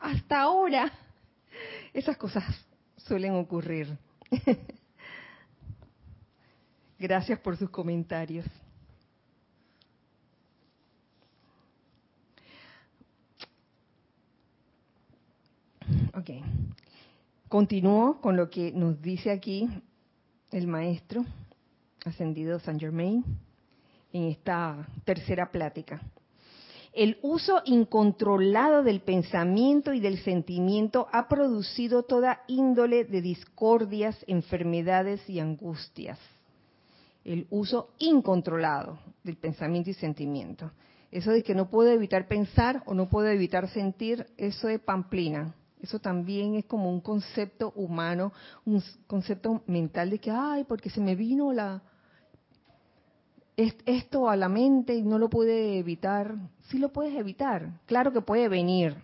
hasta 0.00 0.40
ahora. 0.40 0.92
Esas 1.92 2.16
cosas 2.16 2.44
suelen 2.96 3.34
ocurrir. 3.34 3.96
Gracias 6.98 7.38
por 7.38 7.56
sus 7.56 7.70
comentarios. 7.70 8.46
Ok. 16.14 16.30
Continúo 17.48 18.20
con 18.20 18.36
lo 18.36 18.50
que 18.50 18.72
nos 18.72 19.00
dice 19.00 19.30
aquí 19.30 19.68
el 20.52 20.66
maestro 20.66 21.24
ascendido 22.04 22.58
San 22.60 22.78
Germain 22.78 23.24
en 24.12 24.24
esta 24.24 24.88
tercera 25.04 25.50
plática 25.50 26.00
el 26.98 27.16
uso 27.22 27.62
incontrolado 27.64 28.82
del 28.82 29.00
pensamiento 29.00 29.92
y 29.92 30.00
del 30.00 30.18
sentimiento 30.18 31.06
ha 31.12 31.28
producido 31.28 32.02
toda 32.02 32.42
índole 32.48 33.04
de 33.04 33.22
discordias, 33.22 34.16
enfermedades 34.26 35.20
y 35.30 35.38
angustias. 35.38 36.18
El 37.24 37.46
uso 37.50 37.90
incontrolado 37.98 38.98
del 39.22 39.36
pensamiento 39.36 39.90
y 39.90 39.94
sentimiento. 39.94 40.72
Eso 41.12 41.30
de 41.30 41.44
que 41.44 41.54
no 41.54 41.70
puedo 41.70 41.90
evitar 41.92 42.26
pensar 42.26 42.82
o 42.86 42.94
no 42.94 43.08
puedo 43.08 43.28
evitar 43.28 43.68
sentir, 43.68 44.26
eso 44.36 44.68
es 44.68 44.80
pamplina. 44.80 45.54
Eso 45.82 45.98
también 45.98 46.54
es 46.54 46.64
como 46.64 46.90
un 46.90 47.00
concepto 47.00 47.72
humano, 47.76 48.32
un 48.64 48.82
concepto 49.06 49.62
mental 49.66 50.10
de 50.10 50.18
que, 50.18 50.30
ay, 50.30 50.64
porque 50.64 50.90
se 50.90 51.00
me 51.00 51.14
vino 51.14 51.52
la, 51.52 51.82
esto 53.56 54.28
a 54.28 54.36
la 54.36 54.48
mente 54.48 54.94
y 54.94 55.02
no 55.02 55.18
lo 55.18 55.28
puede 55.28 55.78
evitar. 55.78 56.34
Sí 56.68 56.78
lo 56.78 56.92
puedes 56.92 57.14
evitar. 57.14 57.80
Claro 57.86 58.12
que 58.12 58.20
puede 58.20 58.48
venir. 58.48 58.96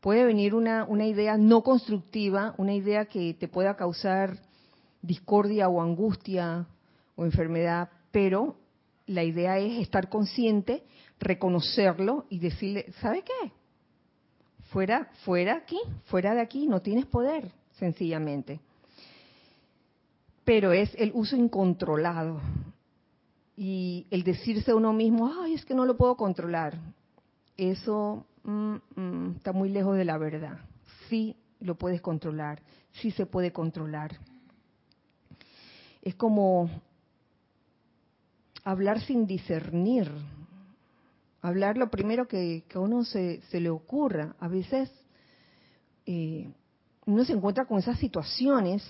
Puede 0.00 0.24
venir 0.24 0.54
una 0.54 1.06
idea 1.06 1.36
no 1.36 1.62
constructiva, 1.62 2.54
una 2.58 2.74
idea 2.74 3.06
que 3.06 3.34
te 3.34 3.48
pueda 3.48 3.76
causar 3.76 4.38
discordia 5.02 5.68
o 5.68 5.82
angustia 5.82 6.66
o 7.16 7.24
enfermedad, 7.24 7.88
pero 8.12 8.56
la 9.06 9.24
idea 9.24 9.58
es 9.58 9.80
estar 9.80 10.08
consciente, 10.08 10.84
reconocerlo 11.18 12.26
y 12.28 12.38
decirle, 12.38 12.92
¿sabe 13.00 13.22
qué? 13.22 13.52
Fuera, 14.70 15.08
fuera 15.24 15.56
aquí, 15.56 15.78
fuera 16.04 16.34
de 16.34 16.40
aquí, 16.40 16.66
no 16.66 16.80
tienes 16.80 17.06
poder, 17.06 17.50
sencillamente. 17.78 18.60
Pero 20.44 20.72
es 20.72 20.94
el 20.96 21.12
uso 21.14 21.36
incontrolado 21.36 22.40
y 23.56 24.06
el 24.10 24.22
decirse 24.22 24.70
a 24.70 24.76
uno 24.76 24.92
mismo, 24.92 25.32
ay, 25.40 25.54
es 25.54 25.64
que 25.64 25.74
no 25.74 25.86
lo 25.86 25.96
puedo 25.96 26.16
controlar. 26.16 26.78
Eso 27.56 28.26
mm, 28.44 28.74
mm, 28.94 29.36
está 29.36 29.52
muy 29.52 29.70
lejos 29.70 29.96
de 29.96 30.04
la 30.04 30.18
verdad. 30.18 30.58
Sí 31.08 31.36
lo 31.60 31.76
puedes 31.76 32.00
controlar, 32.00 32.60
sí 32.92 33.10
se 33.10 33.26
puede 33.26 33.52
controlar. 33.52 34.18
Es 36.02 36.14
como 36.14 36.70
hablar 38.62 39.00
sin 39.00 39.26
discernir, 39.26 40.10
hablar 41.46 41.76
lo 41.76 41.90
primero 41.90 42.26
que, 42.26 42.64
a 42.74 42.80
uno 42.80 43.04
se, 43.04 43.40
le 43.52 43.70
ocurra. 43.70 44.34
A 44.40 44.48
veces 44.48 44.90
eh, 46.04 46.48
uno 47.04 47.24
se 47.24 47.34
encuentra 47.34 47.66
con 47.66 47.78
esas 47.78 48.00
situaciones 48.00 48.82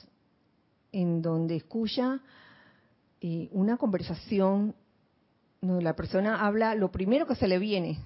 en 0.90 1.20
donde 1.20 1.56
escucha 1.56 2.20
eh, 3.20 3.50
una 3.52 3.76
conversación, 3.76 4.74
donde 5.60 5.84
la 5.84 5.94
persona 5.94 6.46
habla 6.46 6.74
lo 6.74 6.90
primero 6.90 7.26
que 7.26 7.34
se 7.34 7.46
le 7.46 7.58
viene, 7.58 7.98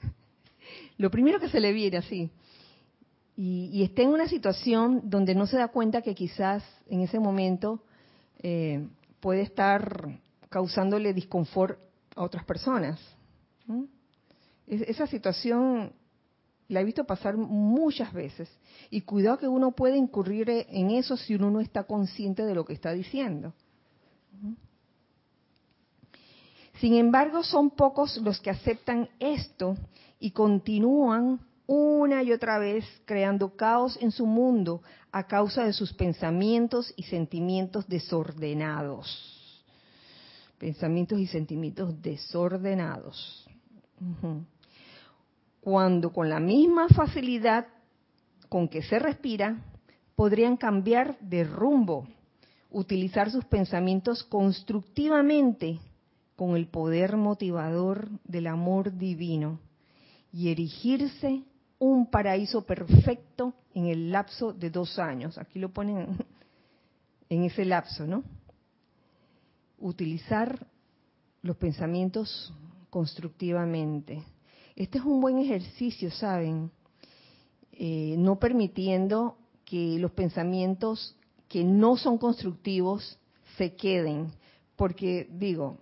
lo 0.96 1.10
primero 1.10 1.38
que 1.38 1.50
se 1.50 1.60
le 1.60 1.72
viene 1.72 1.98
así. 1.98 2.30
Y, 3.36 3.82
está 3.84 4.02
en 4.02 4.08
una 4.08 4.26
situación 4.26 5.02
donde 5.04 5.34
no 5.34 5.46
se 5.46 5.58
da 5.58 5.68
cuenta 5.68 6.02
que 6.02 6.14
quizás 6.14 6.64
en 6.88 7.02
ese 7.02 7.20
momento 7.20 7.84
eh, 8.42 8.88
puede 9.20 9.42
estar 9.42 10.18
causándole 10.48 11.12
disconfort 11.12 11.78
a 12.16 12.22
otras 12.24 12.44
personas. 12.44 12.98
Esa 14.68 15.06
situación 15.06 15.92
la 16.68 16.80
he 16.80 16.84
visto 16.84 17.04
pasar 17.04 17.36
muchas 17.36 18.12
veces. 18.12 18.50
Y 18.90 19.02
cuidado 19.02 19.38
que 19.38 19.48
uno 19.48 19.72
puede 19.72 19.96
incurrir 19.96 20.48
en 20.50 20.90
eso 20.90 21.16
si 21.16 21.34
uno 21.34 21.50
no 21.50 21.60
está 21.60 21.84
consciente 21.84 22.44
de 22.44 22.54
lo 22.54 22.64
que 22.64 22.74
está 22.74 22.92
diciendo. 22.92 23.54
Sin 26.80 26.94
embargo, 26.94 27.42
son 27.42 27.70
pocos 27.70 28.18
los 28.18 28.40
que 28.40 28.50
aceptan 28.50 29.08
esto 29.18 29.76
y 30.20 30.30
continúan 30.30 31.40
una 31.66 32.22
y 32.22 32.32
otra 32.32 32.58
vez 32.58 32.84
creando 33.04 33.56
caos 33.56 33.98
en 34.00 34.10
su 34.10 34.26
mundo 34.26 34.82
a 35.10 35.26
causa 35.26 35.64
de 35.64 35.72
sus 35.72 35.92
pensamientos 35.92 36.92
y 36.96 37.02
sentimientos 37.04 37.88
desordenados 37.88 39.38
pensamientos 40.58 41.20
y 41.20 41.26
sentimientos 41.26 42.02
desordenados. 42.02 43.46
Cuando 45.68 46.14
con 46.14 46.30
la 46.30 46.40
misma 46.40 46.88
facilidad 46.88 47.66
con 48.48 48.68
que 48.68 48.80
se 48.80 48.98
respira, 48.98 49.62
podrían 50.16 50.56
cambiar 50.56 51.18
de 51.20 51.44
rumbo, 51.44 52.08
utilizar 52.70 53.30
sus 53.30 53.44
pensamientos 53.44 54.24
constructivamente 54.24 55.78
con 56.36 56.56
el 56.56 56.68
poder 56.68 57.18
motivador 57.18 58.08
del 58.24 58.46
amor 58.46 58.96
divino 58.96 59.60
y 60.32 60.48
erigirse 60.48 61.42
un 61.78 62.10
paraíso 62.10 62.64
perfecto 62.64 63.52
en 63.74 63.88
el 63.88 64.10
lapso 64.10 64.54
de 64.54 64.70
dos 64.70 64.98
años. 64.98 65.36
Aquí 65.36 65.58
lo 65.58 65.68
ponen 65.68 66.16
en 67.28 67.44
ese 67.44 67.66
lapso, 67.66 68.06
¿no? 68.06 68.24
utilizar 69.76 70.66
los 71.42 71.58
pensamientos 71.58 72.54
constructivamente. 72.88 74.24
Este 74.78 74.98
es 74.98 75.04
un 75.04 75.20
buen 75.20 75.38
ejercicio, 75.38 76.08
¿saben? 76.12 76.70
Eh, 77.72 78.14
no 78.16 78.38
permitiendo 78.38 79.36
que 79.64 79.98
los 79.98 80.12
pensamientos 80.12 81.16
que 81.48 81.64
no 81.64 81.96
son 81.96 82.16
constructivos 82.16 83.18
se 83.56 83.74
queden, 83.74 84.30
porque 84.76 85.26
digo, 85.32 85.78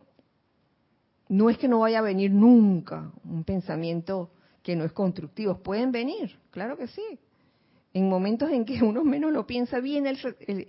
no 1.29 1.51
es 1.51 1.59
que 1.59 1.69
no 1.69 1.81
vaya 1.81 1.99
a 1.99 2.03
venir 2.03 2.31
nunca 2.31 3.13
un 3.23 3.45
pensamiento 3.45 4.31
que 4.63 4.75
no 4.75 4.85
es 4.85 4.93
constructivo, 4.93 5.59
pueden 5.59 5.93
venir, 5.93 6.35
claro 6.51 6.79
que 6.79 6.87
sí. 6.87 7.19
En 7.93 8.09
momentos 8.09 8.51
en 8.51 8.65
que 8.65 8.83
uno 8.83 9.05
menos 9.05 9.31
lo 9.31 9.47
piensa, 9.47 9.79
bien 9.79 10.07
el, 10.07 10.19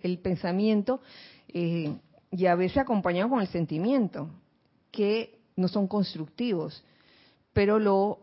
el, 0.02 0.20
pensamiento 0.20 1.00
eh, 1.48 1.96
y 2.32 2.46
a 2.46 2.56
veces 2.56 2.80
acompañado 2.80 3.30
con 3.30 3.40
el 3.40 3.48
sentimiento, 3.48 4.30
que 4.92 5.40
no 5.56 5.70
son 5.70 5.88
constructivos. 5.88 6.84
Pero 7.58 7.80
lo 7.80 8.20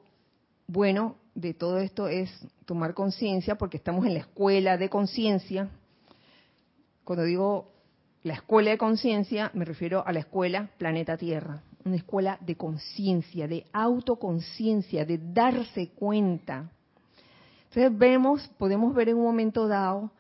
bueno 0.69 1.17
de 1.35 1.55
todo 1.55 1.79
esto 1.79 2.07
es 2.07 2.31
tomar 2.67 2.95
conciencia, 2.95 3.57
porque 3.57 3.79
estamos 3.79 4.07
en 4.07 4.15
la 4.15 4.21
escuela 4.21 4.79
de 4.79 4.89
conciencia. 4.89 5.71
Cuando 7.03 7.25
digo 7.25 7.73
la 8.23 8.35
escuela 8.35 8.71
de 8.71 8.79
conciencia, 8.79 9.51
me 9.53 9.65
refiero 9.65 10.07
a 10.07 10.13
la 10.13 10.21
escuela 10.21 10.71
Planeta 10.79 11.17
Tierra, 11.17 11.65
una 11.85 11.97
escuela 11.97 12.39
de 12.43 12.55
conciencia, 12.55 13.49
de 13.49 13.67
autoconciencia, 13.73 15.05
de 15.05 15.19
darse 15.19 15.89
cuenta. 15.89 16.71
Entonces 17.71 17.99
vemos, 17.99 18.49
podemos 18.57 18.95
ver 18.95 19.09
en 19.09 19.17
un 19.17 19.25
momento 19.25 19.67
dado, 19.67 20.13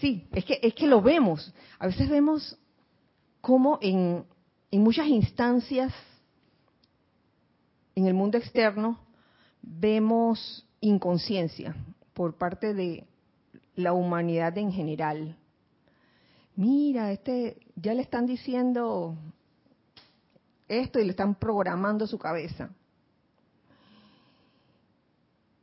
sí, 0.00 0.28
es 0.30 0.44
que 0.44 0.60
es 0.62 0.74
que 0.74 0.86
lo 0.86 1.02
vemos. 1.02 1.52
A 1.80 1.88
veces 1.88 2.08
vemos 2.08 2.56
cómo 3.40 3.80
en, 3.82 4.24
muchas 4.70 5.08
instancias 5.08 5.92
en 7.96 8.06
el 8.06 8.14
mundo 8.14 8.38
externo 8.38 9.00
vemos 9.62 10.64
inconsciencia 10.80 11.74
por 12.12 12.36
parte 12.36 12.74
de 12.74 13.04
la 13.74 13.94
humanidad 13.94 14.56
en 14.58 14.70
general. 14.70 15.36
Mira, 16.54 17.10
este 17.10 17.58
ya 17.74 17.94
le 17.94 18.02
están 18.02 18.26
diciendo 18.26 19.16
esto 20.68 21.00
y 21.00 21.04
le 21.04 21.10
están 21.10 21.34
programando 21.34 22.06
su 22.06 22.18
cabeza. 22.18 22.70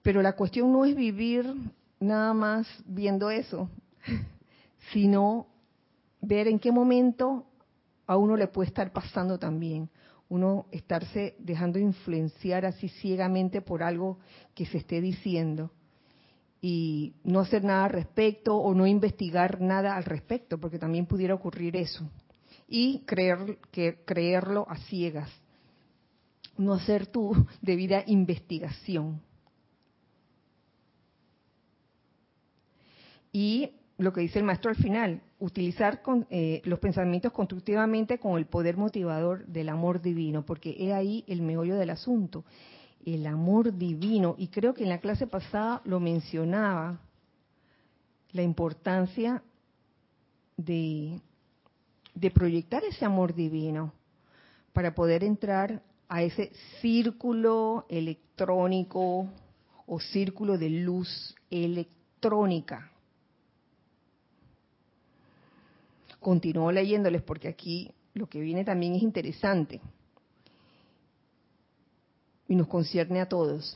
Pero 0.01 0.21
la 0.21 0.35
cuestión 0.35 0.71
no 0.71 0.85
es 0.85 0.95
vivir 0.95 1.53
nada 1.99 2.33
más 2.33 2.67
viendo 2.85 3.29
eso, 3.29 3.69
sino 4.91 5.47
ver 6.19 6.47
en 6.47 6.59
qué 6.59 6.71
momento 6.71 7.45
a 8.07 8.17
uno 8.17 8.35
le 8.35 8.47
puede 8.47 8.67
estar 8.67 8.91
pasando 8.91 9.37
también. 9.37 9.89
Uno 10.29 10.65
estarse 10.71 11.35
dejando 11.39 11.79
influenciar 11.79 12.65
así 12.65 12.89
ciegamente 12.89 13.61
por 13.61 13.83
algo 13.83 14.19
que 14.55 14.65
se 14.65 14.77
esté 14.77 15.01
diciendo 15.01 15.71
y 16.63 17.13
no 17.25 17.41
hacer 17.41 17.65
nada 17.65 17.83
al 17.83 17.91
respecto 17.91 18.55
o 18.55 18.73
no 18.73 18.87
investigar 18.87 19.59
nada 19.59 19.97
al 19.97 20.05
respecto, 20.05 20.57
porque 20.57 20.79
también 20.79 21.05
pudiera 21.05 21.33
ocurrir 21.33 21.75
eso. 21.75 22.09
Y 22.69 22.99
creer, 22.99 23.57
que, 23.69 23.99
creerlo 24.05 24.65
a 24.69 24.77
ciegas. 24.77 25.29
No 26.57 26.73
hacer 26.73 27.07
tu 27.07 27.33
debida 27.61 28.05
investigación. 28.07 29.21
Y 33.33 33.71
lo 34.03 34.13
que 34.13 34.21
dice 34.21 34.39
el 34.39 34.45
maestro 34.45 34.69
al 34.69 34.75
final, 34.75 35.21
utilizar 35.39 36.01
eh, 36.29 36.61
los 36.65 36.79
pensamientos 36.79 37.31
constructivamente 37.31 38.19
con 38.19 38.37
el 38.37 38.45
poder 38.45 38.77
motivador 38.77 39.45
del 39.47 39.69
amor 39.69 40.01
divino, 40.01 40.45
porque 40.45 40.75
es 40.77 40.93
ahí 40.93 41.23
el 41.27 41.41
meollo 41.41 41.75
del 41.75 41.89
asunto, 41.89 42.43
el 43.05 43.25
amor 43.25 43.75
divino. 43.75 44.35
Y 44.37 44.47
creo 44.47 44.73
que 44.73 44.83
en 44.83 44.89
la 44.89 44.99
clase 44.99 45.25
pasada 45.25 45.81
lo 45.85 45.99
mencionaba, 45.99 46.99
la 48.31 48.41
importancia 48.41 49.43
de, 50.57 51.19
de 52.15 52.31
proyectar 52.31 52.83
ese 52.83 53.05
amor 53.05 53.33
divino 53.33 53.93
para 54.73 54.95
poder 54.95 55.23
entrar 55.23 55.81
a 56.09 56.23
ese 56.23 56.51
círculo 56.81 57.85
electrónico 57.89 59.29
o 59.85 59.99
círculo 59.99 60.57
de 60.57 60.69
luz 60.69 61.35
electrónica 61.51 62.92
Continúo 66.23 66.71
leyéndoles 66.71 67.21
porque 67.21 67.49
aquí 67.49 67.93
lo 68.13 68.27
que 68.27 68.39
viene 68.39 68.63
también 68.63 68.95
es 68.95 69.03
interesante 69.03 69.81
y 72.47 72.55
nos 72.55 72.67
concierne 72.67 73.19
a 73.19 73.27
todos. 73.27 73.75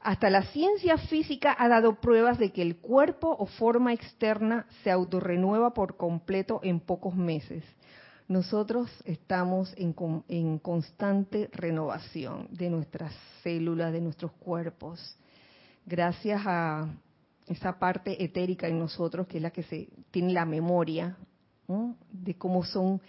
Hasta 0.00 0.30
la 0.30 0.42
ciencia 0.46 0.96
física 0.96 1.54
ha 1.56 1.68
dado 1.68 2.00
pruebas 2.00 2.38
de 2.38 2.50
que 2.50 2.62
el 2.62 2.78
cuerpo 2.78 3.36
o 3.38 3.46
forma 3.46 3.92
externa 3.92 4.66
se 4.82 4.90
autorrenueva 4.90 5.74
por 5.74 5.96
completo 5.96 6.60
en 6.64 6.80
pocos 6.80 7.14
meses. 7.14 7.62
nosotros 8.26 8.88
estamos 9.04 9.74
en, 9.76 9.94
en, 10.28 10.58
constante 10.58 11.50
renovación 11.52 12.48
de 12.50 12.70
nuestras 12.70 13.12
células, 13.42 13.92
de 13.92 14.00
nuestros 14.00 14.32
cuerpos, 14.32 15.18
gracias 15.84 16.40
a 16.46 16.88
esa 17.46 17.78
parte 17.78 18.24
etérica 18.24 18.68
en 18.68 18.78
nosotros 18.78 19.26
que 19.26 19.36
es 19.36 19.42
la 19.42 19.50
que 19.50 19.64
se 19.64 19.88
tiene 20.10 20.32
la 20.32 20.46
memoria 20.46 21.16
de 21.66 22.34
cómo 22.34 22.64
son, 22.64 23.00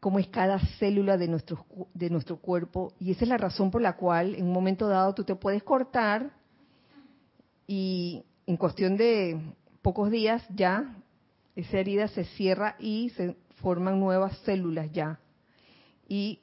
cómo 0.00 0.18
es 0.18 0.28
cada 0.28 0.58
célula 0.78 1.16
de 1.16 1.28
nuestro, 1.28 1.64
de 1.94 2.10
nuestro 2.10 2.36
cuerpo. 2.36 2.92
Y 2.98 3.10
esa 3.12 3.24
es 3.24 3.28
la 3.28 3.38
razón 3.38 3.70
por 3.70 3.82
la 3.82 3.96
cual 3.96 4.34
en 4.34 4.46
un 4.46 4.52
momento 4.52 4.88
dado 4.88 5.14
tú 5.14 5.24
te 5.24 5.34
puedes 5.34 5.62
cortar 5.62 6.30
y 7.66 8.24
en 8.46 8.56
cuestión 8.56 8.96
de 8.96 9.40
pocos 9.82 10.10
días 10.10 10.42
ya 10.54 10.96
esa 11.54 11.78
herida 11.78 12.08
se 12.08 12.24
cierra 12.24 12.76
y 12.78 13.10
se 13.10 13.36
forman 13.60 14.00
nuevas 14.00 14.36
células 14.38 14.90
ya. 14.92 15.20
Y 16.08 16.40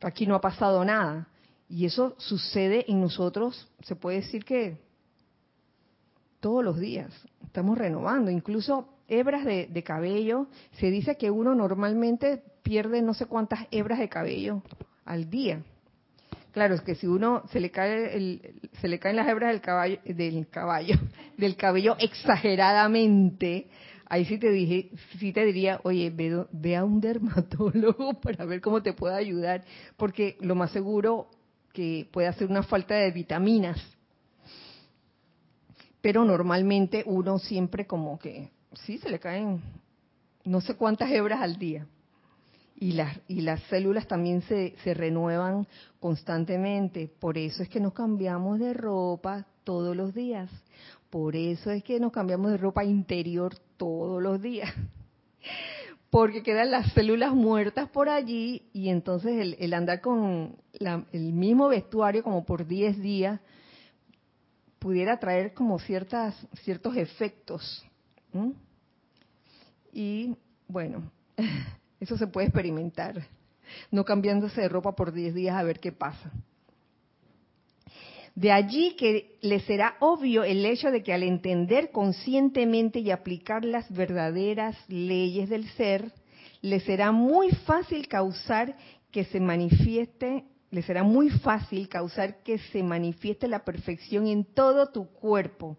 aquí 0.00 0.26
no 0.26 0.34
ha 0.34 0.40
pasado 0.40 0.84
nada. 0.84 1.28
Y 1.68 1.86
eso 1.86 2.14
sucede 2.18 2.84
en 2.90 3.00
nosotros, 3.00 3.68
se 3.82 3.96
puede 3.96 4.20
decir 4.20 4.44
que 4.44 4.78
todos 6.40 6.64
los 6.64 6.78
días. 6.78 7.10
Estamos 7.44 7.78
renovando. 7.78 8.30
Incluso 8.30 8.88
hebras 9.12 9.44
de, 9.44 9.82
cabello. 9.84 10.48
Se 10.72 10.90
dice 10.90 11.16
que 11.16 11.30
uno 11.30 11.54
normalmente 11.54 12.42
pierde 12.62 13.02
no 13.02 13.14
sé 13.14 13.26
cuántas 13.26 13.66
hebras 13.70 13.98
de 13.98 14.08
cabello 14.08 14.62
al 15.04 15.28
día. 15.28 15.62
Claro, 16.52 16.74
es 16.74 16.82
que 16.82 16.94
si 16.94 17.06
uno 17.06 17.42
se 17.50 17.60
le 17.60 17.70
cae 17.70 18.16
el, 18.16 18.54
se 18.80 18.88
le 18.88 18.98
caen 18.98 19.16
las 19.16 19.28
hebras 19.28 19.50
del 19.50 19.60
caballo, 19.60 19.98
del 20.04 20.48
caballo, 20.48 20.94
del 21.36 21.56
cabello 21.56 21.96
exageradamente, 21.98 23.68
ahí 24.06 24.26
sí 24.26 24.38
te 24.38 24.50
dije, 24.50 24.90
sí 25.18 25.32
te 25.32 25.44
diría, 25.44 25.80
oye, 25.84 26.12
ve, 26.52 26.76
a 26.76 26.84
un 26.84 27.00
dermatólogo 27.00 28.14
para 28.20 28.44
ver 28.44 28.60
cómo 28.60 28.82
te 28.82 28.92
puede 28.92 29.14
ayudar, 29.14 29.64
porque 29.96 30.36
lo 30.40 30.54
más 30.54 30.70
seguro 30.72 31.28
que 31.72 32.06
puede 32.12 32.28
hacer 32.28 32.50
una 32.50 32.62
falta 32.62 32.94
de 32.94 33.10
vitaminas. 33.10 33.78
Pero 36.02 36.24
normalmente 36.24 37.02
uno 37.06 37.38
siempre 37.38 37.86
como 37.86 38.18
que, 38.18 38.50
sí, 38.74 38.98
se 38.98 39.10
le 39.10 39.18
caen 39.18 39.62
no 40.44 40.60
sé 40.60 40.76
cuántas 40.76 41.10
hebras 41.10 41.40
al 41.40 41.58
día 41.58 41.86
y 42.82 42.92
las, 42.92 43.16
y 43.28 43.42
las 43.42 43.62
células 43.64 44.08
también 44.08 44.42
se, 44.42 44.74
se 44.82 44.92
renuevan 44.92 45.68
constantemente. 46.00 47.08
Por 47.20 47.38
eso 47.38 47.62
es 47.62 47.68
que 47.68 47.78
nos 47.78 47.92
cambiamos 47.92 48.58
de 48.58 48.74
ropa 48.74 49.46
todos 49.62 49.96
los 49.96 50.12
días. 50.12 50.50
Por 51.08 51.36
eso 51.36 51.70
es 51.70 51.84
que 51.84 52.00
nos 52.00 52.10
cambiamos 52.10 52.50
de 52.50 52.56
ropa 52.56 52.84
interior 52.84 53.54
todos 53.76 54.20
los 54.20 54.42
días. 54.42 54.72
Porque 56.10 56.42
quedan 56.42 56.72
las 56.72 56.92
células 56.92 57.32
muertas 57.32 57.88
por 57.88 58.08
allí 58.08 58.68
y 58.72 58.88
entonces 58.88 59.56
el, 59.58 59.74
andar 59.74 60.00
con 60.00 60.56
el 60.80 61.32
mismo 61.32 61.68
vestuario 61.68 62.24
como 62.24 62.44
por 62.44 62.66
10 62.66 63.00
días 63.00 63.40
pudiera 64.78 65.18
traer 65.20 65.54
como 65.54 65.78
ciertas, 65.78 66.34
ciertos 66.64 66.96
efectos. 66.96 67.86
Y 69.92 70.36
bueno, 70.68 71.10
Eso 72.02 72.16
se 72.18 72.26
puede 72.26 72.48
experimentar, 72.48 73.22
no 73.92 74.04
cambiándose 74.04 74.60
de 74.60 74.68
ropa 74.68 74.96
por 74.96 75.12
10 75.12 75.34
días 75.34 75.56
a 75.56 75.62
ver 75.62 75.78
qué 75.78 75.92
pasa. 75.92 76.32
De 78.34 78.50
allí 78.50 78.96
que 78.96 79.36
le 79.40 79.60
será 79.60 79.96
obvio 80.00 80.42
el 80.42 80.66
hecho 80.66 80.90
de 80.90 81.04
que 81.04 81.12
al 81.12 81.22
entender 81.22 81.92
conscientemente 81.92 82.98
y 82.98 83.12
aplicar 83.12 83.64
las 83.64 83.88
verdaderas 83.92 84.76
leyes 84.88 85.48
del 85.48 85.68
ser, 85.70 86.12
le 86.60 86.80
será 86.80 87.12
muy 87.12 87.50
fácil 87.50 88.08
causar 88.08 88.76
que 89.12 89.24
se 89.26 89.38
manifieste, 89.38 90.44
le 90.72 90.82
será 90.82 91.04
muy 91.04 91.30
fácil 91.30 91.88
causar 91.88 92.42
que 92.42 92.58
se 92.58 92.82
manifieste 92.82 93.46
la 93.46 93.64
perfección 93.64 94.26
en 94.26 94.44
todo 94.44 94.88
tu 94.88 95.06
cuerpo 95.06 95.76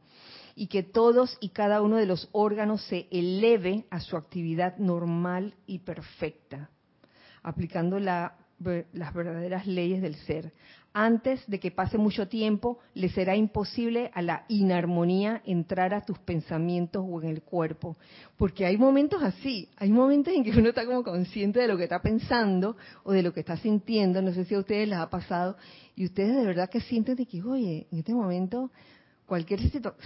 y 0.56 0.68
que 0.68 0.84
todos 0.84 1.38
y 1.40 1.50
cada 1.50 1.82
uno 1.82 1.98
de 1.98 2.06
los 2.06 2.30
órganos 2.32 2.82
se 2.84 3.08
eleve 3.12 3.86
a 3.90 4.00
su 4.00 4.18
actividad 4.18 4.78
normal 4.78 5.56
y 5.66 5.80
perfecta, 5.80 6.70
aplicando 7.42 8.00
las 8.00 8.34
verdaderas 8.60 9.66
leyes 9.66 10.02
del 10.02 10.16
ser. 10.16 10.52
Antes 10.96 11.44
de 11.48 11.60
que 11.60 11.72
pase 11.72 11.98
mucho 11.98 12.28
tiempo, 12.28 12.78
le 12.94 13.10
será 13.10 13.36
imposible 13.36 14.12
a 14.14 14.22
la 14.22 14.46
inarmonía 14.48 15.42
entrar 15.44 15.92
a 15.92 16.02
tus 16.02 16.20
pensamientos 16.20 17.04
o 17.04 17.20
en 17.20 17.30
el 17.30 17.42
cuerpo. 17.42 17.98
Porque 18.38 18.68
hay 18.68 18.78
momentos 18.78 19.24
así, 19.24 19.70
hay 19.78 19.92
momentos 19.92 20.32
en 20.36 20.44
que 20.44 20.52
uno 20.52 20.70
está 20.70 20.86
como 20.86 21.04
consciente 21.04 21.62
de 21.62 21.68
lo 21.68 21.78
que 21.78 21.86
está 21.86 22.00
pensando 22.04 22.78
o 23.04 23.12
de 23.12 23.24
lo 23.24 23.34
que 23.34 23.40
está 23.40 23.58
sintiendo, 23.58 24.22
no 24.22 24.34
sé 24.34 24.46
si 24.46 24.54
a 24.54 24.60
ustedes 24.60 24.88
les 24.88 25.00
ha 25.00 25.10
pasado, 25.10 25.58
y 25.96 26.06
ustedes 26.06 26.36
de 26.36 26.46
verdad 26.46 26.70
que 26.70 26.82
sienten 26.82 27.16
de 27.16 27.26
que, 27.26 27.42
oye, 27.42 27.88
en 27.92 27.98
este 27.98 28.14
momento 28.14 28.70
cualquier 29.26 29.60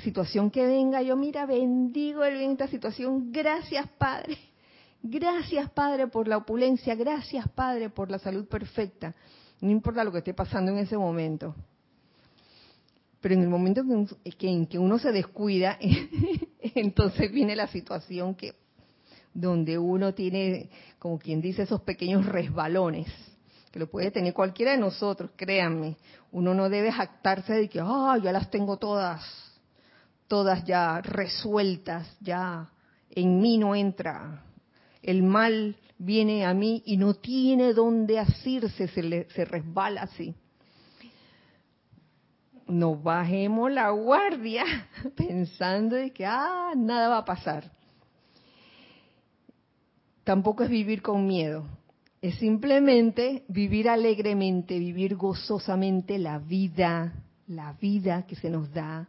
situación 0.04 0.52
que 0.52 0.66
venga, 0.66 1.02
yo 1.02 1.16
mira, 1.16 1.46
bendigo 1.46 2.24
el 2.24 2.38
bien 2.38 2.52
esta 2.52 2.68
situación. 2.68 3.32
Gracias, 3.32 3.88
Padre. 3.98 4.38
Gracias, 5.02 5.70
Padre, 5.72 6.08
por 6.08 6.28
la 6.28 6.38
opulencia. 6.38 6.96
Gracias, 6.96 7.48
Padre, 7.50 7.90
por 7.90 8.12
la 8.12 8.20
salud 8.20 8.48
perfecta. 8.48 9.16
No 9.62 9.70
importa 9.70 10.04
lo 10.04 10.12
que 10.12 10.20
esté 10.20 10.34
pasando 10.34 10.72
en 10.72 10.80
ese 10.80 10.98
momento. 10.98 11.56
Pero 13.22 13.36
en 13.36 13.42
el 13.42 13.50
momento 13.50 13.82
en 14.24 14.66
que 14.68 14.80
uno 14.80 15.00
se 15.00 15.12
descuida, 15.12 15.78
entonces 16.76 17.32
viene 17.32 17.56
la 17.56 17.68
situación 17.68 18.36
que 18.36 18.56
donde 19.34 19.78
uno 19.78 20.14
tiene, 20.14 20.70
como 20.98 21.20
quien 21.20 21.42
dice, 21.42 21.64
esos 21.64 21.82
pequeños 21.82 22.26
resbalones 22.26 23.08
que 23.72 23.80
lo 23.80 23.88
puede 23.88 24.12
tener 24.12 24.34
cualquiera 24.34 24.72
de 24.72 24.78
nosotros, 24.78 25.32
créanme. 25.36 25.98
Uno 26.32 26.54
no 26.54 26.70
debe 26.70 26.92
jactarse 26.92 27.54
de 27.54 27.70
que, 27.70 27.80
ah, 27.82 28.18
ya 28.22 28.32
las 28.32 28.50
tengo 28.50 28.78
todas, 28.78 29.22
todas 30.28 30.64
ya 30.66 31.02
resueltas, 31.02 32.08
ya 32.20 32.70
en 33.12 33.42
mí 33.42 33.58
no 33.58 33.76
entra. 33.76 34.44
El 35.02 35.24
mal 35.24 35.76
viene 35.98 36.46
a 36.46 36.54
mí 36.54 36.84
y 36.86 36.98
no 36.98 37.16
tiene 37.16 37.74
dónde 37.74 38.20
asirse, 38.20 38.88
se, 38.88 39.04
le, 39.04 39.30
se 39.32 39.46
resbala 39.46 40.04
así. 40.04 40.34
No 42.68 42.96
bajemos 42.96 43.72
la 43.72 43.90
guardia 43.92 44.66
pensando 45.16 45.96
de 45.96 46.12
que, 46.12 46.26
ah, 46.26 46.74
nada 46.76 47.10
va 47.10 47.18
a 47.20 47.26
pasar. 47.26 47.72
Tampoco 50.24 50.64
es 50.64 50.70
vivir 50.70 51.02
con 51.02 51.26
miedo 51.26 51.77
es 52.28 52.36
simplemente 52.36 53.46
vivir 53.48 53.90
alegremente, 53.90 54.78
vivir 54.78 55.16
gozosamente 55.16 56.18
la 56.18 56.40
vida, 56.40 57.14
la 57.48 57.74
vida 57.74 58.26
que 58.28 58.36
se 58.36 58.50
nos 58.50 58.72
da, 58.74 59.08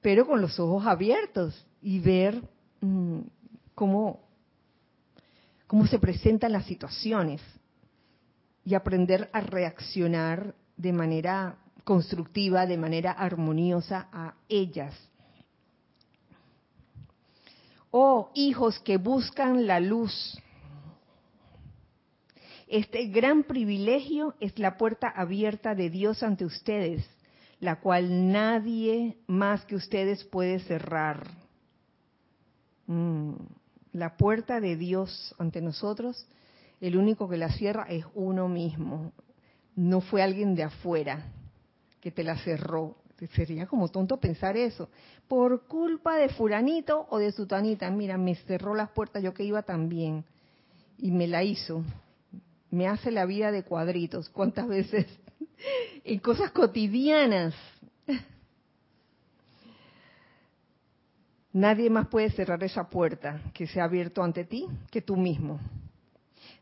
pero 0.00 0.26
con 0.26 0.40
los 0.40 0.58
ojos 0.58 0.84
abiertos 0.86 1.66
y 1.80 2.00
ver 2.00 2.42
mm, 2.80 3.20
cómo, 3.74 4.20
cómo 5.66 5.86
se 5.86 5.98
presentan 5.98 6.52
las 6.52 6.66
situaciones 6.66 7.40
y 8.64 8.74
aprender 8.74 9.30
a 9.32 9.40
reaccionar 9.40 10.54
de 10.76 10.92
manera 10.92 11.58
constructiva, 11.84 12.66
de 12.66 12.76
manera 12.76 13.12
armoniosa 13.12 14.08
a 14.12 14.34
ellas. 14.48 14.94
Oh, 17.92 18.30
hijos 18.34 18.80
que 18.80 18.96
buscan 18.96 19.66
la 19.66 19.78
luz, 19.78 20.41
este 22.72 23.08
gran 23.08 23.42
privilegio 23.42 24.34
es 24.40 24.58
la 24.58 24.78
puerta 24.78 25.06
abierta 25.06 25.74
de 25.74 25.90
Dios 25.90 26.22
ante 26.22 26.46
ustedes, 26.46 27.06
la 27.60 27.80
cual 27.80 28.32
nadie 28.32 29.18
más 29.26 29.66
que 29.66 29.76
ustedes 29.76 30.24
puede 30.24 30.58
cerrar. 30.60 31.26
Mm, 32.86 33.34
la 33.92 34.16
puerta 34.16 34.58
de 34.58 34.76
Dios 34.76 35.34
ante 35.38 35.60
nosotros, 35.60 36.26
el 36.80 36.96
único 36.96 37.28
que 37.28 37.36
la 37.36 37.50
cierra 37.50 37.84
es 37.90 38.06
uno 38.14 38.48
mismo. 38.48 39.12
No 39.76 40.00
fue 40.00 40.22
alguien 40.22 40.54
de 40.54 40.62
afuera 40.62 41.26
que 42.00 42.10
te 42.10 42.24
la 42.24 42.38
cerró. 42.38 42.96
Sería 43.34 43.66
como 43.66 43.88
tonto 43.88 44.16
pensar 44.16 44.56
eso. 44.56 44.88
Por 45.28 45.66
culpa 45.66 46.16
de 46.16 46.30
furanito 46.30 47.06
o 47.10 47.18
de 47.18 47.32
sutanita, 47.32 47.90
mira, 47.90 48.16
me 48.16 48.34
cerró 48.34 48.74
las 48.74 48.88
puertas, 48.92 49.22
yo 49.22 49.34
que 49.34 49.44
iba 49.44 49.60
también. 49.60 50.24
Y 50.96 51.10
me 51.10 51.26
la 51.26 51.44
hizo 51.44 51.84
me 52.72 52.88
hace 52.88 53.10
la 53.10 53.26
vida 53.26 53.52
de 53.52 53.62
cuadritos. 53.62 54.28
¿Cuántas 54.30 54.66
veces? 54.66 55.06
en 56.04 56.18
cosas 56.18 56.50
cotidianas. 56.50 57.54
Nadie 61.52 61.90
más 61.90 62.08
puede 62.08 62.30
cerrar 62.30 62.64
esa 62.64 62.88
puerta 62.88 63.42
que 63.52 63.66
se 63.66 63.78
ha 63.78 63.84
abierto 63.84 64.22
ante 64.22 64.44
ti 64.44 64.66
que 64.90 65.02
tú 65.02 65.16
mismo. 65.16 65.60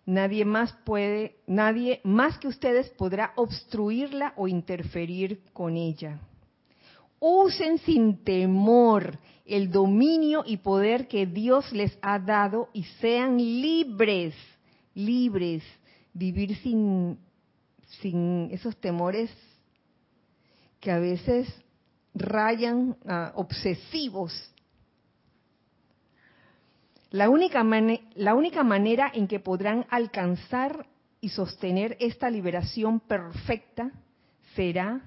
Nadie 0.05 0.45
más 0.45 0.73
puede, 0.85 1.37
nadie 1.47 2.01
más 2.03 2.39
que 2.39 2.49
ustedes 2.49 2.91
podrá 2.91 3.33
obstruirla 3.37 4.35
o 4.37 4.49
interferir 4.49 5.43
con 5.53 5.77
ella. 5.77 6.19
Usen 7.21 7.79
sin 7.79 8.25
temor 8.25 9.17
el 9.47 9.71
dominio 9.71 10.43
y 10.45 10.57
poder 10.57 11.07
que 11.07 11.27
Dios 11.27 11.73
les 11.73 11.97
ha 12.03 12.19
dado 12.19 12.69
y 12.73 12.83
sean 13.01 13.37
libres 13.37 14.35
libres, 14.95 15.63
vivir 16.13 16.57
sin, 16.59 17.19
sin 18.01 18.49
esos 18.51 18.77
temores 18.77 19.31
que 20.81 20.91
a 20.91 20.99
veces 20.99 21.49
rayan 22.15 22.97
obsesivos. 23.35 24.33
La 27.11 27.29
única, 27.29 27.65
la 28.15 28.35
única 28.35 28.63
manera 28.63 29.11
en 29.13 29.27
que 29.27 29.41
podrán 29.41 29.87
alcanzar 29.91 30.87
y 31.21 31.29
sostener 31.31 31.97
esta 32.01 32.31
liberación 32.31 33.01
perfecta 33.01 33.91
será 34.55 35.03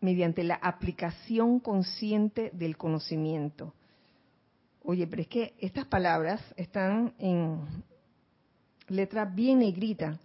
mediante 0.00 0.44
la 0.44 0.56
aplicación 0.56 1.60
consciente 1.60 2.50
del 2.52 2.76
conocimiento. 2.76 3.72
Oye, 4.82 5.06
pero 5.06 5.22
es 5.22 5.28
que 5.28 5.54
estas 5.58 5.86
palabras 5.86 6.42
están 6.56 7.14
en 7.18 7.60
letra 8.88 9.24
bien 9.24 9.60
negrita 9.60 10.18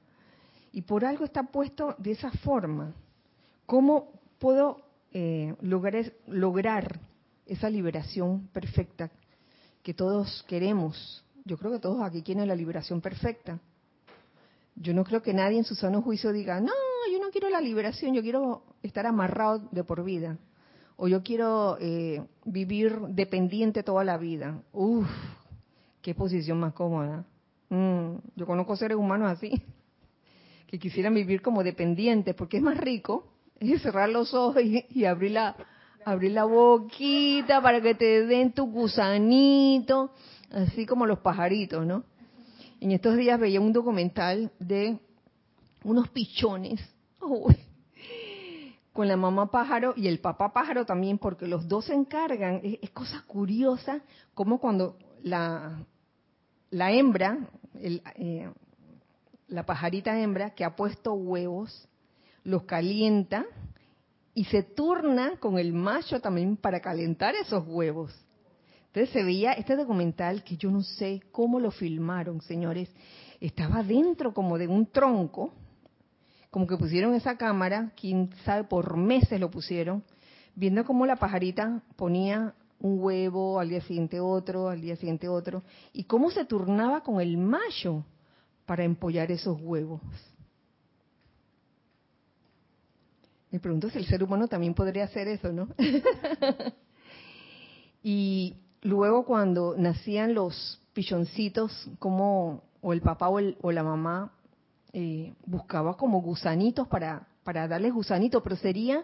y 0.71 0.81
por 0.81 1.05
algo 1.05 1.25
está 1.25 1.43
puesto 1.43 1.95
de 1.97 2.11
esa 2.11 2.31
forma. 2.31 2.93
¿Cómo 3.65 4.11
puedo 4.39 4.81
eh, 5.11 5.55
lograr, 5.61 6.13
lograr 6.27 6.99
esa 7.45 7.69
liberación 7.69 8.47
perfecta 8.53 9.11
que 9.83 9.93
todos 9.93 10.43
queremos? 10.47 11.23
Yo 11.45 11.57
creo 11.57 11.71
que 11.71 11.79
todos 11.79 12.01
aquí 12.01 12.21
quieren 12.21 12.47
la 12.47 12.55
liberación 12.55 13.01
perfecta. 13.01 13.59
Yo 14.75 14.93
no 14.93 15.03
creo 15.03 15.21
que 15.21 15.33
nadie 15.33 15.57
en 15.57 15.63
su 15.63 15.75
sano 15.75 16.01
juicio 16.01 16.31
diga, 16.31 16.59
no, 16.59 16.71
yo 17.11 17.19
no 17.19 17.31
quiero 17.31 17.49
la 17.49 17.59
liberación, 17.59 18.13
yo 18.13 18.21
quiero 18.21 18.63
estar 18.83 19.05
amarrado 19.05 19.59
de 19.71 19.83
por 19.83 20.03
vida. 20.03 20.37
O 20.95 21.07
yo 21.07 21.23
quiero 21.23 21.77
eh, 21.79 22.23
vivir 22.45 22.99
dependiente 23.09 23.83
toda 23.83 24.03
la 24.03 24.17
vida. 24.17 24.61
Uf, 24.71 25.07
qué 26.01 26.13
posición 26.13 26.59
más 26.59 26.73
cómoda. 26.73 27.25
Mm, 27.69 28.15
yo 28.35 28.45
conozco 28.45 28.75
seres 28.75 28.97
humanos 28.97 29.31
así, 29.31 29.51
que 30.69 30.77
quisieran 30.77 31.15
vivir 31.15 31.41
como 31.41 31.63
dependientes, 31.63 32.35
porque 32.35 32.57
es 32.57 32.63
más 32.63 32.77
rico 32.77 33.33
es 33.59 33.81
cerrar 33.81 34.07
los 34.07 34.35
ojos 34.35 34.61
y, 34.63 35.05
abrir, 35.05 35.31
la, 35.31 35.55
abrir 36.05 36.31
la 36.31 36.45
boquita 36.45 37.59
para 37.59 37.81
que 37.81 37.95
te 37.95 38.25
den 38.27 38.53
tu 38.53 38.67
gusanito, 38.71 40.11
así 40.51 40.85
como 40.85 41.07
los 41.07 41.19
pajaritos, 41.19 41.85
¿no? 41.85 42.03
En 42.79 42.91
estos 42.91 43.17
días 43.17 43.39
veía 43.39 43.59
un 43.59 43.73
documental 43.73 44.51
de 44.59 44.99
unos 45.83 46.07
pichones 46.09 46.79
con 48.93 49.07
la 49.07 49.17
mamá 49.17 49.49
pájaro 49.49 49.93
y 49.97 50.07
el 50.07 50.19
papá 50.19 50.53
pájaro 50.53 50.85
también, 50.85 51.17
porque 51.17 51.47
los 51.47 51.67
dos 51.67 51.85
se 51.85 51.95
encargan. 51.95 52.61
Es, 52.63 52.91
cosa 52.91 53.23
curiosa 53.25 54.01
como 54.35 54.59
cuando 54.59 54.97
la, 55.23 55.83
la 56.69 56.91
hembra, 56.91 57.39
eh, 57.75 58.49
la 59.49 59.65
pajarita 59.65 60.19
hembra 60.19 60.51
que 60.51 60.63
ha 60.63 60.75
puesto 60.75 61.13
huevos, 61.13 61.87
los 62.43 62.63
calienta 62.63 63.45
y 64.33 64.45
se 64.45 64.63
turna 64.63 65.37
con 65.39 65.57
el 65.57 65.73
macho 65.73 66.21
también 66.21 66.55
para 66.55 66.79
calentar 66.79 67.35
esos 67.35 67.67
huevos. 67.67 68.13
Entonces 68.87 69.09
se 69.09 69.23
veía 69.23 69.53
este 69.53 69.75
documental 69.75 70.43
que 70.43 70.57
yo 70.57 70.71
no 70.71 70.81
sé 70.81 71.21
cómo 71.31 71.59
lo 71.59 71.71
filmaron, 71.71 72.41
señores. 72.41 72.89
Estaba 73.39 73.83
dentro 73.83 74.33
como 74.33 74.57
de 74.57 74.67
un 74.67 74.85
tronco, 74.85 75.51
como 76.49 76.65
que 76.65 76.77
pusieron 76.77 77.13
esa 77.13 77.37
cámara, 77.37 77.91
quién 77.99 78.29
sabe, 78.45 78.63
por 78.63 78.97
meses 78.97 79.39
lo 79.39 79.51
pusieron, 79.51 80.03
viendo 80.55 80.83
cómo 80.85 81.05
la 81.05 81.17
pajarita 81.17 81.83
ponía 81.95 82.53
un 82.79 82.99
huevo, 82.99 83.59
al 83.59 83.69
día 83.69 83.81
siguiente 83.81 84.19
otro, 84.19 84.69
al 84.69 84.81
día 84.81 84.95
siguiente 84.95 85.27
otro, 85.27 85.63
y 85.93 86.05
cómo 86.05 86.31
se 86.31 86.45
turnaba 86.45 87.01
con 87.01 87.19
el 87.19 87.37
macho 87.37 88.05
para 88.69 88.83
empollar 88.83 89.31
esos 89.31 89.59
huevos. 89.59 89.99
Me 93.49 93.59
pregunto 93.59 93.89
si 93.89 93.97
el 93.97 94.05
ser 94.05 94.23
humano 94.23 94.47
también 94.47 94.75
podría 94.75 95.05
hacer 95.05 95.27
eso, 95.27 95.51
¿no? 95.51 95.69
y 98.03 98.57
luego 98.83 99.25
cuando 99.25 99.73
nacían 99.75 100.35
los 100.35 100.79
pichoncitos, 100.93 101.89
como 101.97 102.61
o 102.81 102.93
el 102.93 103.01
papá 103.01 103.29
o, 103.29 103.71
la 103.71 103.81
mamá 103.81 104.33
eh, 104.93 105.33
buscaba 105.47 105.97
como 105.97 106.21
gusanitos 106.21 106.87
para, 106.87 107.27
para 107.43 107.67
darles 107.67 107.91
gusanitos, 107.91 108.43
pero 108.43 108.55
sería 108.55 109.03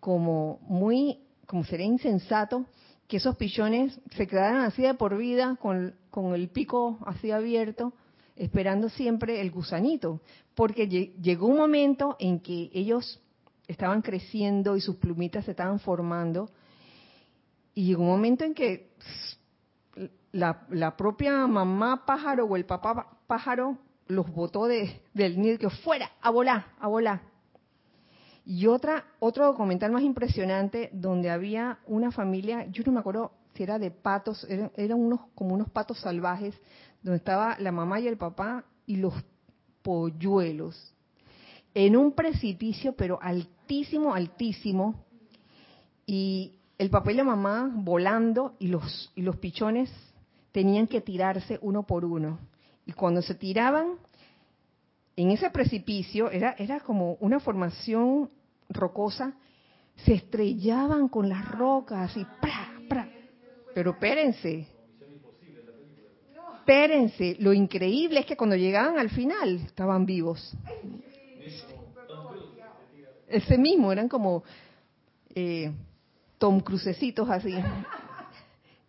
como 0.00 0.58
muy, 0.68 1.20
como 1.46 1.64
sería 1.64 1.86
insensato 1.86 2.66
que 3.06 3.16
esos 3.16 3.36
pichones 3.36 3.98
se 4.14 4.26
quedaran 4.26 4.66
así 4.66 4.82
de 4.82 4.92
por 4.92 5.16
vida 5.16 5.56
con, 5.62 5.94
con 6.10 6.34
el 6.34 6.50
pico 6.50 6.98
así 7.06 7.30
abierto, 7.30 7.94
esperando 8.38 8.88
siempre 8.88 9.40
el 9.40 9.50
gusanito, 9.50 10.20
porque 10.54 10.86
llegó 10.86 11.46
un 11.46 11.56
momento 11.56 12.16
en 12.18 12.40
que 12.40 12.70
ellos 12.72 13.20
estaban 13.66 14.00
creciendo 14.02 14.76
y 14.76 14.80
sus 14.80 14.96
plumitas 14.96 15.44
se 15.44 15.50
estaban 15.50 15.78
formando. 15.78 16.50
Y 17.74 17.84
llegó 17.84 18.02
un 18.02 18.10
momento 18.10 18.44
en 18.44 18.54
que 18.54 18.90
la, 20.32 20.96
propia 20.96 21.46
mamá 21.46 22.04
pájaro 22.06 22.46
o 22.46 22.56
el 22.56 22.64
papá 22.64 23.18
pájaro 23.26 23.78
los 24.06 24.30
botó 24.32 24.66
de, 24.66 25.02
del 25.12 25.40
nido 25.40 25.58
que 25.58 25.70
fuera, 25.70 26.10
a 26.20 26.30
volar, 26.30 26.66
a 26.80 26.88
volar. 26.88 27.20
Y 28.44 28.66
otra, 28.66 29.04
otro 29.18 29.44
documental 29.44 29.92
más 29.92 30.02
impresionante 30.02 30.88
donde 30.94 31.28
había 31.28 31.80
una 31.86 32.10
familia, 32.10 32.66
yo 32.70 32.82
no 32.86 32.92
me 32.92 33.00
acuerdo 33.00 33.32
si 33.52 33.64
era 33.64 33.78
de 33.78 33.90
patos, 33.90 34.46
eran, 34.48 34.70
eran 34.76 34.98
unos 34.98 35.20
como 35.34 35.54
unos 35.54 35.68
patos 35.68 36.00
salvajes, 36.00 36.58
donde 37.02 37.18
estaba 37.18 37.56
la 37.58 37.72
mamá 37.72 38.00
y 38.00 38.08
el 38.08 38.16
papá 38.16 38.64
y 38.86 38.96
los 38.96 39.14
polluelos 39.82 40.94
en 41.74 41.96
un 41.96 42.12
precipicio, 42.12 42.94
pero 42.94 43.20
altísimo, 43.22 44.12
altísimo, 44.12 45.04
y 46.06 46.54
el 46.76 46.90
papá 46.90 47.12
y 47.12 47.14
la 47.14 47.24
mamá 47.24 47.70
volando 47.72 48.56
y 48.58 48.68
los, 48.68 49.12
y 49.14 49.22
los 49.22 49.36
pichones 49.36 49.90
tenían 50.52 50.86
que 50.86 51.00
tirarse 51.00 51.58
uno 51.62 51.84
por 51.84 52.04
uno. 52.04 52.38
Y 52.86 52.92
cuando 52.92 53.22
se 53.22 53.34
tiraban 53.34 53.92
en 55.14 55.30
ese 55.30 55.50
precipicio, 55.50 56.30
era, 56.30 56.56
era 56.58 56.80
como 56.80 57.14
una 57.20 57.38
formación 57.38 58.30
rocosa, 58.68 59.34
se 60.04 60.14
estrellaban 60.14 61.08
con 61.08 61.28
las 61.28 61.48
rocas 61.48 62.16
y 62.16 62.24
¡pra, 62.40 62.72
pra! 62.88 63.08
Pero 63.74 63.92
espérense, 63.92 64.66
espérense, 66.68 67.36
lo 67.40 67.54
increíble 67.54 68.20
es 68.20 68.26
que 68.26 68.36
cuando 68.36 68.54
llegaban 68.54 68.98
al 68.98 69.08
final 69.08 69.56
estaban 69.56 70.04
vivos. 70.04 70.54
Ese 73.26 73.56
mismo, 73.56 73.90
eran 73.90 74.06
como 74.06 74.42
eh, 75.34 75.72
Tom 76.36 76.60
Crucecitos 76.60 77.28
así. 77.30 77.54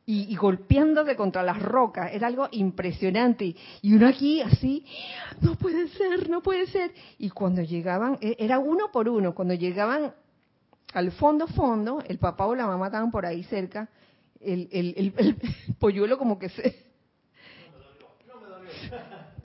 Y, 0.05 0.35
golpeándose 0.35 1.15
contra 1.15 1.43
las 1.43 1.61
rocas. 1.61 2.11
Era 2.11 2.27
algo 2.27 2.47
impresionante. 2.51 3.55
Y 3.81 3.93
uno 3.93 4.07
aquí 4.07 4.41
así, 4.41 4.83
no 5.39 5.55
puede 5.55 5.87
ser, 5.89 6.29
no 6.29 6.41
puede 6.41 6.65
ser. 6.67 6.91
Y 7.19 7.29
cuando 7.29 7.61
llegaban, 7.61 8.17
e, 8.19 8.35
era 8.39 8.57
uno 8.59 8.91
por 8.91 9.07
uno, 9.07 9.35
cuando 9.35 9.53
llegaban 9.53 10.11
al 10.93 11.11
fondo, 11.11 11.47
fondo, 11.47 12.01
el 12.07 12.17
papá 12.17 12.47
o 12.47 12.55
la 12.55 12.65
mamá 12.65 12.87
estaban 12.87 13.11
por 13.11 13.25
ahí 13.25 13.43
cerca, 13.43 13.87
el, 14.41 14.67
el, 14.71 14.93
el, 14.97 15.35
polluelo 15.79 16.17
como 16.17 16.39
que 16.39 16.49
se... 16.49 16.88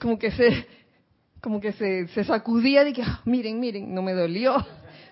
Como 0.05 0.19
que 0.19 0.29
se... 0.29 0.67
Como 1.41 1.59
que 1.59 1.73
se, 1.73 2.23
sacudía 2.25 2.83
de 2.83 2.93
que, 2.93 3.01
ah, 3.01 3.21
miren, 3.25 3.59
miren, 3.59 3.91
no 3.91 4.03
me 4.03 4.13
dolió. 4.13 4.55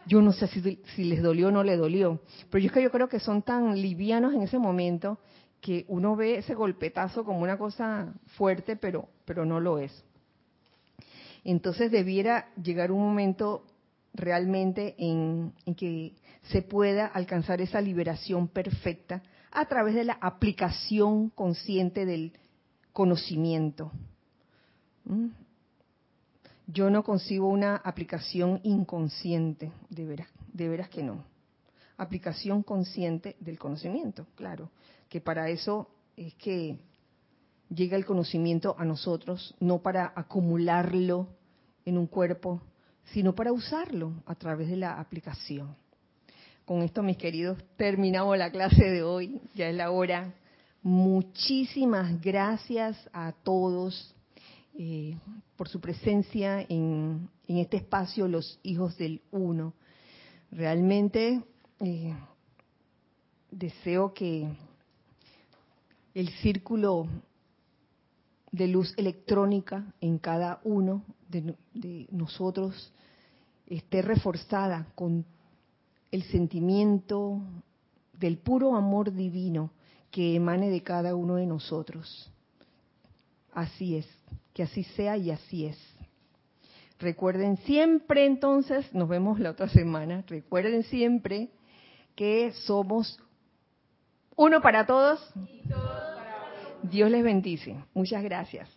Yo 0.05 0.21
no 0.21 0.31
sé 0.31 0.47
si, 0.47 1.03
les 1.03 1.23
dolió 1.23 1.47
o 1.47 1.51
no 1.51 1.63
les 1.63 1.79
dolió, 1.79 2.19
pero 2.51 2.61
yo 2.61 2.67
es 2.67 2.73
que 2.73 2.83
yo 2.83 2.91
creo 2.91 3.09
que 3.09 3.19
son 3.19 3.41
tan 3.41 3.73
livianos 3.81 4.35
en 4.35 4.43
ese 4.43 4.59
momento 4.59 5.17
que 5.61 5.85
uno 5.87 6.15
ve 6.15 6.37
ese 6.37 6.53
golpetazo 6.53 7.23
como 7.23 7.39
una 7.39 7.57
cosa 7.57 8.13
fuerte, 8.37 8.75
pero, 8.75 9.09
pero 9.25 9.45
no 9.45 9.59
lo 9.59 9.79
es. 9.79 10.03
Entonces 11.43 11.89
debiera 11.89 12.49
llegar 12.61 12.91
un 12.91 13.01
momento 13.01 13.65
realmente 14.13 14.93
en, 14.99 15.53
en, 15.65 15.73
que 15.73 16.13
se 16.43 16.61
pueda 16.61 17.07
alcanzar 17.07 17.61
esa 17.61 17.81
liberación 17.81 18.47
perfecta 18.47 19.23
a 19.51 19.65
través 19.65 19.95
de 19.95 20.03
la 20.03 20.19
aplicación 20.21 21.29
consciente 21.29 22.05
del 22.05 22.33
conocimiento. 22.91 23.91
¿Mm? 25.05 25.27
Yo 26.67 26.89
no 26.89 27.03
concibo 27.03 27.49
una 27.49 27.75
aplicación 27.75 28.61
inconsciente, 28.63 29.71
de 29.89 30.05
veras, 30.05 30.29
de 30.53 30.69
veras 30.69 30.89
que 30.89 31.03
no. 31.03 31.25
Aplicación 31.97 32.63
consciente 32.63 33.35
del 33.39 33.59
conocimiento, 33.59 34.25
claro, 34.35 34.69
que 35.09 35.19
para 35.19 35.49
eso 35.49 35.89
es 36.15 36.33
que 36.35 36.79
llega 37.69 37.97
el 37.97 38.05
conocimiento 38.05 38.75
a 38.77 38.85
nosotros, 38.85 39.55
no 39.59 39.79
para 39.79 40.13
acumularlo 40.15 41.27
en 41.85 41.97
un 41.97 42.07
cuerpo, 42.07 42.61
sino 43.05 43.35
para 43.35 43.51
usarlo 43.51 44.13
a 44.25 44.35
través 44.35 44.69
de 44.69 44.77
la 44.77 44.99
aplicación. 44.99 45.75
Con 46.65 46.81
esto, 46.81 47.03
mis 47.03 47.17
queridos, 47.17 47.57
terminamos 47.75 48.37
la 48.37 48.49
clase 48.49 48.85
de 48.89 49.03
hoy, 49.03 49.41
ya 49.53 49.67
es 49.67 49.75
la 49.75 49.91
hora. 49.91 50.33
Muchísimas 50.81 52.21
gracias 52.21 52.97
a 53.11 53.33
todos 53.43 54.15
eh, 54.75 55.17
por 55.55 55.69
su 55.69 55.79
presencia 55.79 56.61
en, 56.67 57.29
este 57.47 57.77
espacio, 57.77 58.27
los 58.27 58.59
hijos 58.63 58.97
del 58.97 59.21
uno. 59.31 59.73
Realmente 60.51 61.43
eh, 61.79 62.15
deseo 63.51 64.13
que 64.13 64.47
el 66.13 66.29
círculo 66.41 67.07
de 68.51 68.67
luz 68.67 68.93
electrónica 68.97 69.93
en 69.99 70.19
cada 70.19 70.59
uno 70.63 71.03
de, 71.27 72.07
nosotros 72.11 72.93
esté 73.67 74.01
reforzada 74.01 74.87
con 74.95 75.25
el 76.11 76.23
sentimiento 76.23 77.41
del 78.13 78.37
puro 78.37 78.75
amor 78.75 79.11
divino 79.11 79.71
que 80.11 80.35
emane 80.35 80.69
de 80.69 80.83
cada 80.83 81.15
uno 81.15 81.35
de 81.35 81.47
nosotros. 81.47 82.31
Así 83.51 83.95
es, 83.95 84.07
que 84.53 84.63
así 84.63 84.83
sea 84.83 85.17
y 85.17 85.31
así 85.31 85.65
es. 85.65 85.77
Recuerden 86.99 87.57
siempre 87.57 88.25
entonces, 88.25 88.93
nos 88.93 89.09
vemos 89.09 89.39
la 89.39 89.51
otra 89.51 89.67
semana, 89.67 90.23
recuerden 90.27 90.83
siempre 90.83 91.49
que 92.15 92.51
somos 92.65 93.19
uno 94.35 94.61
para 94.61 94.85
todos. 94.85 95.19
Dios 96.83 97.09
les 97.09 97.23
bendice. 97.23 97.75
Muchas 97.93 98.23
gracias. 98.23 98.69